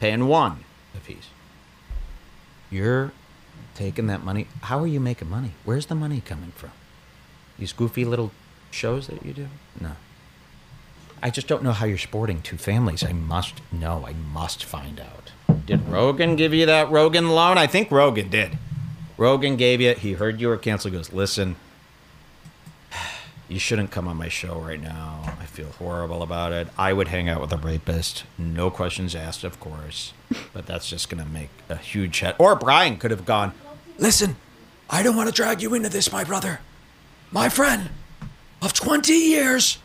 Paying 0.00 0.26
one 0.26 0.58
apiece. 0.94 1.26
You're 2.70 3.12
taking 3.74 4.06
that 4.06 4.24
money. 4.24 4.46
How 4.62 4.78
are 4.78 4.86
you 4.86 5.00
making 5.00 5.28
money? 5.28 5.52
Where's 5.64 5.86
the 5.86 5.94
money 5.94 6.22
coming 6.24 6.52
from? 6.52 6.70
These 7.58 7.72
goofy 7.72 8.04
little 8.04 8.32
shows 8.70 9.06
that 9.06 9.24
you 9.24 9.32
do? 9.32 9.48
No. 9.80 9.92
I 11.22 11.30
just 11.30 11.46
don't 11.46 11.62
know 11.62 11.72
how 11.72 11.86
you're 11.86 11.98
sporting 11.98 12.42
two 12.42 12.58
families. 12.58 13.02
I 13.02 13.12
must 13.12 13.54
know. 13.72 14.04
I 14.06 14.12
must 14.12 14.64
find 14.64 15.00
out. 15.00 15.32
Did 15.64 15.88
Rogan 15.88 16.36
give 16.36 16.52
you 16.52 16.66
that 16.66 16.90
Rogan 16.90 17.30
loan? 17.30 17.58
I 17.58 17.66
think 17.66 17.90
Rogan 17.90 18.28
did. 18.28 18.58
Rogan 19.16 19.56
gave 19.56 19.80
you, 19.80 19.94
he 19.94 20.12
heard 20.12 20.40
you 20.40 20.48
were 20.48 20.58
canceled. 20.58 20.92
He 20.92 20.98
goes, 20.98 21.12
listen, 21.12 21.56
you 23.48 23.58
shouldn't 23.58 23.90
come 23.90 24.06
on 24.06 24.16
my 24.16 24.28
show 24.28 24.60
right 24.60 24.80
now. 24.80 25.22
I 25.40 25.46
feel 25.46 25.70
horrible 25.70 26.22
about 26.22 26.52
it. 26.52 26.68
I 26.76 26.92
would 26.92 27.08
hang 27.08 27.28
out 27.28 27.40
with 27.40 27.52
a 27.52 27.56
rapist. 27.56 28.24
No 28.36 28.70
questions 28.70 29.14
asked, 29.14 29.44
of 29.44 29.58
course. 29.60 30.12
But 30.52 30.66
that's 30.66 30.88
just 30.88 31.10
going 31.10 31.22
to 31.22 31.28
make 31.28 31.50
a 31.68 31.76
huge 31.76 32.20
head. 32.20 32.34
Or 32.38 32.56
Brian 32.56 32.96
could 32.96 33.10
have 33.10 33.26
gone, 33.26 33.52
Listen, 33.98 34.36
I 34.88 35.02
don't 35.02 35.16
want 35.16 35.28
to 35.28 35.34
drag 35.34 35.60
you 35.60 35.74
into 35.74 35.88
this, 35.90 36.10
my 36.10 36.24
brother. 36.24 36.60
My 37.30 37.48
friend 37.48 37.90
of 38.62 38.72
20 38.72 39.12
years, 39.12 39.78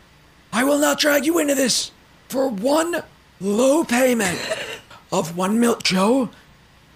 I 0.52 0.64
will 0.64 0.78
not 0.78 0.98
drag 0.98 1.26
you 1.26 1.38
into 1.38 1.54
this 1.54 1.90
for 2.28 2.48
one 2.48 3.02
low 3.40 3.84
payment 3.84 4.38
of 5.10 5.36
one 5.36 5.58
mil. 5.60 5.76
Joe, 5.76 6.30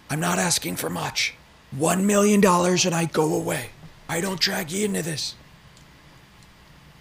I'm 0.08 0.20
not 0.20 0.38
asking 0.38 0.76
for 0.76 0.88
much. 0.88 1.34
One 1.76 2.06
million 2.06 2.40
dollars 2.40 2.86
and 2.86 2.94
I 2.94 3.06
go 3.06 3.34
away. 3.34 3.70
I 4.08 4.20
don't 4.20 4.40
drag 4.40 4.70
you 4.70 4.84
into 4.84 5.02
this. 5.02 5.34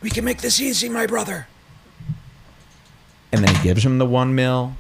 We 0.01 0.09
can 0.09 0.25
make 0.25 0.41
this 0.41 0.59
easy, 0.59 0.89
my 0.89 1.05
brother. 1.07 1.47
and 3.31 3.43
then 3.43 3.53
he 3.55 3.63
gives 3.63 3.85
him 3.85 3.97
the 3.97 4.05
one 4.05 4.33
mil. 4.33 4.75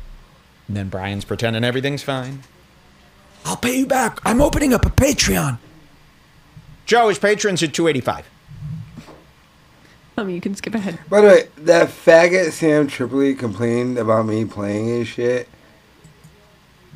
And 0.67 0.75
then 0.77 0.89
Brian's 0.89 1.25
pretending 1.25 1.63
everything's 1.63 2.01
fine. 2.03 2.41
I'll 3.45 3.57
pay 3.57 3.77
you 3.77 3.85
back. 3.85 4.19
I'm 4.25 4.41
opening 4.41 4.73
up 4.73 4.85
a 4.85 4.89
Patreon. 4.89 5.59
Joe, 6.85 7.09
his 7.09 7.19
patrons 7.19 7.61
at 7.61 7.73
285. 7.73 8.25
Um, 10.17 10.29
you 10.29 10.39
can 10.39 10.55
skip 10.55 10.73
ahead. 10.73 10.97
By 11.09 11.19
the 11.19 11.27
way, 11.27 11.47
that 11.57 11.89
faggot 11.89 12.51
Sam 12.51 12.87
Tripoli 12.87 13.35
complained 13.35 13.97
about 13.97 14.25
me 14.25 14.45
playing 14.45 14.87
his 14.87 15.09
shit, 15.09 15.49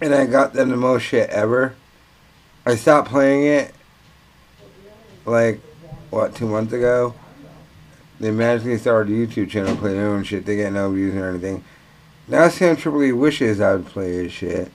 and 0.01 0.15
I 0.15 0.25
got 0.25 0.53
them 0.53 0.69
the 0.69 0.77
most 0.77 1.03
shit 1.03 1.29
ever. 1.29 1.75
I 2.65 2.75
stopped 2.75 3.09
playing 3.09 3.43
it, 3.43 3.75
like, 5.25 5.59
what, 6.11 6.33
two 6.33 6.47
months 6.47 6.71
ago? 6.71 7.13
They 8.21 8.31
magically 8.31 8.77
started 8.77 9.11
a 9.11 9.27
YouTube 9.27 9.49
channel, 9.49 9.75
play 9.75 9.93
their 9.93 10.07
own 10.07 10.23
shit. 10.23 10.45
They 10.45 10.55
get 10.55 10.71
no 10.71 10.91
views 10.91 11.15
or 11.15 11.29
anything. 11.29 11.63
Now 12.27 12.47
Sam 12.49 12.75
Tripoli 12.75 13.11
wishes 13.11 13.59
I 13.59 13.73
would 13.75 13.85
play 13.85 14.13
his 14.23 14.31
shit. 14.31 14.71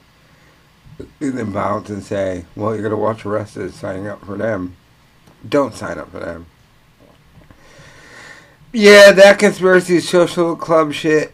And 1.19 1.37
then 1.37 1.51
bounce 1.51 1.89
and 1.89 2.03
say, 2.03 2.45
well, 2.55 2.73
you're 2.73 2.81
going 2.81 2.91
to 2.91 2.97
watch 2.97 3.23
the 3.23 3.29
rest 3.29 3.57
of 3.57 3.63
it 3.63 3.73
signing 3.73 4.07
up 4.07 4.23
for 4.25 4.37
them. 4.37 4.75
Don't 5.47 5.73
sign 5.73 5.97
up 5.97 6.11
for 6.11 6.19
them. 6.19 6.45
Yeah, 8.75 9.13
that 9.13 9.39
conspiracy 9.39 10.01
social 10.01 10.55
club 10.57 10.91
shit. 10.91 11.33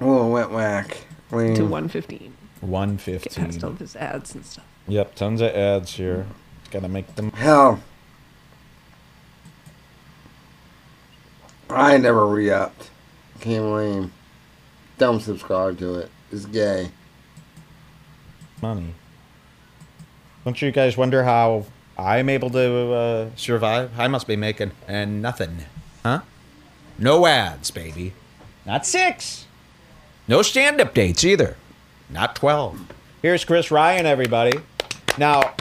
Oh, 0.00 0.26
went 0.26 0.50
whack. 0.50 0.96
Lame. 1.30 1.54
To 1.54 1.62
115. 1.62 2.32
115. 2.62 3.22
Get 3.22 3.34
past 3.36 3.62
all 3.62 3.70
of 3.70 3.78
his 3.78 3.94
ads 3.94 4.34
and 4.34 4.44
stuff. 4.44 4.64
Yep, 4.88 5.14
tons 5.14 5.40
of 5.40 5.54
ads 5.54 5.94
here. 5.94 6.26
Gotta 6.72 6.88
make 6.88 7.14
them. 7.14 7.30
Hell. 7.30 7.80
I 11.68 11.96
never 11.96 12.26
re 12.26 12.50
upped. 12.50 12.90
Came 13.38 13.70
lame. 13.72 14.12
Don't 14.98 15.20
subscribe 15.20 15.78
to 15.78 15.94
it. 15.94 16.10
It's 16.32 16.44
gay. 16.46 16.90
money. 18.60 18.94
Don't 20.44 20.60
you 20.60 20.72
guys 20.72 20.96
wonder 20.96 21.22
how 21.22 21.66
I'm 21.96 22.28
able 22.28 22.50
to 22.50 22.92
uh, 22.92 23.30
survive? 23.36 23.92
I 23.96 24.08
must 24.08 24.26
be 24.26 24.34
making 24.34 24.72
and 24.88 25.22
nothing, 25.22 25.58
huh? 26.02 26.22
No 27.00 27.26
ads, 27.26 27.70
baby. 27.70 28.12
Not 28.66 28.86
six. 28.86 29.46
No 30.28 30.42
stand-up 30.42 30.94
dates 30.94 31.24
either. 31.24 31.56
Not 32.10 32.36
twelve. 32.36 32.78
Here's 33.22 33.44
Chris 33.44 33.70
Ryan, 33.70 34.06
everybody. 34.06 34.58
Now 35.18 35.54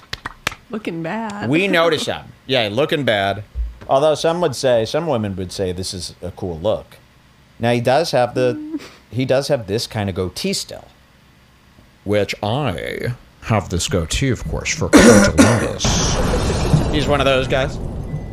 Looking 0.69 1.01
bad. 1.01 1.49
we 1.49 1.67
notice 1.79 2.05
him. 2.05 2.25
Yeah, 2.45 2.69
looking 2.71 3.05
bad. 3.05 3.43
Although 3.87 4.15
some 4.15 4.41
would 4.41 4.55
say, 4.55 4.85
some 4.85 5.07
women 5.07 5.35
would 5.37 5.51
say 5.51 5.71
this 5.71 5.93
is 5.93 6.13
a 6.21 6.31
cool 6.31 6.59
look. 6.59 6.97
Now 7.57 7.71
he 7.71 7.81
does 7.81 8.11
have 8.11 8.35
the, 8.35 8.79
he 9.11 9.25
does 9.25 9.47
have 9.47 9.65
this 9.67 9.87
kind 9.87 10.09
of 10.09 10.15
goatee 10.15 10.53
still, 10.53 10.85
which 12.03 12.35
I 12.43 13.13
have 13.43 13.69
this 13.69 13.87
goatee, 13.87 14.29
of 14.29 14.43
course, 14.47 14.75
for 14.75 14.89
He's 16.93 17.07
one 17.07 17.21
of 17.21 17.25
those 17.25 17.47
guys. 17.47 17.77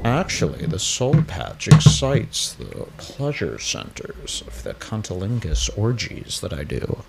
Actually, 0.07 0.67
the 0.67 0.79
soul 0.79 1.23
patch 1.23 1.67
excites 1.67 2.53
the 2.53 2.87
pleasure 2.97 3.59
centers 3.59 4.45
of 4.47 4.63
the 4.63 4.73
cunnilingus 4.75 5.69
orgies 5.77 6.41
that 6.41 6.53
I 6.53 6.63
do. 6.63 7.03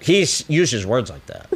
He 0.00 0.20
uses 0.46 0.86
words 0.86 1.10
like 1.10 1.26
that. 1.26 1.52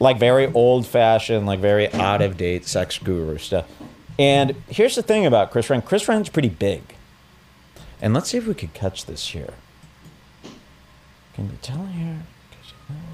Like 0.00 0.18
very 0.18 0.52
old 0.52 0.84
fashioned, 0.84 1.46
like 1.46 1.60
very 1.60 1.92
out 1.92 2.22
of 2.22 2.36
date 2.36 2.66
sex 2.66 2.98
guru 2.98 3.38
stuff. 3.38 3.66
And 4.18 4.56
here's 4.68 4.96
the 4.96 5.02
thing 5.02 5.24
about 5.24 5.52
Chris 5.52 5.70
Ryan 5.70 5.82
Chris 5.82 6.08
Ryan's 6.08 6.28
pretty 6.28 6.48
big. 6.48 6.82
And 8.02 8.12
let's 8.12 8.30
see 8.30 8.38
if 8.38 8.46
we 8.48 8.54
could 8.54 8.74
catch 8.74 9.06
this 9.06 9.28
here. 9.28 9.54
Can 11.34 11.46
you 11.46 11.58
tell 11.62 11.86
here? 11.86 12.22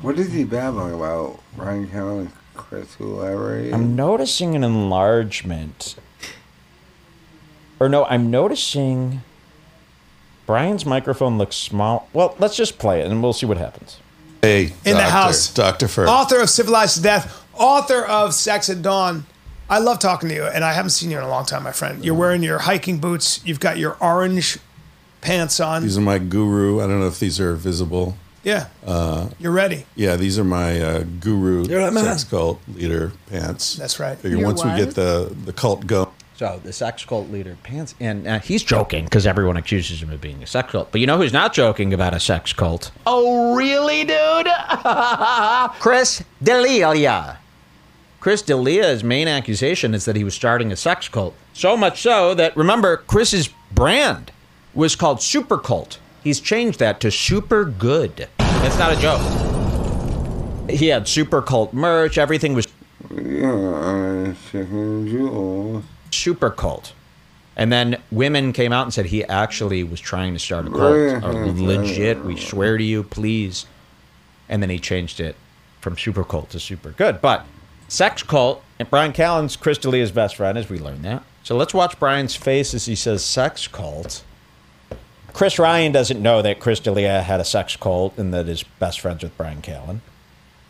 What 0.00 0.18
is 0.18 0.32
he 0.32 0.44
babbling 0.44 0.94
about? 0.94 1.40
Ryan 1.56 1.88
Callen, 1.88 2.30
Chris, 2.54 2.94
whoever 2.94 3.58
he 3.58 3.66
is? 3.66 3.72
I'm 3.74 3.94
noticing 3.94 4.54
an 4.54 4.64
enlargement. 4.64 5.96
Or 7.82 7.88
no, 7.88 8.04
I'm 8.04 8.30
noticing 8.30 9.22
Brian's 10.46 10.86
microphone 10.86 11.36
looks 11.36 11.56
small. 11.56 12.08
Well, 12.12 12.36
let's 12.38 12.54
just 12.54 12.78
play 12.78 13.00
it 13.00 13.10
and 13.10 13.20
we'll 13.20 13.32
see 13.32 13.44
what 13.44 13.56
happens. 13.56 13.98
Hey, 14.40 14.66
in 14.84 14.96
the 14.96 15.02
house. 15.02 15.52
Dr. 15.52 15.88
Fur. 15.88 16.06
Author 16.06 16.40
of 16.40 16.48
Civilized 16.48 16.98
to 16.98 17.02
Death, 17.02 17.44
author 17.54 18.04
of 18.04 18.34
Sex 18.34 18.70
at 18.70 18.82
Dawn. 18.82 19.26
I 19.68 19.80
love 19.80 19.98
talking 19.98 20.28
to 20.28 20.34
you, 20.34 20.44
and 20.44 20.62
I 20.62 20.74
haven't 20.74 20.90
seen 20.90 21.10
you 21.10 21.18
in 21.18 21.24
a 21.24 21.28
long 21.28 21.44
time, 21.44 21.64
my 21.64 21.72
friend. 21.72 22.04
You're 22.04 22.14
wearing 22.14 22.44
your 22.44 22.60
hiking 22.60 22.98
boots. 22.98 23.44
You've 23.44 23.58
got 23.58 23.78
your 23.78 23.96
orange 24.00 24.58
pants 25.20 25.58
on. 25.58 25.82
These 25.82 25.98
are 25.98 26.02
my 26.02 26.18
guru. 26.18 26.80
I 26.80 26.86
don't 26.86 27.00
know 27.00 27.08
if 27.08 27.18
these 27.18 27.40
are 27.40 27.54
visible. 27.54 28.16
Yeah, 28.44 28.68
Uh, 28.86 29.30
you're 29.40 29.50
ready. 29.50 29.86
yeah, 29.96 30.14
these 30.14 30.38
are 30.38 30.44
my 30.44 30.80
uh, 30.80 31.04
guru 31.18 31.64
You're 31.66 31.90
sex 31.92 32.22
cult 32.22 32.60
leader 32.72 33.12
pants. 33.28 33.74
That's 33.74 33.98
right. 33.98 34.16
Figure 34.16 34.38
Your 34.38 34.46
once 34.46 34.64
we 34.64 34.70
get 34.76 34.94
the 34.94 35.34
the 35.44 35.52
cult 35.52 35.84
going. 35.84 36.08
So 36.36 36.60
the 36.64 36.72
sex 36.72 37.04
cult 37.04 37.28
leader 37.30 37.56
pants, 37.62 37.94
and 38.00 38.26
uh, 38.26 38.38
he's 38.40 38.62
joking 38.62 39.04
because 39.04 39.26
everyone 39.26 39.56
accuses 39.56 40.02
him 40.02 40.10
of 40.10 40.20
being 40.20 40.42
a 40.42 40.46
sex 40.46 40.72
cult. 40.72 40.90
But 40.90 41.00
you 41.00 41.06
know 41.06 41.18
who's 41.18 41.32
not 41.32 41.52
joking 41.52 41.92
about 41.92 42.14
a 42.14 42.20
sex 42.20 42.52
cult? 42.52 42.90
Oh, 43.06 43.54
really, 43.54 44.04
dude? 44.04 44.48
Chris 45.80 46.24
D'Elia. 46.42 47.38
Chris 48.18 48.42
D'Elia's 48.42 49.04
main 49.04 49.28
accusation 49.28 49.94
is 49.94 50.04
that 50.04 50.16
he 50.16 50.24
was 50.24 50.34
starting 50.34 50.72
a 50.72 50.76
sex 50.76 51.08
cult. 51.08 51.34
So 51.52 51.76
much 51.76 52.00
so 52.00 52.34
that 52.34 52.56
remember 52.56 52.96
Chris's 52.96 53.48
brand 53.72 54.30
was 54.74 54.96
called 54.96 55.20
Super 55.20 55.58
Cult. 55.58 55.98
He's 56.24 56.40
changed 56.40 56.78
that 56.78 57.00
to 57.00 57.10
Super 57.10 57.64
Good. 57.64 58.28
That's 58.38 58.78
not 58.78 58.92
a 58.92 59.00
joke. 59.00 60.70
He 60.70 60.86
had 60.88 61.08
Super 61.08 61.42
Cult 61.42 61.72
merch. 61.74 62.16
Everything 62.16 62.54
was 62.54 62.68
Yeah, 63.10 64.32
chicken 64.50 65.08
jewels. 65.08 65.84
Super 66.12 66.50
cult. 66.50 66.92
And 67.56 67.70
then 67.70 68.00
women 68.10 68.52
came 68.52 68.72
out 68.72 68.84
and 68.84 68.94
said 68.94 69.06
he 69.06 69.24
actually 69.24 69.84
was 69.84 70.00
trying 70.00 70.32
to 70.32 70.38
start 70.38 70.66
a 70.66 70.70
cult. 70.70 71.56
Legit, 71.58 72.24
we 72.24 72.38
swear 72.38 72.78
to 72.78 72.84
you, 72.84 73.02
please. 73.02 73.66
And 74.48 74.62
then 74.62 74.70
he 74.70 74.78
changed 74.78 75.20
it 75.20 75.36
from 75.80 75.98
super 75.98 76.24
cult 76.24 76.50
to 76.50 76.60
super 76.60 76.90
good. 76.92 77.20
But 77.20 77.44
sex 77.88 78.22
cult, 78.22 78.62
and 78.78 78.88
Brian 78.88 79.12
Callen's 79.12 79.56
Chris 79.56 79.78
D'Elia's 79.78 80.10
best 80.10 80.36
friend, 80.36 80.56
as 80.56 80.70
we 80.70 80.78
learned 80.78 81.04
that. 81.04 81.22
So 81.42 81.56
let's 81.56 81.74
watch 81.74 81.98
Brian's 81.98 82.34
face 82.34 82.72
as 82.72 82.86
he 82.86 82.94
says 82.94 83.24
sex 83.24 83.68
cult. 83.68 84.24
Chris 85.32 85.58
Ryan 85.58 85.92
doesn't 85.92 86.22
know 86.22 86.42
that 86.42 86.60
Chris 86.60 86.80
D'Elia 86.80 87.22
had 87.22 87.40
a 87.40 87.44
sex 87.44 87.76
cult 87.76 88.16
and 88.18 88.32
that 88.32 88.46
his 88.46 88.62
best 88.62 89.00
friends 89.00 89.22
with 89.22 89.36
Brian 89.36 89.62
Callen. 89.62 90.00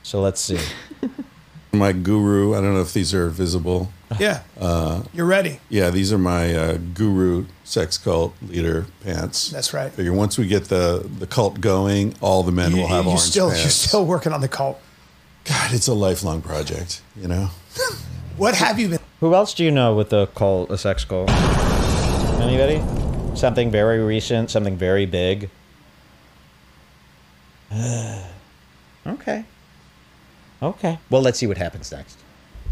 So 0.03 0.21
let's 0.21 0.41
see. 0.41 0.59
My 1.75 1.93
guru. 1.93 2.55
I 2.55 2.61
don't 2.61 2.75
know 2.75 2.83
if 2.83 2.93
these 2.93 3.15
are 3.15 3.29
visible. 3.29 3.91
Yeah, 4.21 4.41
Uh, 4.61 5.05
you're 5.15 5.25
ready. 5.25 5.59
yeah, 5.71 5.89
these 5.89 6.13
are 6.13 6.19
my 6.19 6.55
uh, 6.55 6.77
guru 6.93 7.47
sex 7.65 7.97
cult 7.97 8.35
leader 8.47 8.85
pants. 9.03 9.49
That's 9.49 9.73
right. 9.73 9.91
Figure 9.91 10.13
once 10.13 10.37
we 10.37 10.47
get 10.47 10.65
the 10.65 11.09
the 11.19 11.27
cult 11.27 11.63
going, 11.63 12.15
all 12.21 12.43
the 12.43 12.53
men 12.53 12.73
You, 12.73 12.83
will 12.83 12.89
have 12.89 13.05
you 13.07 13.13
orange 13.13 13.23
still, 13.23 13.49
pants. 13.49 13.63
you're 13.63 13.71
still 13.71 14.05
working 14.05 14.35
on 14.35 14.43
the 14.43 14.49
cult. 14.49 14.79
God, 15.47 15.73
it's 15.73 15.89
a 15.89 15.95
lifelong 15.95 16.43
project. 16.43 17.01
You 17.17 17.29
know. 17.29 17.49
What 18.37 18.55
have 18.57 18.79
you 18.79 18.89
been? 18.89 18.99
Who 19.21 19.35
else 19.35 19.55
do 19.55 19.65
you 19.65 19.71
know 19.71 19.95
with 19.95 20.13
a 20.13 20.27
cult, 20.35 20.71
a 20.71 20.77
sex 20.77 21.05
cult? 21.07 21.31
Anybody? 22.41 22.83
Something 23.35 23.71
very 23.71 23.99
recent, 24.05 24.51
something 24.51 24.77
very 24.77 25.07
big. 25.07 25.49
okay. 29.07 29.45
Okay. 30.63 30.99
Well, 31.11 31.23
let's 31.23 31.39
see 31.39 31.47
what 31.47 31.59
happens 31.59 31.91
next. 31.91 32.19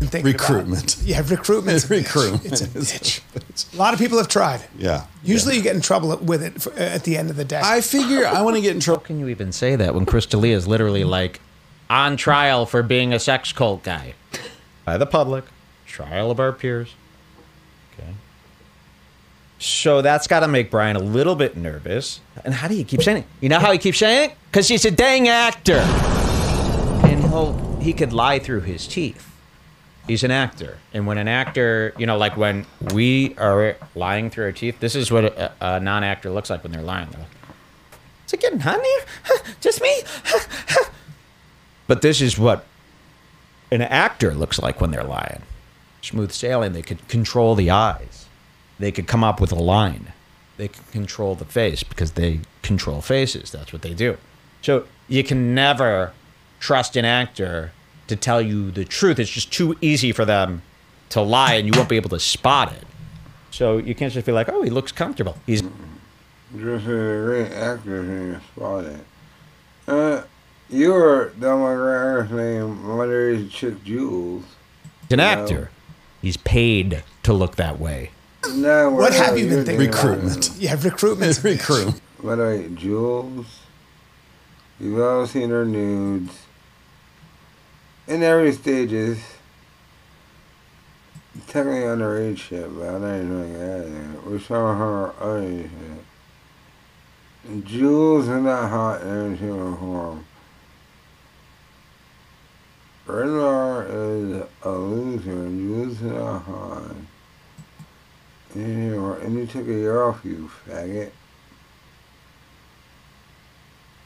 Recruitment. 0.01 0.95
About? 0.95 1.07
Yeah, 1.07 1.23
recruitment. 1.27 1.85
Recruitment. 1.91 2.47
It's 2.47 2.61
a 2.63 2.67
bitch. 2.69 3.75
A 3.75 3.77
lot 3.77 3.93
of 3.93 4.01
people 4.01 4.17
have 4.17 4.29
tried. 4.29 4.63
Yeah. 4.79 5.05
Usually, 5.23 5.57
you 5.57 5.63
get 5.63 5.75
in 5.75 5.83
trouble 5.83 6.17
with 6.17 6.43
it 6.43 6.63
for, 6.63 6.73
at 6.75 7.05
the 7.05 7.19
end 7.19 7.29
of 7.29 7.37
the 7.37 7.45
day. 7.45 7.61
I 7.63 7.83
figure 7.83 8.27
I 8.27 8.41
want 8.41 8.57
to 8.57 8.63
get 8.63 8.75
in 8.75 8.81
trouble. 8.81 9.01
How 9.01 9.07
can 9.07 9.19
you 9.21 9.29
even 9.29 9.53
say 9.53 9.77
that 9.77 9.95
when 9.95 10.07
Chris 10.07 10.25
D'Elia 10.25 10.57
is 10.57 10.67
literally 10.67 11.05
like 11.05 11.41
on 11.91 12.17
trial 12.17 12.65
for 12.65 12.83
being 12.83 13.13
a 13.13 13.19
sex 13.19 13.53
cult 13.53 13.83
guy? 13.83 14.15
By 14.87 14.97
the 14.97 15.07
public. 15.07 15.45
Trial 15.87 16.31
of 16.31 16.41
our 16.41 16.53
peers. 16.53 16.95
Okay. 17.99 18.13
So 19.59 20.01
that's 20.01 20.27
got 20.27 20.41
to 20.41 20.49
make 20.49 20.71
Brian 20.71 20.97
a 20.97 21.01
little 21.01 21.35
bit 21.35 21.59
nervous. 21.59 22.21
And 22.43 22.55
how 22.55 22.69
do 22.69 22.75
you 22.75 22.85
keep 22.85 23.03
saying 23.03 23.19
it? 23.19 23.27
You 23.43 23.51
know 23.51 23.59
how 23.59 23.71
he 23.71 23.77
keeps 23.79 23.99
saying 23.99 24.31
it? 24.31 24.37
Because 24.51 24.67
he's 24.69 24.87
a 24.87 24.91
dang 24.91 25.29
actor. 25.29 25.81
And 27.05 27.23
he'll 27.25 27.70
he 27.81 27.93
could 27.93 28.13
lie 28.13 28.39
through 28.39 28.61
his 28.61 28.87
teeth. 28.87 29.27
He's 30.07 30.25
an 30.25 30.31
actor, 30.31 30.79
and 30.93 31.07
when 31.07 31.19
an 31.19 31.29
actor, 31.29 31.95
you 31.99 32.07
know, 32.07 32.17
like 32.17 32.37
when 32.37 32.67
we 32.93 33.35
are 33.37 33.77
lying 33.95 34.31
through 34.31 34.45
our 34.47 34.53
teeth, 34.53 34.81
this 34.81 34.97
is 34.97 35.13
what 35.13 35.25
a, 35.25 35.53
a 35.61 35.81
non-actor 35.81 36.31
looks 36.31 36.51
like 36.51 36.63
when 36.63 36.73
they're 36.73 36.83
lying. 36.83 37.09
They're 37.11 37.21
like, 37.21 37.31
"Is 38.27 38.33
it 38.33 38.41
getting 38.41 38.61
hot 38.61 38.79
in 38.79 38.85
here? 38.85 39.55
Just 39.61 39.81
me?" 39.81 39.95
but 41.87 42.03
this 42.03 42.21
is 42.21 42.39
what 42.39 42.65
an 43.71 43.83
actor 43.83 44.35
looks 44.35 44.61
like 44.61 44.81
when 44.81 44.91
they're 44.91 45.05
lying. 45.05 45.43
Smooth 46.03 46.33
sailing. 46.33 46.73
They 46.73 46.83
could 46.83 47.07
control 47.09 47.55
the 47.55 47.71
eyes. 47.71 48.27
They 48.79 48.91
could 48.91 49.07
come 49.07 49.23
up 49.23 49.41
with 49.41 49.53
a 49.53 49.57
line. 49.57 50.13
They 50.57 50.69
can 50.69 50.85
control 50.91 51.35
the 51.35 51.45
face 51.45 51.83
because 51.83 52.13
they 52.13 52.41
control 52.63 53.01
faces. 53.01 53.51
That's 53.51 53.73
what 53.73 53.83
they 53.83 53.95
do. 53.95 54.17
So 54.63 54.87
you 55.09 55.23
can 55.23 55.55
never 55.55 56.13
trust 56.61 56.95
an 56.97 57.05
actor 57.05 57.73
to 58.07 58.15
tell 58.17 58.41
you 58.41 58.71
the 58.71 58.85
truth. 58.85 59.19
It's 59.19 59.31
just 59.31 59.53
too 59.53 59.77
easy 59.81 60.13
for 60.13 60.25
them 60.25 60.63
to 61.11 61.21
lie, 61.21 61.55
and 61.55 61.67
you 61.67 61.73
won't 61.77 61.89
be 61.89 61.97
able 61.97 62.11
to 62.11 62.21
spot 62.21 62.73
it. 62.73 62.85
So 63.51 63.79
you 63.79 63.95
can't 63.97 64.13
just 64.13 64.27
be 64.27 64.33
like, 64.33 64.49
"Oh, 64.49 64.63
he 64.63 64.71
looks 64.71 64.93
comfortable." 64.93 65.37
He's 65.47 65.63
Just 66.57 66.87
a 66.87 67.23
great 67.25 67.53
actor 67.53 68.01
and 68.01 68.33
you 68.35 68.41
spot 68.55 68.85
it. 68.85 69.01
Uh, 69.89 70.23
you 70.69 70.93
were 70.93 71.33
Del 71.39 71.59
McGregor's 71.59 72.31
name, 72.31 72.85
Mother 72.87 73.31
is 73.31 73.51
Chick 73.53 73.83
Jules. 73.85 74.45
He's 75.03 75.13
an 75.13 75.17
No. 75.19 75.25
actor. 75.25 75.71
He's 76.23 76.37
paid 76.37 77.03
to 77.25 77.33
look 77.33 77.57
that 77.57 77.79
way. 77.81 78.11
No, 78.55 78.91
what 78.91 79.13
have 79.13 79.39
you 79.39 79.49
been 79.49 79.65
thinking? 79.65 79.89
about? 79.89 80.03
Recruitment. 80.05 80.51
Yeah, 80.59 80.77
recruitment. 80.81 81.41
Recruit. 81.45 81.95
By 82.23 82.35
the 82.37 82.43
way, 82.43 82.69
Jules, 82.75 83.47
you've 84.79 85.01
all 85.01 85.27
seen 85.27 85.51
her 85.51 85.65
nudes. 85.65 86.33
In 88.11 88.25
every 88.25 88.53
stages. 88.53 89.19
Technically 91.47 91.83
underage 91.83 92.39
shit, 92.39 92.69
but 92.77 92.89
I'm 92.89 93.03
not 93.03 93.15
even 93.15 93.41
like 93.41 93.53
that. 93.57 94.27
We 94.27 94.39
saw 94.41 94.75
her 94.77 95.15
underage 95.21 95.71
shit. 97.45 97.65
Jules 97.65 98.27
is 98.27 98.43
not 98.43 98.69
hot 98.69 99.03
in 99.03 99.09
every 99.09 99.39
single 99.39 99.77
form. 99.77 100.27
Is 103.09 104.45
a 104.63 104.71
loser, 104.71 105.31
and 105.31 105.89
is 105.89 106.03
not 106.03 106.43
hot. 106.43 106.97
And 108.55 109.35
you 109.39 109.47
took 109.47 109.67
a 109.69 109.73
year 109.73 110.03
off, 110.03 110.25
you 110.25 110.51
faggot. 110.67 111.13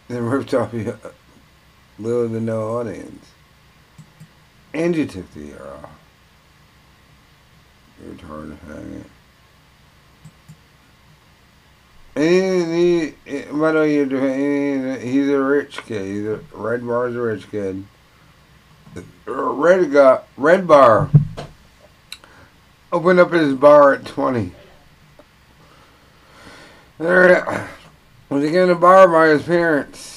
Then 0.09 0.25
ripped 0.27 0.53
off 0.53 0.75
your 0.75 0.99
little 1.99 2.29
to 2.29 2.41
no 2.41 2.79
audience. 2.79 3.34
And 4.75 4.97
you 4.97 5.07
took 5.07 5.33
the 5.33 5.41
uh, 5.41 5.47
year 5.47 5.67
off. 5.83 5.91
Eh, 8.03 8.07
you 8.07 8.13
retarded 8.13 8.57
faggot. 8.57 9.05
And 12.17 12.75
he, 12.75 13.15
he, 13.25 13.43
by 13.53 13.73
the 13.73 13.89
you're 13.89 14.07
doing, 14.07 15.01
he's 15.01 15.29
a 15.29 15.41
rich 15.41 15.79
kid. 15.85 16.07
He's 16.07 16.27
a, 16.27 16.41
Red 16.53 16.85
Bar's 16.85 17.15
a 17.15 17.21
rich 17.21 17.49
kid. 17.51 17.85
Uh, 18.97 19.03
Red 19.27 19.93
got 19.93 20.27
Red 20.37 20.67
Bar 20.67 21.09
opened 22.93 23.19
up 23.19 23.33
his 23.33 23.55
bar 23.55 23.95
at 23.95 24.07
20. 24.07 24.53
There, 26.99 27.69
was 28.29 28.45
he 28.45 28.51
given 28.51 28.71
a 28.71 28.75
bar 28.77 29.09
by 29.09 29.29
his 29.29 29.43
parents? 29.43 30.14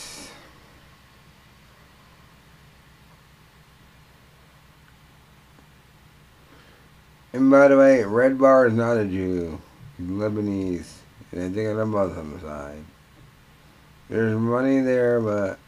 And 7.34 7.52
by 7.52 7.68
the 7.68 7.78
way, 7.78 8.04
Red 8.04 8.40
Bar 8.40 8.68
is 8.68 8.74
not 8.74 8.98
a 8.98 9.06
Jew. 9.06 9.60
He's 9.98 10.08
Lebanese. 10.08 10.94
And 11.32 11.44
I 11.44 11.50
think 11.50 11.70
on 11.70 11.78
the 11.78 11.86
Muslim 11.86 12.40
side. 12.42 12.84
There's 14.10 14.38
money 14.38 14.80
there, 14.80 15.20
but 15.20 15.60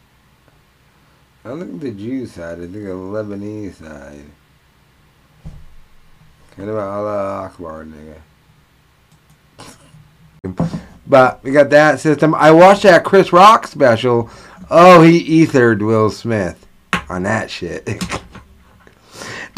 I 1.44 1.50
don't 1.50 1.60
think 1.60 1.82
the 1.82 1.92
Jew 1.92 2.26
side. 2.26 2.60
I 2.60 2.62
think 2.62 2.74
the 2.74 2.92
Lebanese 2.92 3.76
side. 3.76 4.24
Kind 6.56 6.70
of 6.70 6.78
Allah 6.78 7.46
Akbar, 7.46 7.86
nigga. 7.86 8.18
But 11.10 11.44
we 11.44 11.52
got 11.52 11.72
that 11.72 12.00
system. 12.00 12.36
I 12.36 12.52
watched 12.52 12.84
that 12.84 13.04
Chris 13.04 13.34
Rock 13.34 13.66
special. 13.66 14.30
Oh, 14.70 15.02
he 15.02 15.42
ethered 15.42 15.82
Will 15.82 16.12
Smith 16.12 16.68
on 17.10 17.24
that 17.24 17.50
shit. 17.50 17.86
the 17.86 18.24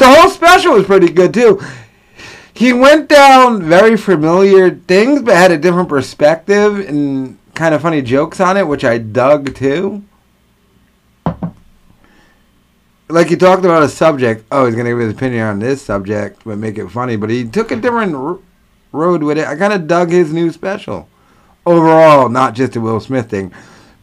whole 0.00 0.30
special 0.30 0.72
was 0.72 0.86
pretty 0.86 1.10
good 1.10 1.34
too. 1.34 1.60
He 2.62 2.72
went 2.72 3.08
down 3.08 3.60
very 3.60 3.96
familiar 3.96 4.70
things, 4.70 5.20
but 5.20 5.34
had 5.34 5.50
a 5.50 5.58
different 5.58 5.88
perspective 5.88 6.78
and 6.88 7.36
kind 7.56 7.74
of 7.74 7.82
funny 7.82 8.02
jokes 8.02 8.38
on 8.38 8.56
it, 8.56 8.68
which 8.68 8.84
I 8.84 8.98
dug 8.98 9.52
too. 9.56 10.04
Like 13.08 13.26
he 13.26 13.34
talked 13.34 13.64
about 13.64 13.82
a 13.82 13.88
subject. 13.88 14.44
Oh, 14.52 14.66
he's 14.66 14.76
gonna 14.76 14.90
give 14.90 15.00
his 15.00 15.12
opinion 15.12 15.44
on 15.44 15.58
this 15.58 15.82
subject, 15.82 16.42
but 16.44 16.56
make 16.56 16.78
it 16.78 16.88
funny. 16.88 17.16
But 17.16 17.30
he 17.30 17.44
took 17.44 17.72
a 17.72 17.76
different 17.76 18.14
r- 18.14 18.38
road 18.92 19.24
with 19.24 19.38
it. 19.38 19.48
I 19.48 19.56
kind 19.56 19.72
of 19.72 19.88
dug 19.88 20.12
his 20.12 20.32
new 20.32 20.52
special 20.52 21.08
overall, 21.66 22.28
not 22.28 22.54
just 22.54 22.76
a 22.76 22.80
Will 22.80 23.00
Smith 23.00 23.28
thing. 23.28 23.52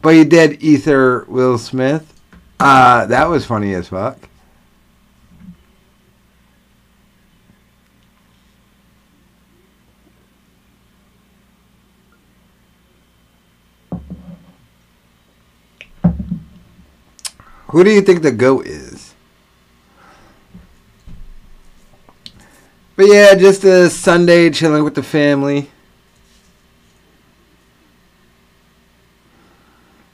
But 0.02 0.12
he 0.16 0.24
did 0.26 0.62
ether 0.62 1.24
Will 1.28 1.56
Smith. 1.56 2.12
Uh, 2.60 3.06
that 3.06 3.26
was 3.26 3.46
funny 3.46 3.72
as 3.72 3.88
fuck. 3.88 4.28
Who 17.70 17.84
do 17.84 17.90
you 17.90 18.00
think 18.00 18.22
the 18.22 18.32
goat 18.32 18.66
is? 18.66 19.14
But 22.96 23.06
yeah, 23.06 23.34
just 23.36 23.62
a 23.62 23.88
Sunday 23.88 24.50
chilling 24.50 24.82
with 24.82 24.96
the 24.96 25.04
family. 25.04 25.70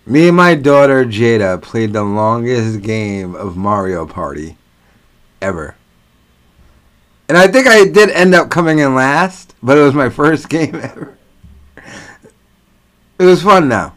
Me 0.04 0.28
and 0.28 0.36
my 0.36 0.54
daughter 0.54 1.04
Jada 1.04 1.60
played 1.60 1.94
the 1.94 2.04
longest 2.04 2.82
game 2.82 3.34
of 3.34 3.56
Mario 3.56 4.06
Party 4.06 4.58
ever. 5.40 5.76
And 7.28 7.38
I 7.38 7.48
think 7.48 7.66
I 7.66 7.86
did 7.86 8.10
end 8.10 8.34
up 8.34 8.50
coming 8.50 8.80
in 8.80 8.94
last, 8.94 9.54
but 9.62 9.78
it 9.78 9.82
was 9.82 9.94
my 9.94 10.10
first 10.10 10.48
game 10.50 10.76
ever. 10.76 11.16
It 13.18 13.24
was 13.24 13.42
fun 13.42 13.68
now. 13.68 13.94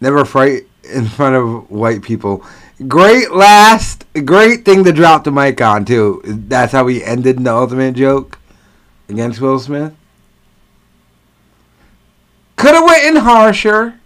Never 0.00 0.24
fight 0.24 0.69
in 0.90 1.06
front 1.06 1.36
of 1.36 1.70
white 1.70 2.02
people. 2.02 2.44
Great 2.88 3.32
last, 3.32 4.04
great 4.24 4.64
thing 4.64 4.84
to 4.84 4.92
drop 4.92 5.24
the 5.24 5.30
mic 5.30 5.60
on 5.60 5.84
too. 5.84 6.22
That's 6.24 6.72
how 6.72 6.84
we 6.84 7.04
ended 7.04 7.42
the 7.44 7.52
ultimate 7.52 7.94
joke 7.94 8.38
against 9.08 9.40
Will 9.40 9.58
Smith. 9.58 9.94
Could 12.56 12.74
have 12.74 12.84
went 12.84 13.04
in 13.04 13.16
harsher, 13.16 13.98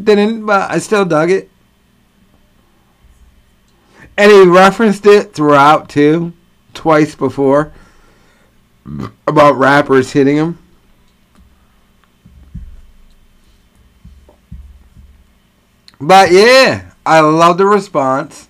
didn't, 0.00 0.46
but 0.46 0.70
I 0.70 0.78
still 0.78 1.04
dug 1.04 1.30
it. 1.30 1.50
And 4.16 4.30
he 4.30 4.42
referenced 4.42 5.06
it 5.06 5.32
throughout 5.34 5.88
too, 5.88 6.32
twice 6.74 7.14
before, 7.14 7.72
about 9.26 9.56
rappers 9.56 10.12
hitting 10.12 10.36
him. 10.36 10.58
But 16.02 16.32
yeah, 16.32 16.90
I 17.06 17.20
love 17.20 17.58
the 17.58 17.66
response. 17.66 18.48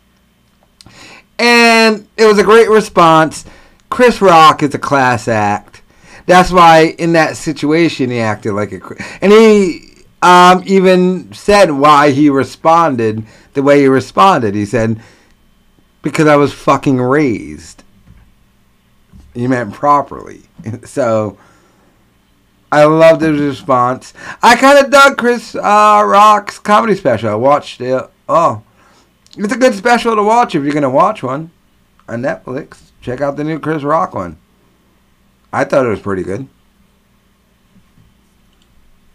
And 1.38 2.08
it 2.16 2.24
was 2.24 2.38
a 2.38 2.44
great 2.44 2.70
response. 2.70 3.44
Chris 3.90 4.22
Rock 4.22 4.62
is 4.62 4.74
a 4.74 4.78
class 4.78 5.28
act. 5.28 5.82
That's 6.24 6.50
why 6.50 6.94
in 6.98 7.12
that 7.12 7.36
situation 7.36 8.08
he 8.08 8.20
acted 8.20 8.54
like 8.54 8.72
a 8.72 8.80
and 9.20 9.30
he 9.30 9.90
um, 10.22 10.62
even 10.64 11.30
said 11.34 11.70
why 11.70 12.12
he 12.12 12.30
responded 12.30 13.26
the 13.52 13.62
way 13.62 13.80
he 13.80 13.86
responded. 13.86 14.54
He 14.54 14.64
said 14.64 15.02
because 16.00 16.26
I 16.26 16.36
was 16.36 16.54
fucking 16.54 17.02
raised. 17.02 17.84
He 19.34 19.46
meant 19.46 19.74
properly. 19.74 20.42
So 20.86 21.36
I 22.72 22.84
loved 22.84 23.20
his 23.20 23.38
response. 23.38 24.14
I 24.42 24.56
kind 24.56 24.82
of 24.82 24.90
dug 24.90 25.18
Chris 25.18 25.54
uh, 25.54 26.02
Rock's 26.06 26.58
comedy 26.58 26.94
special. 26.94 27.28
I 27.28 27.34
watched 27.34 27.82
it. 27.82 28.02
Oh, 28.30 28.62
it's 29.36 29.52
a 29.52 29.58
good 29.58 29.74
special 29.74 30.16
to 30.16 30.22
watch 30.22 30.54
if 30.54 30.64
you're 30.64 30.72
gonna 30.72 30.88
watch 30.88 31.22
one 31.22 31.50
on 32.08 32.22
Netflix. 32.22 32.90
Check 33.02 33.20
out 33.20 33.36
the 33.36 33.44
new 33.44 33.58
Chris 33.58 33.82
Rock 33.82 34.14
one. 34.14 34.38
I 35.52 35.64
thought 35.64 35.84
it 35.84 35.90
was 35.90 36.00
pretty 36.00 36.22
good. 36.22 36.48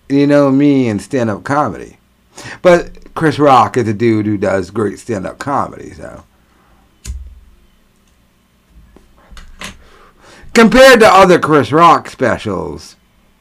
You 0.07 0.27
know 0.27 0.51
me 0.51 0.87
and 0.87 1.01
stand 1.01 1.31
up 1.31 1.43
comedy. 1.43 1.97
But 2.61 3.15
Chris 3.15 3.39
Rock 3.39 3.75
is 3.75 3.87
a 3.87 3.93
dude 3.93 4.27
who 4.27 4.37
does 4.37 4.69
great 4.69 4.99
stand 4.99 5.25
up 5.25 5.39
comedy, 5.39 5.93
so. 5.93 6.23
Compared 10.53 10.99
to 10.99 11.07
other 11.07 11.39
Chris 11.39 11.71
Rock 11.71 12.07
specials, 12.09 12.96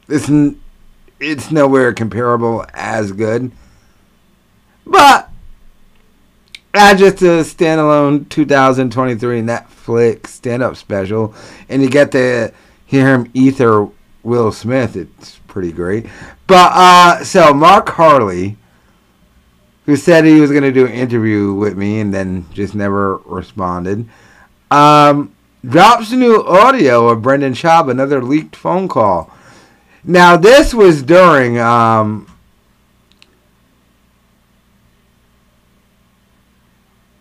it's, 0.09 0.29
n- 0.29 0.59
it's 1.19 1.51
nowhere 1.51 1.93
comparable 1.93 2.65
as 2.73 3.11
good. 3.11 3.51
But 4.85 5.29
as 6.73 6.99
just 6.99 7.21
a 7.21 7.43
standalone 7.43 8.29
2023 8.29 9.41
Netflix 9.41 10.27
stand 10.27 10.63
up 10.63 10.75
special, 10.75 11.33
and 11.69 11.81
you 11.81 11.89
get 11.89 12.11
to 12.11 12.53
hear 12.85 13.07
him 13.07 13.29
ether 13.33 13.87
Will 14.23 14.51
Smith. 14.51 14.95
It's 14.95 15.39
pretty 15.47 15.71
great. 15.71 16.05
But 16.45 16.71
uh, 16.73 17.23
so 17.23 17.53
Mark 17.53 17.89
Harley, 17.89 18.57
who 19.85 19.95
said 19.95 20.25
he 20.25 20.39
was 20.39 20.51
going 20.51 20.63
to 20.63 20.71
do 20.71 20.85
an 20.85 20.91
interview 20.91 21.53
with 21.53 21.77
me 21.77 21.99
and 21.99 22.13
then 22.13 22.45
just 22.53 22.75
never 22.75 23.17
responded, 23.25 24.07
um, 24.69 25.33
drops 25.65 26.11
new 26.11 26.43
audio 26.45 27.07
of 27.07 27.21
Brendan 27.21 27.53
Schaub, 27.53 27.89
another 27.89 28.21
leaked 28.21 28.55
phone 28.55 28.87
call. 28.87 29.31
Now 30.09 30.37
this 30.37 30.73
was 30.73 31.03
during 31.03 31.59
um, 31.59 32.27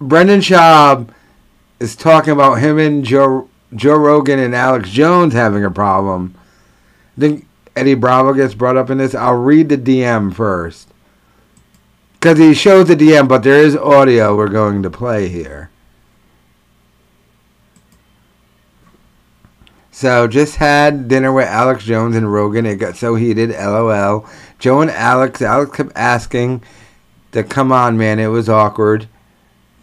Brendan 0.00 0.38
Schaub 0.38 1.08
is 1.80 1.96
talking 1.96 2.32
about 2.32 2.54
him 2.54 2.78
and 2.78 3.04
Joe 3.04 3.48
Joe 3.74 3.96
Rogan 3.96 4.38
and 4.38 4.54
Alex 4.54 4.88
Jones 4.90 5.34
having 5.34 5.64
a 5.64 5.70
problem. 5.70 6.36
I 7.16 7.20
think 7.20 7.48
Eddie 7.74 7.94
Bravo 7.94 8.32
gets 8.32 8.54
brought 8.54 8.76
up 8.76 8.88
in 8.88 8.98
this. 8.98 9.16
I'll 9.16 9.34
read 9.34 9.68
the 9.68 9.76
DM 9.76 10.32
first. 10.32 10.88
Because 12.14 12.38
he 12.38 12.54
shows 12.54 12.86
the 12.86 12.94
DM, 12.94 13.26
but 13.26 13.42
there 13.42 13.60
is 13.60 13.76
audio 13.76 14.36
we're 14.36 14.48
going 14.48 14.84
to 14.84 14.90
play 14.90 15.28
here. 15.28 15.70
So 19.96 20.28
just 20.28 20.56
had 20.56 21.08
dinner 21.08 21.32
with 21.32 21.46
Alex 21.46 21.82
Jones 21.82 22.16
and 22.16 22.30
Rogan. 22.30 22.66
It 22.66 22.76
got 22.76 22.98
so 22.98 23.14
heated. 23.14 23.48
LOL. 23.48 24.28
Joe 24.58 24.82
and 24.82 24.90
Alex. 24.90 25.40
Alex 25.40 25.74
kept 25.74 25.92
asking 25.96 26.62
to 27.32 27.42
come 27.42 27.72
on, 27.72 27.96
man. 27.96 28.18
It 28.18 28.26
was 28.26 28.46
awkward. 28.46 29.08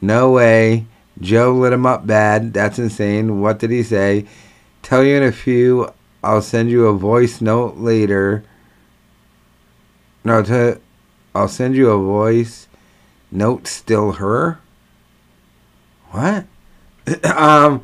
No 0.02 0.32
way. 0.32 0.86
Joe 1.20 1.52
lit 1.54 1.74
him 1.74 1.88
up 1.88 2.06
bad. 2.06 2.54
That's 2.54 2.78
insane. 2.78 3.42
What 3.42 3.58
did 3.58 3.72
he 3.72 3.82
say? 3.82 4.28
Tell 4.84 5.04
you 5.04 5.16
in 5.16 5.24
a 5.24 5.32
few. 5.32 5.92
I'll 6.24 6.44
send 6.44 6.70
you 6.70 6.86
a 6.86 6.94
voice 6.94 7.42
note 7.42 7.78
later. 7.78 8.44
No, 10.24 10.44
to, 10.44 10.80
I'll 11.34 11.48
send 11.48 11.76
you 11.76 11.90
a 11.90 11.98
voice 11.98 12.68
note. 13.32 13.66
Still 13.66 14.12
her. 14.12 14.60
What? 16.12 16.46
um. 17.36 17.84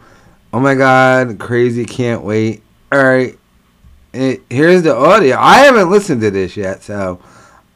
Oh 0.51 0.59
my 0.59 0.73
god, 0.73 1.37
crazy! 1.37 1.85
Can't 1.85 2.23
wait. 2.23 2.63
All 2.91 3.03
right, 3.03 3.37
here's 4.11 4.81
the 4.81 4.95
audio. 4.95 5.37
I 5.37 5.59
haven't 5.59 5.91
listened 5.91 6.21
to 6.21 6.31
this 6.31 6.57
yet, 6.57 6.81
so 6.81 7.19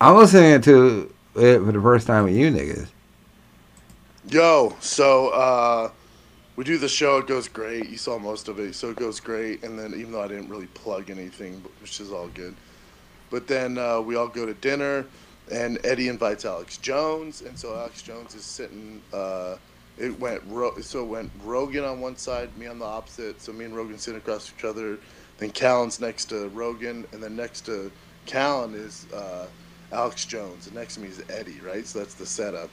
I'm 0.01 0.17
listening 0.17 0.59
to 0.61 1.13
it 1.35 1.59
for 1.59 1.71
the 1.71 1.79
first 1.79 2.07
time 2.07 2.23
with 2.23 2.35
you 2.35 2.51
niggas. 2.51 2.87
Yo, 4.27 4.75
so 4.79 5.29
uh, 5.29 5.91
we 6.55 6.63
do 6.63 6.79
the 6.79 6.89
show. 6.89 7.19
It 7.19 7.27
goes 7.27 7.47
great. 7.47 7.89
You 7.89 7.97
saw 7.97 8.17
most 8.17 8.47
of 8.47 8.57
it, 8.57 8.73
so 8.73 8.89
it 8.89 8.95
goes 8.95 9.19
great. 9.19 9.63
And 9.63 9.77
then, 9.77 9.93
even 9.93 10.11
though 10.11 10.23
I 10.23 10.27
didn't 10.27 10.49
really 10.49 10.67
plug 10.67 11.11
anything, 11.11 11.63
which 11.79 11.99
is 11.99 12.11
all 12.11 12.27
good, 12.29 12.55
but 13.29 13.47
then 13.47 13.77
uh, 13.77 14.01
we 14.01 14.15
all 14.15 14.27
go 14.27 14.47
to 14.47 14.53
dinner, 14.55 15.05
and 15.51 15.77
Eddie 15.83 16.07
invites 16.07 16.43
Alex 16.43 16.77
Jones, 16.79 17.41
and 17.41 17.55
so 17.55 17.75
Alex 17.75 18.01
Jones 18.01 18.33
is 18.33 18.43
sitting 18.43 18.99
uh, 19.13 19.57
it 19.97 20.19
went 20.19 20.41
Ro- 20.47 20.79
so 20.81 21.03
it 21.03 21.07
went 21.07 21.31
Rogan 21.43 21.83
on 21.83 22.01
one 22.01 22.15
side, 22.17 22.55
me 22.57 22.67
on 22.67 22.79
the 22.79 22.85
opposite. 22.85 23.41
So 23.41 23.53
me 23.53 23.65
and 23.65 23.75
Rogan 23.75 23.97
sitting 23.97 24.19
across 24.19 24.51
each 24.57 24.65
other. 24.65 24.97
Then 25.37 25.51
Callen's 25.51 25.99
next 25.99 26.25
to 26.25 26.49
Rogan, 26.49 27.05
and 27.11 27.21
then 27.21 27.35
next 27.35 27.61
to 27.65 27.91
Callen 28.27 28.75
is 28.75 29.07
uh, 29.13 29.47
Alex 29.91 30.25
Jones, 30.25 30.67
and 30.67 30.75
next 30.75 30.95
to 30.95 31.01
me 31.01 31.07
is 31.07 31.23
Eddie. 31.29 31.59
Right, 31.59 31.85
so 31.85 31.99
that's 31.99 32.13
the 32.15 32.25
setup. 32.25 32.69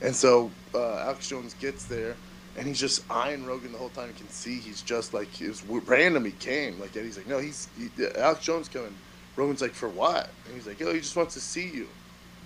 And 0.00 0.14
so 0.14 0.50
uh, 0.74 0.98
Alex 0.98 1.28
Jones 1.28 1.54
gets 1.54 1.84
there, 1.84 2.16
and 2.56 2.66
he's 2.66 2.80
just 2.80 3.04
eyeing 3.10 3.46
Rogan 3.46 3.72
the 3.72 3.78
whole 3.78 3.88
time. 3.90 4.08
You 4.08 4.14
can 4.14 4.28
see 4.28 4.58
he's 4.58 4.82
just 4.82 5.14
like 5.14 5.40
it 5.40 5.48
was 5.48 5.64
random. 5.64 6.24
He 6.24 6.32
came 6.32 6.78
like 6.80 6.96
Eddie's 6.96 7.16
like, 7.16 7.28
no, 7.28 7.38
he's 7.38 7.68
he, 7.78 7.88
Alex 8.16 8.44
Jones 8.44 8.68
coming. 8.68 8.94
Rogan's 9.36 9.62
like, 9.62 9.72
for 9.72 9.88
what? 9.88 10.28
And 10.46 10.54
he's 10.54 10.66
like, 10.66 10.78
yo, 10.78 10.92
he 10.92 11.00
just 11.00 11.16
wants 11.16 11.34
to 11.34 11.40
see 11.40 11.68
you. 11.68 11.88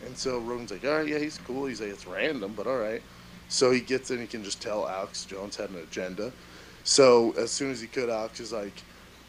And 0.05 0.17
so 0.17 0.39
Rogan's 0.39 0.71
like, 0.71 0.85
all 0.85 0.99
right, 0.99 1.09
yeah, 1.09 1.19
he's 1.19 1.39
cool. 1.39 1.67
He's 1.67 1.81
like, 1.81 1.91
it's 1.91 2.07
random, 2.07 2.53
but 2.57 2.67
all 2.67 2.79
right. 2.79 3.03
So 3.49 3.71
he 3.71 3.81
gets 3.81 4.11
in, 4.11 4.21
he 4.21 4.27
can 4.27 4.43
just 4.45 4.61
tell 4.61 4.89
Alex 4.89 5.25
Jones 5.25 5.57
had 5.57 5.71
an 5.71 5.77
agenda. 5.77 6.33
So 6.85 7.33
as 7.39 7.51
soon 7.51 7.71
as 7.71 7.81
he 7.81 7.87
could, 7.87 8.11
Alex 8.11 8.41
is 8.41 8.53
like, 8.53 8.73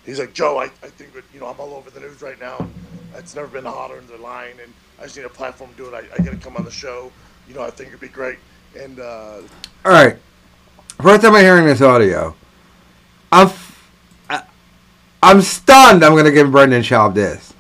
he's 0.06 0.20
like, 0.20 0.34
Joe, 0.34 0.58
I, 0.60 0.66
I 0.66 0.90
think 0.90 1.14
that, 1.14 1.24
you 1.34 1.40
know, 1.40 1.48
I'm 1.48 1.60
all 1.60 1.74
over 1.74 1.90
the 1.90 2.00
news 2.00 2.22
right 2.22 2.40
now. 2.40 2.68
It's 3.16 3.36
never 3.36 3.48
been 3.48 3.66
hotter 3.66 3.98
in 3.98 4.08
the 4.08 4.18
line, 4.18 4.56
and 4.62 4.72
I 5.00 5.04
just 5.04 5.18
need 5.18 5.26
a 5.26 5.30
platform 5.30 5.72
to 5.72 5.78
do 5.78 5.88
it. 5.88 5.94
I, 5.94 6.00
I 6.14 6.24
got 6.24 6.32
to 6.32 6.38
come 6.38 6.56
on 6.56 6.66
the 6.66 6.72
show. 6.72 7.12
You 7.48 7.56
know, 7.56 7.62
I 7.64 7.70
think 7.70 7.90
it'd 7.90 8.00
be 8.00 8.08
great. 8.10 8.38
And 8.78 9.00
uh, 9.00 9.40
All 9.86 9.92
right. 9.92 10.18
First 11.02 11.22
time 11.22 11.36
I'm 11.36 11.44
hearing 11.44 11.66
this 11.66 11.82
audio, 11.82 12.36
I'm 13.32 13.48
f- 13.48 13.90
I- 14.30 14.44
I'm 15.22 15.42
stunned. 15.42 16.04
I'm 16.04 16.16
gonna 16.16 16.32
give 16.32 16.52
Brendan 16.52 16.82
Schaub 16.82 17.14
this. 17.14 17.54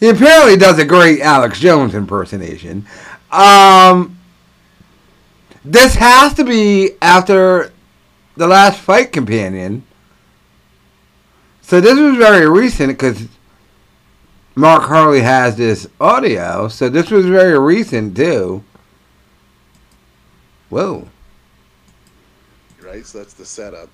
He 0.00 0.08
apparently 0.08 0.56
does 0.56 0.78
a 0.78 0.84
great 0.84 1.20
Alex 1.20 1.60
Jones 1.60 1.94
impersonation. 1.94 2.86
Um, 3.30 4.13
this 5.64 5.94
has 5.94 6.34
to 6.34 6.44
be 6.44 6.92
after 7.00 7.72
the 8.36 8.46
last 8.46 8.80
fight 8.80 9.12
companion. 9.12 9.84
So 11.62 11.80
this 11.80 11.98
was 11.98 12.16
very 12.16 12.48
recent 12.48 12.90
because 12.90 13.26
Mark 14.54 14.82
Harley 14.82 15.20
has 15.20 15.56
this 15.56 15.88
audio. 16.00 16.68
So 16.68 16.88
this 16.88 17.10
was 17.10 17.26
very 17.26 17.58
recent 17.58 18.16
too. 18.16 18.62
Whoa. 20.68 21.08
right? 22.82 23.06
So 23.06 23.18
that's 23.18 23.34
the 23.34 23.46
setup. 23.46 23.88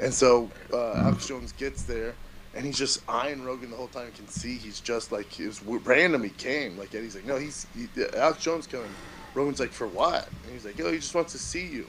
And 0.00 0.12
so 0.12 0.50
uh, 0.72 0.94
Alex 0.94 1.28
Jones 1.28 1.52
gets 1.52 1.82
there, 1.82 2.14
and 2.54 2.64
he's 2.64 2.78
just 2.78 3.02
eyeing 3.08 3.44
Rogan 3.44 3.70
the 3.70 3.76
whole 3.76 3.88
time. 3.88 4.06
You 4.06 4.12
can 4.12 4.28
see 4.28 4.56
he's 4.56 4.80
just 4.80 5.12
like 5.12 5.38
it 5.38 5.46
was 5.46 5.62
random. 5.62 6.22
He 6.22 6.30
came 6.30 6.76
like 6.76 6.94
Eddie's 6.94 7.14
like, 7.14 7.24
no, 7.24 7.36
he's 7.36 7.66
he, 7.74 7.86
Alex 8.16 8.42
Jones 8.42 8.66
coming. 8.66 8.90
Rogan's 9.34 9.60
like, 9.60 9.70
for 9.72 9.86
what? 9.86 10.28
And 10.44 10.52
he's 10.52 10.64
like, 10.64 10.78
yo, 10.78 10.90
he 10.90 10.98
just 10.98 11.14
wants 11.14 11.32
to 11.32 11.38
see 11.38 11.66
you. 11.66 11.86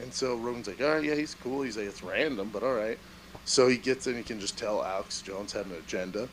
And 0.00 0.12
so 0.12 0.36
Rogan's 0.36 0.66
like, 0.66 0.80
all 0.80 0.94
right, 0.94 1.04
yeah, 1.04 1.14
he's 1.14 1.34
cool. 1.34 1.62
He's 1.62 1.76
like, 1.76 1.86
it's 1.86 2.02
random, 2.02 2.50
but 2.52 2.62
all 2.62 2.74
right. 2.74 2.98
So 3.44 3.68
he 3.68 3.76
gets 3.76 4.06
in, 4.06 4.16
he 4.16 4.22
can 4.22 4.40
just 4.40 4.58
tell 4.58 4.82
Alex 4.82 5.22
Jones 5.22 5.52
had 5.52 5.66
an 5.66 5.72
agenda. 5.72 6.28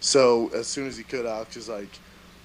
So 0.00 0.50
as 0.54 0.66
soon 0.66 0.86
as 0.86 0.96
he 0.96 1.04
could, 1.04 1.26
Alex 1.26 1.56
is 1.56 1.68
like, 1.68 1.88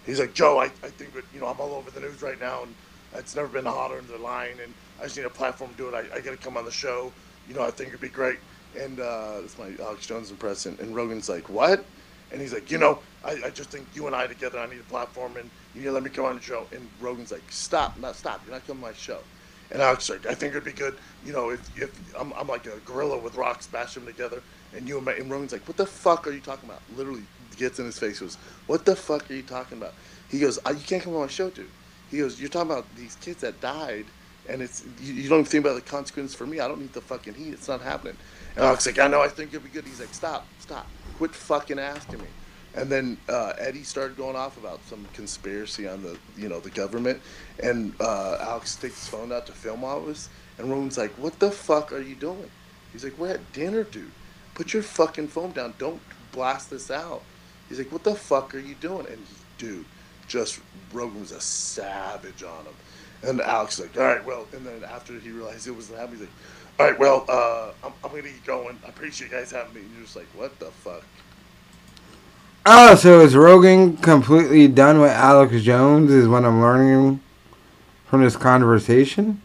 he's 0.05 0.20
like, 0.20 0.34
Joe, 0.34 0.60
I, 0.60 0.66
I 0.66 0.89
think 0.89 1.14
that, 1.14 1.24
you 1.34 1.39
know, 1.39 1.47
I'm 1.47 1.60
all 1.60 1.74
over 1.74 1.91
the 1.91 1.99
news 1.99 2.22
right 2.22 2.39
now, 2.39 2.64
and 2.64 2.74
it's 3.16 3.36
never 3.36 3.47
been 3.47 3.66
hotter 3.66 3.97
in 3.97 4.07
the 4.07 4.18
line, 4.18 4.57
and 4.64 4.74
I 4.99 5.03
just 5.03 5.18
need 5.18 5.26
a 5.26 5.30
platform 5.30 5.72
to 5.72 5.78
do 5.78 5.89
it. 5.89 5.93
I, 5.93 6.18
I 6.18 6.20
got 6.22 6.32
to 6.32 6.38
come 6.38 6.57
on 6.57 6.66
the 6.66 6.72
show. 6.72 7.12
You 7.47 7.55
know, 7.55 7.64
I 7.64 7.72
think 7.72 7.89
it'd 7.89 8.01
be 8.01 8.10
great. 8.10 8.38
And 8.78 8.99
uh, 8.99 9.41
that's 9.41 9.57
my 9.57 9.72
Alex 9.80 10.05
Jones 10.05 10.30
impression. 10.30 10.78
And 10.80 10.95
Rogan's 10.95 11.28
like, 11.28 11.49
what? 11.49 11.84
And 12.32 12.39
he's 12.39 12.53
like, 12.53 12.69
you 12.69 12.77
know, 12.77 12.99
I, 13.23 13.38
I 13.45 13.49
just 13.49 13.69
think 13.69 13.88
you 13.93 14.07
and 14.07 14.15
I 14.15 14.27
together, 14.27 14.59
I 14.59 14.67
need 14.67 14.80
a 14.80 14.84
platform, 14.84 15.38
and 15.38 15.49
you 15.73 15.82
need 15.82 15.88
to 15.88 15.91
let 15.91 16.03
me 16.03 16.09
come 16.09 16.25
on 16.25 16.36
the 16.36 16.41
show. 16.41 16.67
And 16.71 16.88
Rogan's 16.99 17.32
like, 17.32 17.43
stop, 17.49 17.97
not 17.99 18.15
stop, 18.15 18.41
you're 18.45 18.53
not 18.53 18.65
coming 18.67 18.84
on 18.84 18.91
my 18.91 18.95
show. 18.95 19.19
And 19.71 19.82
Alex 19.82 20.05
is 20.05 20.09
like, 20.11 20.25
I 20.25 20.34
think 20.34 20.51
it'd 20.51 20.63
be 20.63 20.71
good, 20.71 20.95
you 21.25 21.34
know, 21.34 21.49
if, 21.49 21.82
if 21.82 22.15
I'm, 22.19 22.34
I'm 22.34 22.47
like 22.47 22.65
a 22.65 22.77
gorilla 22.86 23.17
with 23.17 23.36
rocks, 23.36 23.67
bash 23.67 23.95
them 23.95 24.05
together, 24.05 24.41
and 24.75 24.88
you 24.88 24.97
and, 24.97 25.05
my, 25.05 25.13
and 25.13 25.30
Rogan's 25.30 25.51
like, 25.51 25.67
what 25.67 25.77
the 25.77 25.86
fuck 25.86 26.27
are 26.27 26.32
you 26.32 26.39
talking 26.39 26.69
about? 26.69 26.82
Literally 26.95 27.23
gets 27.57 27.80
in 27.80 27.86
his 27.86 27.99
face, 27.99 28.19
goes, 28.19 28.36
what 28.67 28.86
the 28.86 28.95
fuck 28.95 29.30
are 29.30 29.34
you 29.34 29.43
talking 29.43 29.77
about? 29.77 29.93
He 30.30 30.39
goes, 30.39 30.59
"Uh, 30.65 30.71
you 30.71 30.84
can't 30.86 31.03
come 31.03 31.15
on 31.15 31.21
my 31.21 31.27
show, 31.27 31.49
dude. 31.49 31.67
He 32.09 32.19
goes, 32.19 32.39
you're 32.39 32.49
talking 32.49 32.71
about 32.71 32.86
these 32.95 33.15
kids 33.15 33.41
that 33.41 33.59
died, 33.61 34.05
and 34.47 34.61
it's 34.61 34.84
you, 35.01 35.13
you 35.13 35.30
don't 35.30 35.47
think 35.47 35.65
about 35.65 35.75
the 35.75 35.82
consequences 35.82 36.36
for 36.36 36.45
me. 36.47 36.59
I 36.59 36.67
don't 36.67 36.80
need 36.80 36.93
the 36.93 37.01
fucking 37.01 37.34
heat. 37.34 37.53
It's 37.53 37.67
not 37.67 37.82
happening. 37.82 38.15
And 38.55 38.65
Alex 38.65 38.86
like, 38.86 38.99
I 38.99 39.07
know, 39.07 39.21
I 39.21 39.27
think 39.27 39.49
it'd 39.49 39.63
be 39.63 39.69
good. 39.69 39.86
He's 39.86 39.99
like, 39.99 40.13
stop, 40.13 40.45
stop, 40.59 40.88
quit 41.20 41.36
fucking 41.36 41.78
asking 41.78 42.20
me. 42.20 42.28
And 42.76 42.89
then 42.89 43.17
uh, 43.28 43.51
Eddie 43.59 43.84
started 43.84 44.15
going 44.15 44.38
off 44.38 44.57
about 44.57 44.80
some 44.86 45.05
conspiracy 45.13 45.86
on 45.86 46.01
the, 46.01 46.17
you 46.38 46.47
know, 46.47 46.61
the 46.61 46.70
government. 46.70 47.22
And 47.61 47.93
uh, 47.99 48.38
Alex 48.39 48.78
takes 48.78 49.01
his 49.01 49.09
phone 49.09 49.34
out 49.34 49.45
to 49.47 49.51
film 49.51 49.84
all 49.84 49.97
of 49.97 50.07
us. 50.07 50.30
And 50.57 50.70
Rogan's 50.72 50.97
like, 50.97 51.11
"What 51.11 51.39
the 51.39 51.51
fuck 51.51 51.91
are 51.91 52.01
you 52.01 52.15
doing?" 52.15 52.49
He's 52.93 53.03
like, 53.03 53.17
"We're 53.17 53.32
at 53.32 53.53
dinner, 53.53 53.84
dude. 53.84 54.11
Put 54.55 54.74
your 54.74 54.84
fucking 54.84 55.28
phone 55.28 55.51
down. 55.51 55.74
Don't 55.78 56.01
blast 56.32 56.70
this 56.70 56.89
out." 56.89 57.22
He's 57.67 57.78
like, 57.78 57.91
"What 57.91 58.03
the 58.03 58.15
fuck 58.15 58.55
are 58.55 58.59
you 58.59 58.76
doing?" 58.76 59.07
And 59.07 59.26
dude, 59.57 59.86
just 60.28 60.59
Rogan 60.93 61.20
was 61.22 61.32
a 61.32 61.41
savage 61.41 62.43
on 62.43 62.65
him. 62.65 62.74
And 63.24 63.41
Alex 63.41 63.80
like, 63.80 63.97
"All 63.97 64.03
right, 64.03 64.26
well." 64.26 64.47
And 64.53 64.65
then 64.65 64.84
after 64.84 65.17
he 65.17 65.32
realized 65.32 65.67
it 65.67 65.72
wasn't 65.72 65.99
happening, 65.99 66.20
he's 66.20 66.28
like, 66.28 66.36
"All 66.80 66.86
right, 66.88 66.97
well, 66.97 67.25
uh, 67.27 67.71
I'm, 67.84 67.93
I'm 68.03 68.09
gonna 68.09 68.23
get 68.23 68.45
going. 68.45 68.80
I 68.86 68.89
appreciate 68.89 69.32
you 69.32 69.38
guys 69.38 69.51
having 69.51 69.73
me." 69.73 69.82
And 69.82 69.91
you're 69.93 70.03
just 70.03 70.15
like, 70.15 70.27
"What 70.34 70.57
the 70.59 70.71
fuck?" 70.71 71.03
Oh, 72.65 72.95
so 72.95 73.19
is 73.21 73.36
Rogan 73.36 73.97
completely 73.97 74.67
done 74.67 75.01
with 75.01 75.11
Alex 75.11 75.61
Jones? 75.61 76.11
Is 76.11 76.27
what 76.27 76.45
I'm 76.45 76.61
learning 76.61 77.19
from 78.05 78.23
this 78.23 78.36
conversation. 78.36 79.41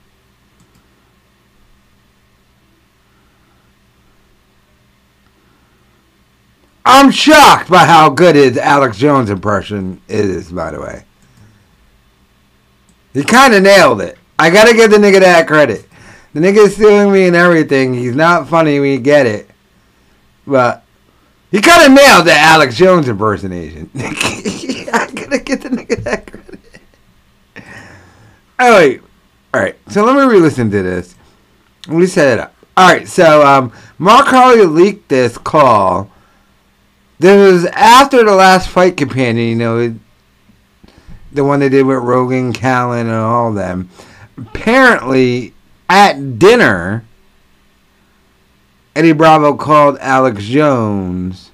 I'm 6.86 7.10
shocked 7.10 7.70
by 7.70 7.86
how 7.86 8.10
good 8.10 8.36
his 8.36 8.58
Alex 8.58 8.98
Jones 8.98 9.30
impression 9.30 10.00
is. 10.08 10.52
By 10.52 10.70
the 10.70 10.80
way, 10.80 11.04
he 13.12 13.24
kind 13.24 13.54
of 13.54 13.62
nailed 13.62 14.00
it. 14.02 14.18
I 14.38 14.50
gotta 14.50 14.74
give 14.74 14.90
the 14.90 14.98
nigga 14.98 15.20
that 15.20 15.46
credit. 15.46 15.88
The 16.34 16.40
nigga's 16.40 16.76
suing 16.76 17.12
me 17.12 17.26
and 17.28 17.36
everything. 17.36 17.94
He's 17.94 18.14
not 18.14 18.48
funny. 18.48 18.80
We 18.80 18.98
get 18.98 19.24
it, 19.26 19.48
but 20.46 20.84
he 21.52 21.60
kind 21.60 21.86
of 21.86 21.92
nailed 21.92 22.26
the 22.26 22.34
Alex 22.34 22.76
Jones 22.76 23.08
impersonation. 23.08 23.88
I 23.96 25.10
gotta 25.14 25.38
get 25.38 25.62
the 25.62 25.68
nigga 25.68 26.02
that 26.02 26.26
credit. 26.26 26.60
Wait, 28.58 29.00
all 29.52 29.60
right. 29.60 29.76
So 29.88 30.04
let 30.04 30.16
me 30.16 30.22
re-listen 30.22 30.70
to 30.72 30.82
this. 30.82 31.14
Let 31.86 31.96
me 31.96 32.06
set 32.06 32.32
it 32.32 32.40
up. 32.40 32.54
All 32.76 32.92
right. 32.92 33.06
So 33.06 33.46
um, 33.46 33.72
Mark 33.98 34.26
Harley 34.26 34.66
leaked 34.66 35.08
this 35.08 35.38
call. 35.38 36.10
This 37.20 37.52
was 37.52 37.66
after 37.66 38.24
the 38.24 38.34
last 38.34 38.68
fight 38.68 38.96
companion. 38.96 39.48
You 39.48 39.54
know, 39.54 39.98
the 41.32 41.44
one 41.44 41.60
they 41.60 41.68
did 41.68 41.86
with 41.86 41.98
Rogan, 41.98 42.52
Callen, 42.52 43.02
and 43.02 43.10
all 43.10 43.52
them. 43.52 43.90
Apparently, 44.36 45.53
at 45.88 46.38
dinner, 46.38 47.04
Eddie 48.96 49.12
Bravo 49.12 49.54
called 49.54 49.98
Alex 50.00 50.44
Jones, 50.44 51.50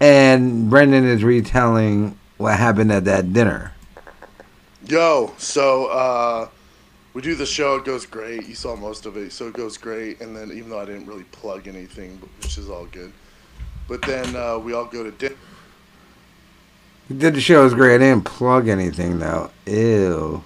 and 0.00 0.68
Brendan 0.70 1.04
is 1.04 1.24
retelling 1.24 2.18
what 2.36 2.58
happened 2.58 2.92
at 2.92 3.04
that 3.04 3.32
dinner. 3.32 3.72
Yo, 4.86 5.32
so 5.38 5.86
uh, 5.86 6.48
we 7.14 7.22
do 7.22 7.34
the 7.34 7.46
show. 7.46 7.76
It 7.76 7.84
goes 7.84 8.06
great. 8.06 8.46
You 8.46 8.54
saw 8.54 8.76
most 8.76 9.06
of 9.06 9.16
it, 9.16 9.32
so 9.32 9.48
it 9.48 9.54
goes 9.54 9.76
great. 9.76 10.20
And 10.20 10.34
then, 10.36 10.50
even 10.52 10.70
though 10.70 10.80
I 10.80 10.84
didn't 10.84 11.06
really 11.06 11.24
plug 11.24 11.68
anything, 11.68 12.20
which 12.42 12.58
is 12.58 12.70
all 12.70 12.86
good, 12.86 13.12
but 13.86 14.02
then 14.02 14.34
uh, 14.36 14.58
we 14.58 14.72
all 14.72 14.84
go 14.84 15.02
to 15.02 15.10
dinner. 15.10 15.36
Did 17.08 17.34
the 17.34 17.40
show 17.40 17.62
it 17.62 17.64
was 17.64 17.74
great. 17.74 17.96
I 17.96 17.98
didn't 17.98 18.24
plug 18.24 18.68
anything 18.68 19.18
though. 19.18 19.50
Ew. 19.66 20.44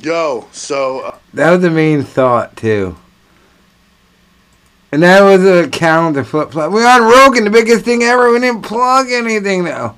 Yo, 0.00 0.48
so 0.52 1.00
uh, 1.00 1.18
That 1.34 1.50
was 1.50 1.60
the 1.60 1.70
main 1.70 2.02
thought 2.02 2.56
too. 2.56 2.96
And 4.92 5.02
that 5.02 5.20
was 5.20 5.44
a 5.44 5.68
calendar 5.68 6.24
flip 6.24 6.52
flop. 6.52 6.72
We're 6.72 6.86
on 6.86 7.02
Rogan, 7.02 7.44
the 7.44 7.50
biggest 7.50 7.84
thing 7.84 8.02
ever. 8.02 8.32
We 8.32 8.40
didn't 8.40 8.62
plug 8.62 9.08
anything 9.10 9.64
though. 9.64 9.96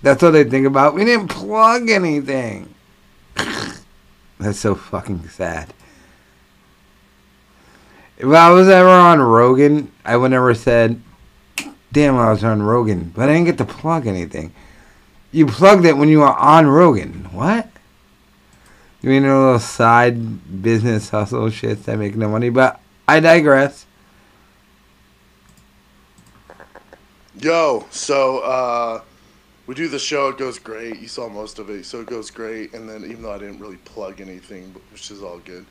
That's 0.00 0.22
what 0.22 0.30
they 0.30 0.44
think 0.44 0.66
about. 0.66 0.94
We 0.94 1.04
didn't 1.04 1.28
plug 1.28 1.90
anything. 1.90 2.74
That's 4.38 4.58
so 4.58 4.74
fucking 4.74 5.28
sad. 5.28 5.72
If 8.18 8.28
I 8.28 8.50
was 8.50 8.68
ever 8.68 8.88
on 8.88 9.20
Rogan, 9.20 9.92
I 10.04 10.16
would 10.16 10.30
never 10.30 10.54
said, 10.54 11.00
"Damn, 11.92 12.16
I 12.16 12.30
was 12.30 12.42
on 12.42 12.62
Rogan," 12.62 13.12
but 13.14 13.28
I 13.28 13.34
didn't 13.34 13.46
get 13.46 13.58
to 13.58 13.64
plug 13.64 14.06
anything. 14.06 14.52
You 15.30 15.46
plugged 15.46 15.84
it 15.84 15.96
when 15.96 16.08
you 16.08 16.20
were 16.20 16.34
on 16.34 16.66
Rogan. 16.66 17.28
What? 17.32 17.71
You 19.02 19.10
mean 19.10 19.24
a 19.24 19.36
little 19.36 19.58
side 19.58 20.62
business 20.62 21.10
hustle 21.10 21.50
shit 21.50 21.84
that 21.86 21.98
make 21.98 22.14
no 22.14 22.28
money? 22.28 22.50
But 22.50 22.80
I 23.08 23.18
digress. 23.18 23.84
Yo, 27.40 27.84
so 27.90 28.38
uh, 28.38 29.00
we 29.66 29.74
do 29.74 29.88
the 29.88 29.98
show. 29.98 30.28
It 30.28 30.38
goes 30.38 30.60
great. 30.60 31.00
You 31.00 31.08
saw 31.08 31.28
most 31.28 31.58
of 31.58 31.68
it, 31.68 31.84
so 31.84 32.00
it 32.00 32.06
goes 32.06 32.30
great. 32.30 32.74
And 32.74 32.88
then 32.88 33.02
even 33.02 33.22
though 33.22 33.32
I 33.32 33.38
didn't 33.38 33.58
really 33.58 33.78
plug 33.78 34.20
anything, 34.20 34.72
which 34.92 35.10
is 35.10 35.20
all 35.20 35.38
good, 35.38 35.66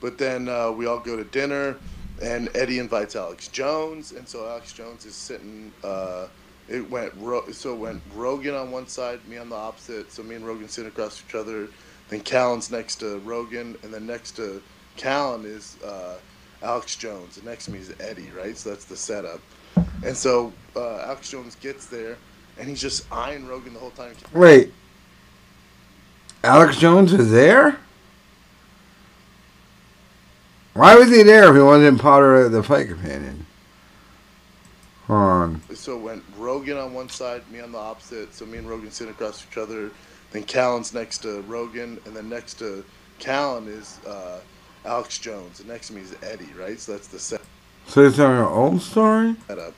but 0.00 0.16
then 0.16 0.48
uh, 0.48 0.70
we 0.70 0.86
all 0.86 1.00
go 1.00 1.16
to 1.16 1.24
dinner, 1.24 1.76
and 2.22 2.48
Eddie 2.54 2.78
invites 2.78 3.16
Alex 3.16 3.48
Jones, 3.48 4.12
and 4.12 4.28
so 4.28 4.48
Alex 4.48 4.72
Jones 4.72 5.04
is 5.04 5.16
sitting. 5.16 5.72
Uh, 5.82 6.26
it 6.68 6.88
went 6.88 7.12
Ro- 7.16 7.50
so 7.50 7.74
it 7.74 7.78
went 7.78 8.00
Rogan 8.14 8.54
on 8.54 8.70
one 8.70 8.86
side, 8.86 9.18
me 9.26 9.36
on 9.38 9.48
the 9.48 9.56
opposite. 9.56 10.12
So 10.12 10.22
me 10.22 10.36
and 10.36 10.46
Rogan 10.46 10.68
sitting 10.68 10.92
across 10.92 11.20
each 11.28 11.34
other. 11.34 11.66
Then 12.12 12.20
Callen's 12.20 12.70
next 12.70 12.96
to 12.96 13.20
Rogan, 13.20 13.74
and 13.82 13.92
then 13.92 14.06
next 14.06 14.32
to 14.32 14.62
Callen 14.98 15.46
is 15.46 15.78
uh, 15.82 16.18
Alex 16.62 16.94
Jones, 16.94 17.38
and 17.38 17.46
next 17.46 17.64
to 17.64 17.70
me 17.70 17.78
is 17.78 17.94
Eddie, 18.00 18.30
right? 18.36 18.54
So 18.54 18.68
that's 18.68 18.84
the 18.84 18.98
setup. 18.98 19.40
And 20.04 20.14
so 20.14 20.52
uh, 20.76 20.98
Alex 21.06 21.30
Jones 21.30 21.54
gets 21.54 21.86
there, 21.86 22.18
and 22.58 22.68
he's 22.68 22.82
just 22.82 23.10
eyeing 23.10 23.46
Rogan 23.46 23.72
the 23.72 23.80
whole 23.80 23.92
time. 23.92 24.12
Wait. 24.34 24.74
Alex 26.44 26.76
Jones 26.76 27.14
is 27.14 27.30
there? 27.30 27.78
Why 30.74 30.96
was 30.96 31.08
he 31.08 31.22
there 31.22 31.48
if 31.48 31.54
he 31.54 31.62
wasn't 31.62 31.98
part 31.98 32.44
of 32.44 32.52
the 32.52 32.62
fight 32.62 32.88
companion? 32.88 33.46
Hold 35.06 35.18
on. 35.18 35.62
So 35.74 35.96
it 35.96 36.02
went 36.02 36.24
Rogan 36.36 36.76
on 36.76 36.92
one 36.92 37.08
side, 37.08 37.50
me 37.50 37.60
on 37.60 37.72
the 37.72 37.78
opposite. 37.78 38.34
So 38.34 38.44
me 38.44 38.58
and 38.58 38.68
Rogan 38.68 38.90
sitting 38.90 39.14
across 39.14 39.46
each 39.50 39.56
other. 39.56 39.90
Then 40.32 40.44
Callen's 40.44 40.94
next 40.94 41.18
to 41.18 41.42
Rogan, 41.42 42.00
and 42.06 42.16
then 42.16 42.28
next 42.28 42.54
to 42.60 42.84
Callen 43.20 43.68
is 43.68 44.00
uh, 44.06 44.40
Alex 44.84 45.18
Jones, 45.18 45.60
and 45.60 45.68
next 45.68 45.88
to 45.88 45.92
me 45.92 46.00
is 46.00 46.16
Eddie, 46.22 46.52
right? 46.58 46.78
So 46.80 46.92
that's 46.92 47.08
the 47.08 47.18
set. 47.18 47.42
So 47.86 48.04
it's 48.04 48.18
on 48.18 48.36
your 48.36 48.48
own 48.48 48.80
story? 48.80 49.36
setup. 49.46 49.74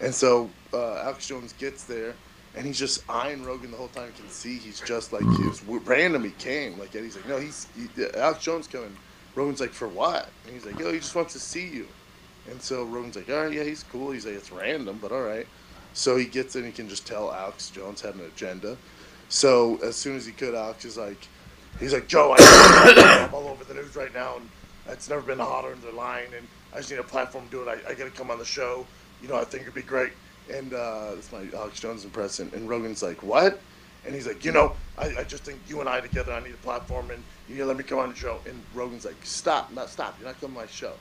And 0.00 0.14
so 0.14 0.50
uh, 0.72 0.96
Alex 0.98 1.26
Jones 1.26 1.54
gets 1.54 1.84
there, 1.84 2.14
and 2.54 2.66
he's 2.66 2.78
just 2.78 3.08
eyeing 3.08 3.44
Rogan 3.44 3.70
the 3.70 3.76
whole 3.76 3.88
time. 3.88 4.06
You 4.08 4.22
can 4.22 4.30
see 4.30 4.58
he's 4.58 4.80
just 4.80 5.12
like 5.12 5.22
he 5.22 5.46
was 5.46 5.62
random. 5.64 6.24
He 6.24 6.30
came 6.32 6.78
like 6.78 6.94
Eddie's 6.94 7.16
like, 7.16 7.28
no, 7.28 7.38
he's 7.38 7.66
he, 7.74 7.88
Alex 8.14 8.42
Jones 8.42 8.66
coming. 8.66 8.94
Rogan's 9.34 9.60
like, 9.60 9.72
for 9.72 9.88
what? 9.88 10.28
And 10.44 10.54
he's 10.54 10.64
like, 10.64 10.78
yo, 10.78 10.92
he 10.92 10.98
just 10.98 11.14
wants 11.14 11.32
to 11.34 11.40
see 11.40 11.66
you. 11.68 11.86
And 12.50 12.60
so 12.60 12.84
Rogan's 12.84 13.16
like, 13.16 13.28
all 13.28 13.44
right, 13.44 13.52
yeah, 13.52 13.64
he's 13.64 13.82
cool. 13.82 14.10
He's 14.12 14.24
like, 14.24 14.34
it's 14.34 14.52
random, 14.52 14.98
but 15.00 15.12
all 15.12 15.22
right. 15.22 15.46
So 15.92 16.16
he 16.16 16.26
gets 16.26 16.56
in. 16.56 16.64
He 16.64 16.72
can 16.72 16.88
just 16.88 17.06
tell 17.06 17.32
Alex 17.32 17.70
Jones 17.70 18.00
had 18.00 18.14
an 18.14 18.20
agenda. 18.20 18.76
So 19.28 19.78
as 19.82 19.96
soon 19.96 20.16
as 20.16 20.26
he 20.26 20.32
could, 20.32 20.54
Alex 20.54 20.84
is 20.84 20.96
like, 20.96 21.28
he's 21.80 21.92
like, 21.92 22.06
Joe, 22.06 22.34
I, 22.38 23.26
I'm 23.28 23.34
all 23.34 23.48
over 23.48 23.64
the 23.64 23.74
news 23.74 23.96
right 23.96 24.12
now, 24.14 24.36
and 24.36 24.48
it's 24.88 25.08
never 25.08 25.22
been 25.22 25.38
hotter 25.38 25.72
in 25.72 25.80
the 25.80 25.92
line, 25.92 26.28
and 26.36 26.46
I 26.72 26.78
just 26.78 26.90
need 26.90 26.98
a 26.98 27.04
platform 27.04 27.46
to 27.46 27.50
do 27.50 27.62
it. 27.62 27.68
I, 27.68 27.90
I 27.90 27.94
got 27.94 28.04
to 28.04 28.10
come 28.10 28.30
on 28.30 28.38
the 28.38 28.44
show. 28.44 28.86
You 29.22 29.28
know, 29.28 29.36
I 29.36 29.44
think 29.44 29.62
it'd 29.62 29.74
be 29.74 29.82
great. 29.82 30.12
And 30.52 30.72
uh, 30.72 31.14
that's 31.14 31.32
my 31.32 31.44
Alex 31.54 31.80
Jones 31.80 32.04
impression. 32.04 32.50
And 32.54 32.68
Rogan's 32.68 33.02
like, 33.02 33.22
what? 33.22 33.58
And 34.04 34.14
he's 34.14 34.26
like, 34.28 34.44
you 34.44 34.52
know, 34.52 34.74
I, 34.96 35.16
I 35.18 35.24
just 35.24 35.42
think 35.42 35.58
you 35.66 35.80
and 35.80 35.88
I 35.88 36.00
together, 36.00 36.32
I 36.32 36.40
need 36.40 36.54
a 36.54 36.58
platform, 36.58 37.10
and 37.10 37.22
you 37.48 37.56
know, 37.56 37.64
let 37.66 37.76
me 37.76 37.82
come 37.82 37.98
on 37.98 38.10
the 38.10 38.14
show. 38.14 38.38
And 38.46 38.62
Rogan's 38.74 39.04
like, 39.04 39.16
stop, 39.24 39.72
not 39.72 39.88
stop. 39.88 40.16
You're 40.20 40.28
not 40.28 40.40
coming 40.40 40.56
on 40.56 40.62
my 40.62 40.70
show. 40.70 40.92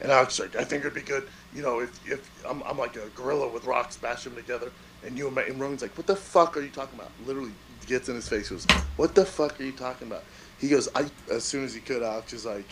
And 0.00 0.12
Alex 0.12 0.34
is 0.34 0.40
like, 0.40 0.56
I 0.56 0.64
think 0.64 0.82
it'd 0.84 0.94
be 0.94 1.00
good, 1.00 1.28
you 1.54 1.62
know, 1.62 1.80
if, 1.80 2.10
if 2.10 2.46
I'm, 2.46 2.62
I'm 2.62 2.78
like 2.78 2.96
a 2.96 3.08
gorilla 3.14 3.48
with 3.48 3.64
rocks, 3.64 3.96
bash 3.96 4.24
them 4.24 4.34
together, 4.34 4.70
and 5.04 5.16
you 5.16 5.28
and, 5.28 5.38
and 5.38 5.60
Rogan's 5.60 5.82
like, 5.82 5.96
what 5.96 6.06
the 6.06 6.16
fuck 6.16 6.56
are 6.56 6.60
you 6.60 6.70
talking 6.70 6.98
about? 6.98 7.10
Literally 7.24 7.52
gets 7.86 8.08
in 8.08 8.14
his 8.14 8.28
face, 8.28 8.48
goes, 8.50 8.64
what 8.96 9.14
the 9.14 9.24
fuck 9.24 9.60
are 9.60 9.64
you 9.64 9.72
talking 9.72 10.08
about? 10.08 10.24
He 10.58 10.68
goes, 10.68 10.88
I, 10.94 11.06
as 11.30 11.44
soon 11.44 11.64
as 11.64 11.74
he 11.74 11.80
could, 11.80 12.02
Alex 12.02 12.32
is 12.32 12.46
like, 12.46 12.66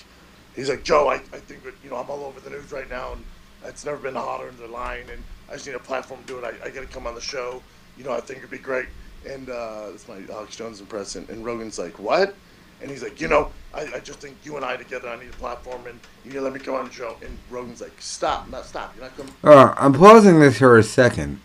he's 0.55 0.69
like, 0.69 0.85
Joe, 0.85 1.09
I, 1.09 1.15
I 1.15 1.39
think, 1.39 1.65
that, 1.65 1.75
you 1.83 1.91
know, 1.91 1.97
I'm 1.97 2.09
all 2.09 2.25
over 2.25 2.41
the 2.41 2.51
news 2.51 2.71
right 2.73 2.89
now, 2.89 3.13
and 3.13 3.25
it's 3.65 3.85
never 3.85 3.99
been 3.99 4.15
hotter 4.15 4.49
in 4.49 4.57
the 4.57 4.69
line, 4.69 5.07
and 5.13 5.23
I 5.49 5.55
just 5.55 5.67
need 5.67 5.75
a 5.75 5.81
platform 5.81 6.21
to 6.23 6.27
do 6.27 6.39
it. 6.39 6.45
I, 6.45 6.69
I 6.69 6.71
got 6.71 6.81
to 6.81 6.87
come 6.87 7.07
on 7.07 7.15
the 7.15 7.21
show. 7.21 7.63
You 7.97 8.05
know, 8.05 8.13
I 8.13 8.21
think 8.21 8.39
it'd 8.39 8.51
be 8.51 8.59
great. 8.59 8.87
And 9.29 9.51
uh, 9.51 9.91
that's 9.91 10.09
my 10.09 10.23
Alex 10.33 10.57
Jones 10.57 10.81
impression. 10.81 11.27
And 11.29 11.45
Rogan's 11.45 11.79
like, 11.79 11.99
what? 11.99 12.35
And 12.81 12.91
he's 12.91 13.03
like, 13.03 13.21
you 13.21 13.29
know, 13.29 13.51
I, 13.75 13.83
I 13.97 14.01
just 14.01 14.21
think 14.21 14.39
you 14.43 14.57
and 14.57 14.65
I 14.65 14.77
together, 14.77 15.09
I 15.09 15.19
need 15.19 15.29
a 15.29 15.33
platform, 15.33 15.87
and 15.87 16.01
you 16.25 16.33
know, 16.33 16.41
let 16.41 16.55
me 16.55 16.61
come 16.61 16.75
on 16.75 16.87
the 16.87 16.93
show. 16.93 17.17
And 17.23 17.37
Rogan's 17.51 17.83
like, 17.83 17.93
stop, 18.01 18.49
not 18.49 18.65
stop. 18.65 18.95
You're 18.97 19.05
not 19.05 19.17
coming. 19.17 19.33
Uh, 19.45 19.75
I'm 19.77 19.93
pausing 19.93 20.41
this 20.41 20.59
for 20.59 20.79
a 20.79 20.83
second. 20.83 21.41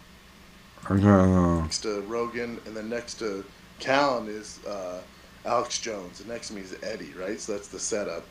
Next 1.64 1.80
to 1.80 2.02
Rogan, 2.02 2.62
and 2.66 2.78
then 2.78 2.90
next 2.90 3.16
to 3.16 3.44
Callen 3.80 4.28
is 4.28 4.60
uh, 4.66 5.02
Alex 5.46 5.80
Jones, 5.80 6.20
and 6.20 6.30
next 6.30 6.50
to 6.50 6.54
me 6.54 6.62
is 6.62 6.76
Eddie, 6.84 7.14
right? 7.14 7.40
So 7.40 7.54
that's 7.54 7.68
the 7.68 7.80
setup. 7.80 8.26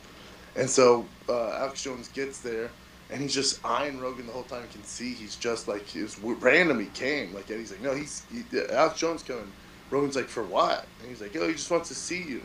And 0.55 0.69
so 0.69 1.05
uh, 1.29 1.51
Alex 1.51 1.83
Jones 1.83 2.07
gets 2.09 2.39
there, 2.39 2.69
and 3.09 3.21
he's 3.21 3.33
just 3.33 3.63
eyeing 3.65 3.99
Rogan 3.99 4.25
the 4.25 4.33
whole 4.33 4.43
time. 4.43 4.63
You 4.63 4.69
can 4.71 4.83
see 4.83 5.13
he's 5.13 5.35
just 5.35 5.67
like 5.67 5.85
he 5.85 6.01
was 6.01 6.17
random. 6.19 6.79
He 6.79 6.87
came 6.87 7.33
like 7.33 7.49
Eddie's 7.49 7.71
like, 7.71 7.81
no, 7.81 7.93
he's 7.93 8.25
he, 8.31 8.43
Alex 8.71 8.99
Jones 8.99 9.23
coming. 9.23 9.51
Rogan's 9.91 10.15
like, 10.15 10.27
for 10.27 10.43
what? 10.43 10.85
And 10.99 11.09
he's 11.09 11.21
like, 11.21 11.35
oh, 11.35 11.47
he 11.47 11.53
just 11.53 11.69
wants 11.69 11.89
to 11.89 11.95
see 11.95 12.23
you. 12.23 12.41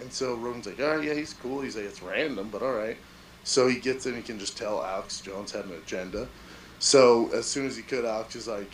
And 0.00 0.12
so 0.12 0.34
Rogan's 0.34 0.66
like, 0.66 0.80
all 0.80 0.96
right, 0.96 1.04
yeah, 1.04 1.14
he's 1.14 1.34
cool. 1.34 1.60
He's 1.60 1.76
like, 1.76 1.84
it's 1.84 2.02
random, 2.02 2.48
but 2.50 2.62
all 2.62 2.72
right. 2.72 2.96
So 3.44 3.68
he 3.68 3.78
gets 3.78 4.06
in. 4.06 4.14
He 4.14 4.22
can 4.22 4.38
just 4.38 4.56
tell 4.56 4.82
Alex 4.82 5.20
Jones 5.20 5.52
had 5.52 5.66
an 5.66 5.72
agenda. 5.72 6.28
So 6.78 7.30
as 7.34 7.46
soon 7.46 7.66
as 7.66 7.76
he 7.76 7.82
could, 7.82 8.04
Alex 8.04 8.34
is 8.36 8.48
like, 8.48 8.70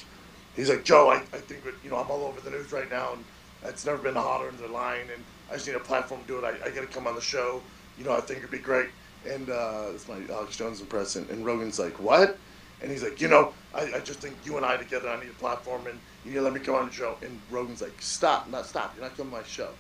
he's 0.55 0.69
like, 0.69 0.85
Joe, 0.85 1.11
I, 1.11 1.17
I 1.17 1.39
think 1.39 1.63
you 1.83 1.91
know 1.91 1.97
I'm 1.97 2.11
all 2.11 2.25
over 2.25 2.41
the 2.41 2.51
news 2.51 2.73
right 2.73 2.89
now, 2.91 3.15
and 3.15 3.25
it's 3.65 3.87
never 3.87 3.99
been 3.99 4.15
hotter 4.15 4.49
in 4.49 4.57
the 4.59 4.69
line, 4.69 5.07
and 5.13 5.23
I 5.51 5.55
just 5.55 5.67
need 5.67 5.77
a 5.77 5.81
platform 5.81 6.21
to 6.23 6.27
do 6.27 6.39
it. 6.39 6.45
I, 6.45 6.67
I 6.67 6.71
got 6.71 6.81
to 6.83 6.87
come 6.87 7.07
on 7.07 7.15
the 7.15 7.21
show. 7.21 7.63
You 7.99 8.05
know, 8.05 8.13
I 8.13 8.21
think 8.21 8.41
it'd 8.41 8.51
be 8.51 8.59
great. 8.59 8.89
And 9.29 9.51
uh, 9.51 9.89
my 10.09 10.21
Alex 10.33 10.57
Jones 10.57 10.81
impression. 10.81 11.27
And 11.31 11.45
Rogan's 11.45 11.79
like, 11.79 11.99
what? 11.99 12.39
And 12.83 12.91
he's 12.91 13.03
like, 13.03 13.21
you 13.21 13.29
know, 13.29 13.55
I, 13.75 13.95
I 13.95 14.01
just 14.01 14.21
think 14.21 14.37
you 14.45 14.57
and 14.57 14.67
I 14.67 14.77
together, 14.77 15.09
I 15.09 15.19
need 15.19 15.31
a 15.31 15.35
platform, 15.35 15.87
and 15.87 15.99
you 16.25 16.33
know, 16.33 16.43
let 16.43 16.53
me 16.53 16.61
come 16.61 16.75
on 16.75 16.87
the 16.87 16.93
show. 16.93 17.17
And 17.23 17.41
Rogan's 17.51 17.81
like, 17.81 18.01
stop, 18.01 18.49
not 18.51 18.67
stop. 18.67 18.95
You're 18.95 19.05
not 19.05 19.17
coming 19.17 19.33
on 19.33 19.41
my 19.41 19.47
show. 19.47 19.71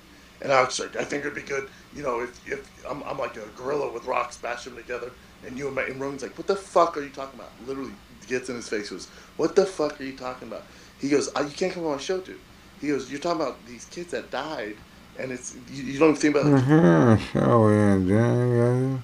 And 0.40 0.52
Alex 0.52 0.78
like, 0.78 0.96
I 0.96 1.04
think 1.04 1.24
it'd 1.24 1.34
be 1.34 1.42
good, 1.42 1.68
you 1.94 2.02
know, 2.02 2.20
if, 2.20 2.50
if 2.50 2.86
I'm, 2.86 3.02
I'm 3.04 3.18
like 3.18 3.36
a 3.36 3.46
gorilla 3.56 3.90
with 3.90 4.04
rocks, 4.04 4.36
bash 4.36 4.64
them 4.64 4.76
together, 4.76 5.10
and 5.46 5.56
you 5.56 5.66
and, 5.66 5.74
my, 5.74 5.82
and 5.82 6.00
Rogan's 6.00 6.22
like, 6.22 6.36
what 6.36 6.46
the 6.46 6.56
fuck 6.56 6.96
are 6.96 7.02
you 7.02 7.08
talking 7.08 7.38
about? 7.38 7.50
Literally 7.66 7.92
gets 8.26 8.48
in 8.48 8.56
his 8.56 8.68
face, 8.68 8.90
goes, 8.90 9.06
what 9.36 9.56
the 9.56 9.64
fuck 9.64 9.98
are 10.00 10.04
you 10.04 10.16
talking 10.16 10.48
about? 10.48 10.64
He 11.00 11.08
goes, 11.08 11.30
you 11.36 11.50
can't 11.50 11.72
come 11.72 11.86
on 11.86 11.92
my 11.92 11.98
show, 11.98 12.20
dude. 12.20 12.38
He 12.80 12.88
goes, 12.88 13.10
you're 13.10 13.20
talking 13.20 13.40
about 13.40 13.64
these 13.66 13.86
kids 13.86 14.10
that 14.12 14.30
died, 14.30 14.76
and 15.18 15.32
it's 15.32 15.56
you, 15.70 15.82
you 15.84 15.98
don't 15.98 16.16
think 16.16 16.36
about 16.36 16.46
it. 16.52 16.64
mm-hmm, 16.64 17.38
so 17.38 17.68
yeah, 17.70 18.98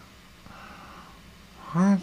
What? 1.72 2.00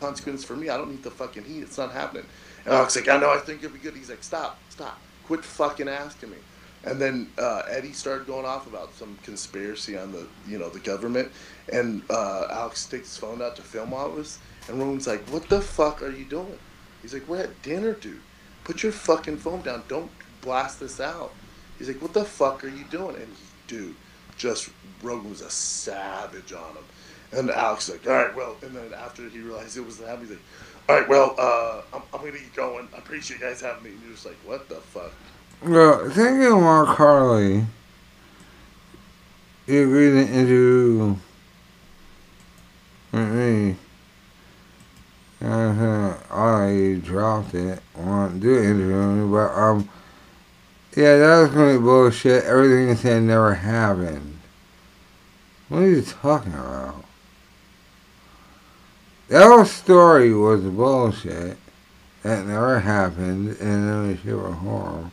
consequence 0.00 0.42
for 0.42 0.56
me. 0.56 0.68
I 0.68 0.76
don't 0.76 0.90
need 0.90 1.02
the 1.04 1.10
fucking 1.12 1.44
heat. 1.44 1.62
It's 1.62 1.78
not 1.78 1.92
happening. 1.92 2.24
And 2.64 2.74
Alex 2.74 2.96
like, 2.96 3.08
I 3.08 3.18
know. 3.18 3.30
I 3.30 3.38
think 3.38 3.60
it'd 3.60 3.72
be 3.72 3.78
good. 3.78 3.94
He's 3.94 4.10
like, 4.10 4.24
stop, 4.24 4.58
stop, 4.68 4.98
quit 5.24 5.44
fucking 5.44 5.88
asking 5.88 6.30
me. 6.30 6.38
And 6.84 7.00
then 7.00 7.28
uh, 7.38 7.62
Eddie 7.70 7.92
started 7.92 8.26
going 8.26 8.44
off 8.44 8.66
about 8.66 8.92
some 8.94 9.16
conspiracy 9.22 9.96
on 9.96 10.10
the, 10.10 10.26
you 10.48 10.58
know, 10.58 10.68
the 10.68 10.80
government. 10.80 11.30
And 11.72 12.02
uh, 12.10 12.48
Alex 12.50 12.86
takes 12.86 13.08
his 13.10 13.16
phone 13.16 13.40
out 13.40 13.54
to 13.56 13.62
film 13.62 13.94
all 13.94 14.06
of 14.06 14.18
us. 14.18 14.40
And 14.68 14.80
Rogan's 14.80 15.06
like, 15.06 15.22
what 15.28 15.48
the 15.48 15.60
fuck 15.60 16.02
are 16.02 16.10
you 16.10 16.24
doing? 16.24 16.58
He's 17.00 17.14
like, 17.14 17.28
we're 17.28 17.42
at 17.42 17.62
dinner, 17.62 17.92
dude. 17.92 18.20
Put 18.64 18.82
your 18.82 18.90
fucking 18.92 19.36
phone 19.38 19.62
down. 19.62 19.84
Don't 19.86 20.10
blast 20.42 20.80
this 20.80 21.00
out. 21.00 21.32
He's 21.78 21.88
like, 21.88 22.02
what 22.02 22.12
the 22.12 22.24
fuck 22.24 22.62
are 22.64 22.68
you 22.68 22.84
doing? 22.90 23.16
And 23.16 23.26
he, 23.26 23.44
dude, 23.66 23.94
just 24.36 24.70
Rogan 25.02 25.30
was 25.30 25.40
a 25.40 25.50
savage 25.50 26.52
on 26.52 26.76
him. 26.76 26.84
And 27.32 27.50
Alex 27.50 27.88
like, 27.88 28.06
all 28.06 28.12
right, 28.12 28.36
well, 28.36 28.56
and 28.62 28.76
then 28.76 28.92
after 28.94 29.26
he 29.28 29.40
realized 29.40 29.76
it 29.76 29.86
was 29.86 29.98
him, 29.98 30.20
he's 30.20 30.30
like, 30.30 30.38
all 30.88 30.98
right, 30.98 31.08
well, 31.08 31.34
uh, 31.38 31.80
I'm, 31.94 32.02
I'm 32.12 32.20
to 32.20 32.32
get 32.32 32.54
going. 32.54 32.88
I 32.94 32.98
appreciate 32.98 33.40
you 33.40 33.46
guys 33.46 33.60
having 33.60 33.84
me. 33.84 33.90
And 33.90 34.02
you're 34.02 34.12
just 34.12 34.26
like, 34.26 34.36
what 34.44 34.68
the 34.68 34.76
fuck? 34.76 35.12
Well, 35.64 36.10
thank 36.10 36.42
you, 36.42 36.60
Mark 36.60 36.88
Harley. 36.96 37.64
You 39.66 39.82
agreed 39.84 40.10
to 40.10 40.32
interview 40.32 41.16
with 43.12 43.28
me. 43.32 43.76
Uh, 45.40 46.14
I 46.30 47.00
dropped 47.02 47.54
it. 47.54 47.80
I 47.96 48.00
Want 48.00 48.34
to 48.34 48.40
do 48.40 48.58
an 48.58 48.64
interview 48.64 49.30
but, 49.30 49.52
um, 49.54 49.88
yeah, 50.96 51.16
that 51.16 51.54
was 51.54 51.78
be 51.78 51.82
bullshit. 51.82 52.44
Everything 52.44 52.88
you 52.88 52.94
said 52.96 53.22
never 53.22 53.54
happened. 53.54 54.38
What 55.68 55.82
are 55.82 55.88
you 55.88 56.02
talking 56.02 56.52
about? 56.52 57.04
That 59.28 59.46
whole 59.46 59.64
story 59.64 60.34
was 60.34 60.60
bullshit. 60.60 61.56
That 62.22 62.46
never 62.46 62.78
happened, 62.78 63.56
and 63.58 63.88
it 63.88 64.08
was 64.08 64.20
shit 64.20 64.36
was 64.36 64.54
horrible. 64.54 65.10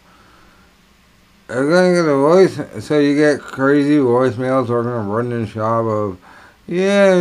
I'm 1.50 1.70
gonna 1.70 1.94
get 1.94 2.06
a 2.06 2.16
voice, 2.16 2.86
so 2.86 3.00
you 3.00 3.16
get 3.16 3.40
crazy 3.40 3.98
voicemails 3.98 4.68
talking 4.68 4.92
to 4.92 5.04
Brendan 5.10 5.48
Schaub 5.48 5.90
of, 5.90 6.20
yeah, 6.68 7.16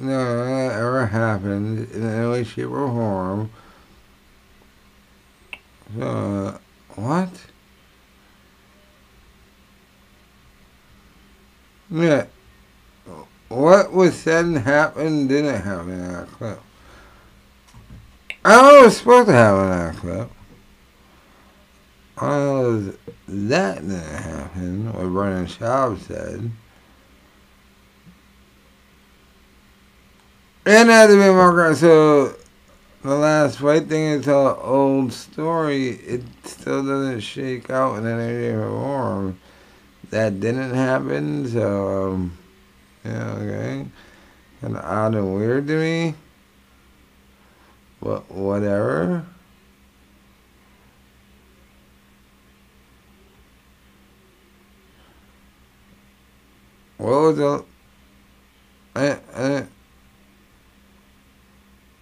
no, 0.00 0.44
that 0.44 0.72
ever 0.72 1.06
happened 1.06 1.90
in 1.92 2.02
any 2.06 2.28
way, 2.28 2.44
shape, 2.44 2.68
or 2.68 2.88
form. 2.88 3.50
Uh, 6.00 6.58
what? 6.96 7.30
Yeah. 11.90 12.26
What 13.48 13.92
was 13.92 14.14
said 14.14 14.44
and 14.44 14.58
happened 14.58 15.30
didn't 15.30 15.62
happen 15.62 15.90
in 15.90 16.12
that 16.12 16.28
clip. 16.28 16.60
I 18.44 18.82
was 18.82 18.98
supposed 18.98 19.28
to 19.28 19.32
happen 19.32 19.64
in 19.64 19.70
that 19.70 19.96
clip. 19.96 20.30
Oh, 22.20 22.92
that 23.26 23.76
didn't 23.76 24.00
happen. 24.00 24.92
What 24.92 25.08
Brendan 25.08 25.46
Schaub 25.46 25.98
said. 26.00 26.50
And 30.66 30.90
had 30.90 31.06
to 31.06 31.14
be 31.14 31.30
more 31.30 31.74
so 31.74 32.36
the 33.08 33.14
last 33.14 33.58
fight 33.58 33.88
thing 33.88 34.04
is 34.04 34.26
an 34.26 34.34
old 34.34 35.14
story. 35.14 35.88
It 35.88 36.22
still 36.44 36.84
doesn't 36.84 37.20
shake 37.20 37.70
out 37.70 37.96
in 37.96 38.06
any 38.06 38.54
form. 38.54 39.40
That 40.10 40.40
didn't 40.40 40.74
happen, 40.74 41.48
so 41.48 42.12
um, 42.12 42.38
yeah, 43.04 43.32
okay. 43.32 43.86
Kind 44.60 44.76
of 44.76 44.84
odd 44.84 45.14
and 45.14 45.34
weird 45.34 45.66
to 45.68 45.78
me. 45.78 46.14
But 48.02 48.30
whatever. 48.30 49.24
What 56.98 57.10
was 57.10 57.36
the? 57.36 57.64
Eh, 58.96 59.16
eh. 59.34 59.64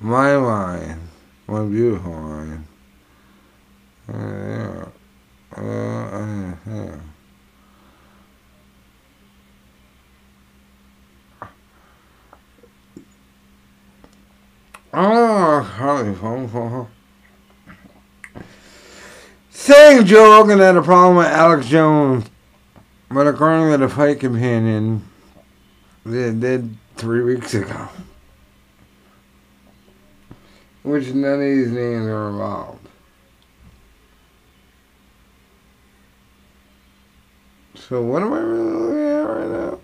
My 0.00 0.36
wine, 0.36 1.08
my 1.46 1.64
beautiful 1.64 2.12
wine. 2.12 2.66
Oh, 14.96 15.60
how 15.62 16.14
phone 16.14 16.48
call. 16.48 16.88
Saying 19.50 20.06
Joe 20.06 20.30
Rogan 20.30 20.58
had 20.58 20.76
a 20.76 20.82
problem 20.82 21.16
with 21.16 21.26
Alex 21.26 21.66
Jones, 21.66 22.26
but 23.08 23.26
according 23.26 23.70
to 23.72 23.78
the 23.78 23.88
fight 23.88 24.20
companion, 24.20 25.08
they 26.04 26.32
did 26.32 26.76
three 26.96 27.22
weeks 27.22 27.54
ago. 27.54 27.88
Which 30.82 31.08
none 31.08 31.34
of 31.34 31.40
these 31.40 31.70
names 31.70 32.06
are 32.06 32.28
involved. 32.28 32.88
So 37.74 38.02
what 38.02 38.22
am 38.22 38.32
I 38.32 38.38
really 38.38 38.72
looking 38.72 38.98
at 38.98 39.22
right 39.22 39.48
now? 39.48 39.83